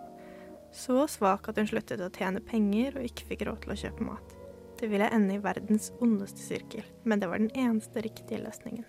Så 0.75 1.07
svak 1.11 1.47
at 1.51 1.61
hun 1.61 1.69
sluttet 1.71 2.03
å 2.03 2.11
tjene 2.13 2.43
penger 2.43 2.99
og 2.99 3.07
ikke 3.07 3.31
fikk 3.31 3.47
råd 3.47 3.63
til 3.65 3.77
å 3.77 3.81
kjøpe 3.85 4.09
mat. 4.09 4.35
Det 4.81 4.91
ville 4.91 5.09
ende 5.15 5.37
i 5.37 5.41
verdens 5.41 5.93
ondeste 6.05 6.43
sirkel, 6.43 6.85
men 7.05 7.23
det 7.23 7.31
var 7.31 7.41
den 7.41 7.55
eneste 7.55 8.03
riktige 8.05 8.43
løsningen. 8.43 8.85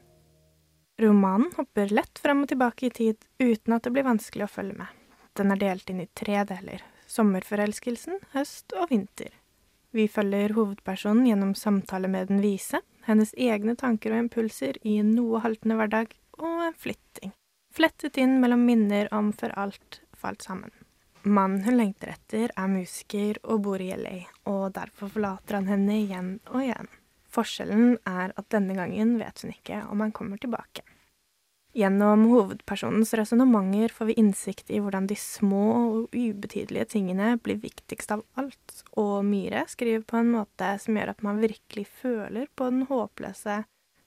Romanen 0.98 1.52
hopper 1.58 1.94
lett 1.94 2.20
frem 2.20 2.44
og 2.44 2.50
tilbake 2.50 2.88
i 2.88 2.94
tid 2.94 3.26
uten 3.40 3.76
at 3.76 3.86
det 3.86 3.94
blir 3.94 4.08
vanskelig 4.08 4.48
å 4.48 4.52
følge 4.52 4.80
med. 4.80 4.94
Den 5.38 5.54
er 5.54 5.62
delt 5.62 5.90
inn 5.94 6.02
i 6.02 6.12
tre 6.18 6.42
deler 6.50 6.86
sommerforelskelsen, 7.08 8.20
høst 8.34 8.74
og 8.76 8.92
vinter. 8.92 9.32
Vi 9.96 10.08
følger 10.12 10.54
hovedpersonen 10.58 11.28
gjennom 11.30 11.54
samtale 11.56 12.10
med 12.12 12.28
den 12.32 12.42
vise, 12.44 12.82
hennes 13.08 13.34
egne 13.40 13.78
tanker 13.80 14.14
og 14.14 14.26
impulser 14.26 14.78
i 14.84 14.98
en 15.02 15.14
noe 15.16 15.42
haltende 15.44 15.78
hverdag, 15.80 16.12
og 16.38 16.68
en 16.68 16.76
flytting. 16.78 17.32
Flettet 17.74 18.20
inn 18.22 18.38
mellom 18.42 18.66
minner 18.68 19.10
om 19.16 19.32
for 19.34 19.54
alt 19.58 20.02
falt 20.18 20.44
sammen. 20.44 20.74
Mannen 21.24 21.64
hun 21.66 21.80
lengter 21.80 22.14
etter, 22.14 22.52
er 22.56 22.72
musiker 22.72 23.40
og 23.44 23.64
bor 23.66 23.82
i 23.84 23.90
LA, 23.96 24.20
og 24.48 24.72
derfor 24.78 25.12
forlater 25.12 25.60
han 25.60 25.72
henne 25.72 25.98
igjen 26.04 26.32
og 26.52 26.62
igjen. 26.64 26.92
Forskjellen 27.38 28.00
er 28.10 28.34
at 28.34 28.50
denne 28.54 28.74
gangen 28.78 29.18
vet 29.22 29.44
hun 29.44 29.54
ikke 29.54 29.84
om 29.92 30.02
han 30.02 30.16
kommer 30.16 30.42
tilbake. 30.42 30.84
Gjennom 31.78 32.24
hovedpersonens 32.32 33.12
resonnementer 33.14 33.92
får 33.94 34.08
vi 34.10 34.16
innsikt 34.18 34.72
i 34.74 34.80
hvordan 34.82 35.06
de 35.10 35.14
små 35.20 35.66
og 35.76 36.16
ubetydelige 36.16 36.88
tingene 36.96 37.36
blir 37.44 37.60
viktigst 37.62 38.16
av 38.16 38.24
alt, 38.42 38.80
og 38.98 39.20
Myhre 39.28 39.68
skriver 39.70 40.02
på 40.08 40.18
en 40.18 40.32
måte 40.40 40.72
som 40.82 40.98
gjør 40.98 41.14
at 41.14 41.22
man 41.28 41.44
virkelig 41.44 41.86
føler 42.00 42.50
på 42.58 42.72
den 42.72 42.88
håpløse, 42.90 43.60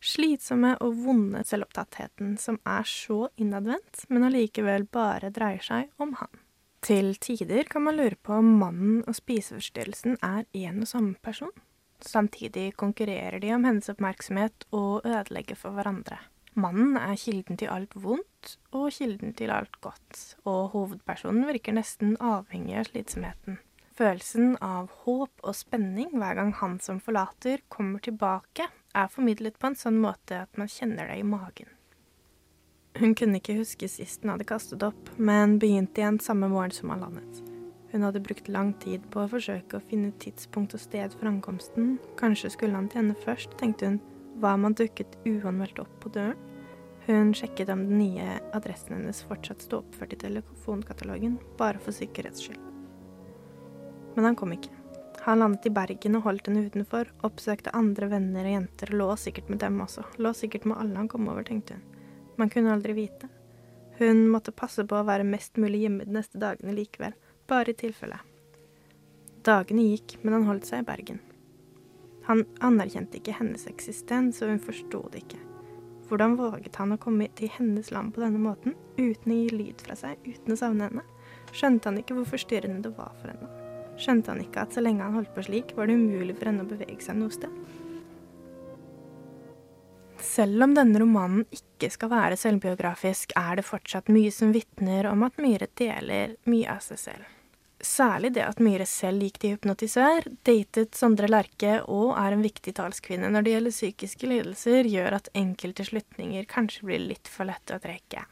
slitsomme 0.03 0.75
og 0.83 0.99
vonde 1.05 1.45
selvopptattheten 1.47 2.35
som 2.43 2.59
er 2.67 2.89
så 2.89 3.29
innadvendt, 3.39 4.07
men 4.09 4.27
allikevel 4.27 4.89
bare 4.91 5.31
dreier 5.31 5.63
seg 5.63 6.03
om 6.03 6.17
han. 6.19 6.43
Til 6.83 7.13
tider 7.21 7.69
kan 7.71 7.85
man 7.87 8.01
lure 8.01 8.17
på 8.17 8.41
om 8.41 8.55
mannen 8.59 9.03
og 9.05 9.15
spiseforstyrrelsen 9.15 10.19
er 10.25 10.47
en 10.65 10.83
og 10.83 10.89
samme 10.91 11.19
person. 11.23 11.53
Samtidig 12.01 12.75
konkurrerer 12.81 13.41
de 13.41 13.55
om 13.55 13.65
hennes 13.69 13.91
oppmerksomhet 13.93 14.67
og 14.73 15.07
ødelegger 15.07 15.59
for 15.59 15.77
hverandre. 15.77 16.19
Mannen 16.59 16.97
er 16.99 17.19
kilden 17.21 17.59
til 17.61 17.71
alt 17.71 17.95
vondt 17.95 18.57
og 18.75 18.91
kilden 18.95 19.35
til 19.39 19.53
alt 19.55 19.77
godt, 19.85 20.23
og 20.45 20.73
hovedpersonen 20.75 21.47
virker 21.47 21.77
nesten 21.77 22.17
avhengig 22.19 22.81
av 22.81 22.89
slitsomheten. 22.91 23.61
Følelsen 24.01 24.57
av 24.65 24.89
håp 25.05 25.45
og 25.45 25.55
spenning 25.55 26.15
hver 26.17 26.39
gang 26.39 26.55
han 26.57 26.79
som 26.81 27.03
forlater, 27.05 27.61
kommer 27.69 28.01
tilbake, 28.03 28.67
er 28.97 29.13
formidlet 29.13 29.61
på 29.61 29.71
en 29.71 29.79
sånn 29.79 30.01
måte 30.03 30.41
at 30.47 30.59
man 30.59 30.71
kjenner 30.73 31.13
det 31.13 31.21
i 31.21 31.27
magen. 31.27 31.69
Hun 32.99 33.15
kunne 33.15 33.39
ikke 33.39 33.61
huske 33.61 33.87
sist 33.89 34.25
hun 34.25 34.35
hadde 34.35 34.49
kastet 34.49 34.83
opp, 34.83 35.13
men 35.17 35.61
begynte 35.63 36.03
igjen 36.03 36.19
samme 36.19 36.51
morgen 36.51 36.75
som 36.75 36.91
han 36.91 37.05
landet. 37.07 37.45
Hun 37.93 38.03
hadde 38.03 38.21
brukt 38.23 38.49
lang 38.49 38.73
tid 38.79 39.03
på 39.11 39.25
å 39.25 39.31
forsøke 39.31 39.79
å 39.79 39.83
finne 39.83 40.13
tidspunkt 40.23 40.77
og 40.77 40.83
sted 40.83 41.15
for 41.17 41.27
ankomsten. 41.31 41.97
Kanskje 42.21 42.53
skulle 42.55 42.79
han 42.79 42.87
til 42.91 43.03
henne 43.03 43.19
først, 43.25 43.57
tenkte 43.59 43.89
hun. 43.89 43.99
Hva 44.39 44.55
om 44.55 44.69
han 44.69 44.77
dukket 44.79 45.17
uanmeldt 45.27 45.81
opp 45.83 45.93
på 46.03 46.13
døren? 46.15 46.39
Hun 47.09 47.33
sjekket 47.35 47.73
om 47.73 47.83
den 47.89 47.99
nye 47.99 48.37
adressen 48.55 48.95
hennes 48.95 49.25
fortsatt 49.27 49.65
sto 49.65 49.81
oppført 49.81 50.15
i 50.15 50.21
telefonkatalogen, 50.21 51.39
bare 51.59 51.81
for 51.83 51.97
sikkerhets 51.97 52.45
skyld. 52.45 52.61
Men 54.15 54.29
han 54.29 54.39
kom 54.39 54.55
ikke. 54.55 54.71
Han 55.25 55.43
landet 55.43 55.67
i 55.67 55.73
Bergen 55.75 56.17
og 56.17 56.29
holdt 56.29 56.47
henne 56.49 56.63
utenfor, 56.69 57.11
oppsøkte 57.27 57.75
andre 57.77 58.07
venner 58.13 58.47
og 58.47 58.55
jenter 58.55 58.95
lå 58.95 59.09
sikkert 59.19 59.51
med 59.51 59.61
dem 59.65 59.81
også. 59.83 60.05
Lå 60.23 60.33
sikkert 60.37 60.69
med 60.71 60.79
alle 60.79 60.97
han 60.97 61.11
kom 61.11 61.27
over, 61.29 61.43
tenkte 61.45 61.77
hun. 61.77 61.83
Man 62.39 62.53
kunne 62.53 62.73
aldri 62.73 62.95
vite. 62.97 63.29
Hun 63.99 64.29
måtte 64.33 64.55
passe 64.57 64.87
på 64.89 64.97
å 64.97 65.05
være 65.05 65.27
mest 65.29 65.59
mulig 65.61 65.83
hjemme 65.83 66.07
de 66.07 66.15
neste 66.15 66.41
dagene 66.41 66.73
likevel 66.77 67.19
bare 67.51 67.75
i 67.75 67.79
tilfelle. 67.79 68.21
Dagene 69.47 69.91
gikk, 69.91 70.19
men 70.23 70.39
han 70.39 70.49
holdt 70.49 70.69
seg 70.69 70.83
i 70.83 70.89
Bergen. 70.89 71.21
Han 72.29 72.45
anerkjente 72.63 73.19
ikke 73.19 73.39
hennes 73.39 73.67
eksistens, 73.71 74.43
og 74.45 74.53
hun 74.53 74.61
forsto 74.63 75.07
det 75.11 75.25
ikke. 75.25 75.41
Hvordan 76.11 76.37
våget 76.39 76.77
han 76.79 76.95
å 76.95 76.99
komme 77.01 77.29
til 77.39 77.51
hennes 77.55 77.91
land 77.95 78.13
på 78.15 78.23
denne 78.23 78.41
måten, 78.43 78.75
uten 78.99 79.33
å 79.33 79.39
gi 79.39 79.51
lyd 79.55 79.83
fra 79.87 79.97
seg, 79.99 80.19
uten 80.27 80.55
å 80.55 80.59
savne 80.59 80.89
henne? 80.89 81.05
Skjønte 81.55 81.91
han 81.91 82.01
ikke 82.01 82.17
hvor 82.19 82.29
forstyrrende 82.33 82.85
det 82.87 82.95
var 82.97 83.15
for 83.21 83.33
henne? 83.33 83.51
Skjønte 84.01 84.33
han 84.33 84.43
ikke 84.43 84.65
at 84.65 84.75
så 84.75 84.83
lenge 84.85 85.07
han 85.07 85.17
holdt 85.19 85.33
på 85.35 85.45
slik, 85.47 85.75
var 85.77 85.91
det 85.91 85.99
umulig 85.99 86.37
for 86.39 86.51
henne 86.51 86.67
å 86.67 86.71
bevege 86.71 87.03
seg 87.05 87.19
noe 87.21 87.35
sted? 87.35 87.55
Selv 90.21 90.67
om 90.67 90.75
denne 90.77 91.01
romanen 91.01 91.47
ikke 91.55 91.89
skal 91.91 92.13
være 92.13 92.39
selvbiografisk, 92.39 93.33
er 93.39 93.59
det 93.59 93.67
fortsatt 93.67 94.11
mye 94.13 94.31
som 94.35 94.53
vitner 94.55 95.09
om 95.11 95.25
at 95.27 95.39
Myhre 95.41 95.71
deler 95.81 96.37
mye 96.51 96.75
av 96.75 96.83
seg 96.85 97.01
selv. 97.09 97.37
Særlig 97.81 98.35
det 98.37 98.43
at 98.45 98.59
Myhre 98.61 98.85
selv 98.85 99.25
gikk 99.25 99.39
til 99.41 99.55
hypnotisør, 99.55 100.27
datet 100.45 100.97
Sondre 100.99 101.31
Lerche 101.31 101.79
og 101.89 102.13
er 102.21 102.35
en 102.37 102.45
viktig 102.45 102.75
talskvinne 102.77 103.31
når 103.33 103.47
det 103.47 103.55
gjelder 103.55 103.75
psykiske 103.75 104.29
lidelser, 104.29 104.89
gjør 104.91 105.17
at 105.17 105.31
enkelte 105.39 105.87
slutninger 105.89 106.45
kanskje 106.51 106.91
blir 106.91 107.01
litt 107.07 107.31
for 107.31 107.49
lette 107.49 107.79
å 107.79 107.81
trekke. 107.81 108.27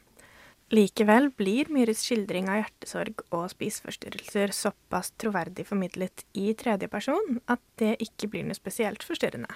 Likevel 0.69 1.31
blir 1.33 1.71
Myhres 1.73 2.03
skildring 2.05 2.45
av 2.53 2.59
hjertesorg 2.59 3.23
og 3.33 3.47
spiseforstyrrelser 3.49 4.53
såpass 4.53 5.15
troverdig 5.17 5.65
formidlet 5.65 6.27
i 6.37 6.51
tredje 6.53 6.91
person 6.93 7.39
at 7.49 7.63
det 7.81 7.95
ikke 8.05 8.29
blir 8.29 8.45
noe 8.45 8.57
spesielt 8.57 9.01
forstyrrende. 9.01 9.49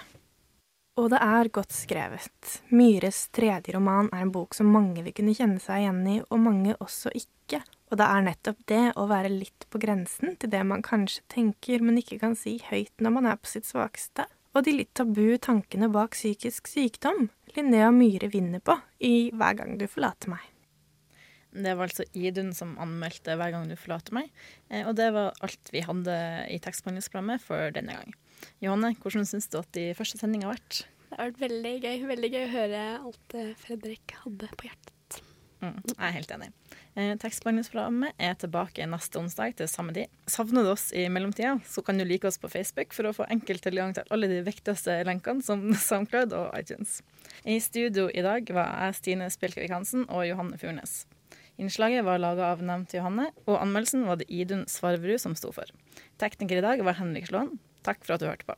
Og 0.98 1.12
det 1.14 1.22
er 1.22 1.50
godt 1.54 1.74
skrevet. 1.74 2.58
Myhres 2.74 3.28
tredje 3.34 3.74
roman 3.78 4.10
er 4.14 4.26
en 4.26 4.34
bok 4.34 4.58
som 4.58 4.74
mange 4.74 5.06
vil 5.06 5.14
kunne 5.14 5.38
kjenne 5.38 5.62
seg 5.62 5.86
igjen 5.86 6.02
i, 6.10 6.18
og 6.30 6.42
mange 6.42 6.76
også 6.82 7.14
ikke. 7.18 7.62
Og 7.94 8.00
det 8.02 8.06
er 8.10 8.24
nettopp 8.26 8.62
det 8.72 8.86
å 8.98 9.04
være 9.06 9.30
litt 9.30 9.68
på 9.70 9.78
grensen 9.78 10.32
til 10.42 10.50
det 10.50 10.64
man 10.66 10.82
kanskje 10.82 11.22
tenker, 11.30 11.84
men 11.86 12.00
ikke 12.02 12.18
kan 12.24 12.34
si 12.34 12.56
høyt 12.72 12.90
når 12.98 13.12
man 13.14 13.28
er 13.30 13.38
på 13.38 13.52
sitt 13.52 13.68
svakeste, 13.70 14.26
og 14.58 14.66
de 14.66 14.74
litt 14.80 14.96
tabu 14.98 15.36
tankene 15.38 15.92
bak 15.94 16.18
psykisk 16.18 16.72
sykdom 16.72 17.28
Linnea 17.54 17.92
Myhre 17.94 18.32
vinner 18.34 18.64
på 18.66 18.80
i 18.98 19.30
Hver 19.30 19.60
gang 19.60 19.76
du 19.78 19.86
forlater 19.86 20.34
meg. 20.34 20.42
Det 21.54 21.76
var 21.78 21.86
altså 21.86 22.08
Idun 22.18 22.50
som 22.58 22.74
anmeldte 22.82 23.36
Hver 23.38 23.54
gang 23.54 23.70
du 23.70 23.76
forlater 23.78 24.18
meg, 24.18 24.34
eh, 24.74 24.82
og 24.90 24.98
det 24.98 25.12
var 25.14 25.38
alt 25.46 25.70
vi 25.76 25.86
hadde 25.86 26.18
i 26.50 26.58
tekstbehandlingsprogrammet 26.66 27.46
for 27.46 27.78
denne 27.78 28.00
gang. 28.00 28.18
Johanne, 28.58 28.96
hvordan 29.06 29.30
syns 29.30 29.52
du 29.54 29.60
at 29.62 29.70
de 29.78 29.92
første 29.94 30.18
sendingene 30.18 30.50
har 30.50 30.58
vært? 30.58 30.82
Det 31.12 31.20
har 31.20 31.30
vært 31.30 31.46
veldig 31.46 31.76
gøy. 31.86 32.04
Veldig 32.10 32.34
gøy 32.34 32.42
å 32.42 32.52
høre 32.58 32.84
alt 32.96 33.38
Fredrik 33.62 34.18
hadde 34.24 34.50
på 34.58 34.72
hjertet. 34.72 34.98
Mm, 35.64 35.78
jeg 35.94 36.04
er 36.04 36.16
helt 36.18 36.32
enig. 36.36 36.50
Eh, 37.00 37.14
Tekstbehandlingsprogrammet 37.22 38.18
er 38.20 38.34
tilbake 38.36 38.86
neste 38.90 39.22
onsdag 39.22 39.56
til 39.60 39.70
samme 39.72 39.94
tid. 39.96 40.12
Savner 40.28 40.66
du 40.66 40.74
oss 40.74 40.90
i 40.92 41.06
mellomtida, 41.08 41.56
så 41.64 41.82
kan 41.86 41.98
du 41.98 42.04
like 42.04 42.28
oss 42.28 42.38
på 42.42 42.52
Facebook 42.52 42.92
for 42.94 43.08
å 43.08 43.14
få 43.16 43.28
enkel 43.32 43.62
tilgang 43.64 43.96
til 43.96 44.08
alle 44.12 44.28
de 44.28 44.42
viktigste 44.44 45.00
lenkene, 45.08 45.46
som 45.46 45.70
SoundCloud 45.88 46.36
og 46.36 46.52
iTunes. 46.60 47.00
I 47.48 47.62
studio 47.64 48.10
i 48.12 48.26
dag 48.26 48.52
var 48.52 48.76
jeg 48.90 49.00
Stine 49.00 49.32
Spjelkevik 49.32 49.72
Hansen 49.72 50.04
og 50.10 50.28
Johanne 50.28 50.60
Furnes. 50.60 51.04
Innslaget 51.62 52.04
var 52.04 52.20
laga 52.20 52.52
av 52.52 52.66
nevnte 52.66 52.98
Johanne, 52.98 53.30
og 53.46 53.62
anmeldelsen 53.62 54.04
var 54.10 54.20
det 54.20 54.28
Idun 54.28 54.68
Svarverud 54.68 55.22
som 55.22 55.38
sto 55.38 55.54
for. 55.56 55.70
Tekniker 56.20 56.60
i 56.60 56.66
dag 56.66 56.84
var 56.84 57.00
Henrik 57.00 57.30
Slåen. 57.30 57.56
Takk 57.88 58.04
for 58.04 58.18
at 58.18 58.24
du 58.24 58.28
hørte 58.28 58.50
på. 58.50 58.58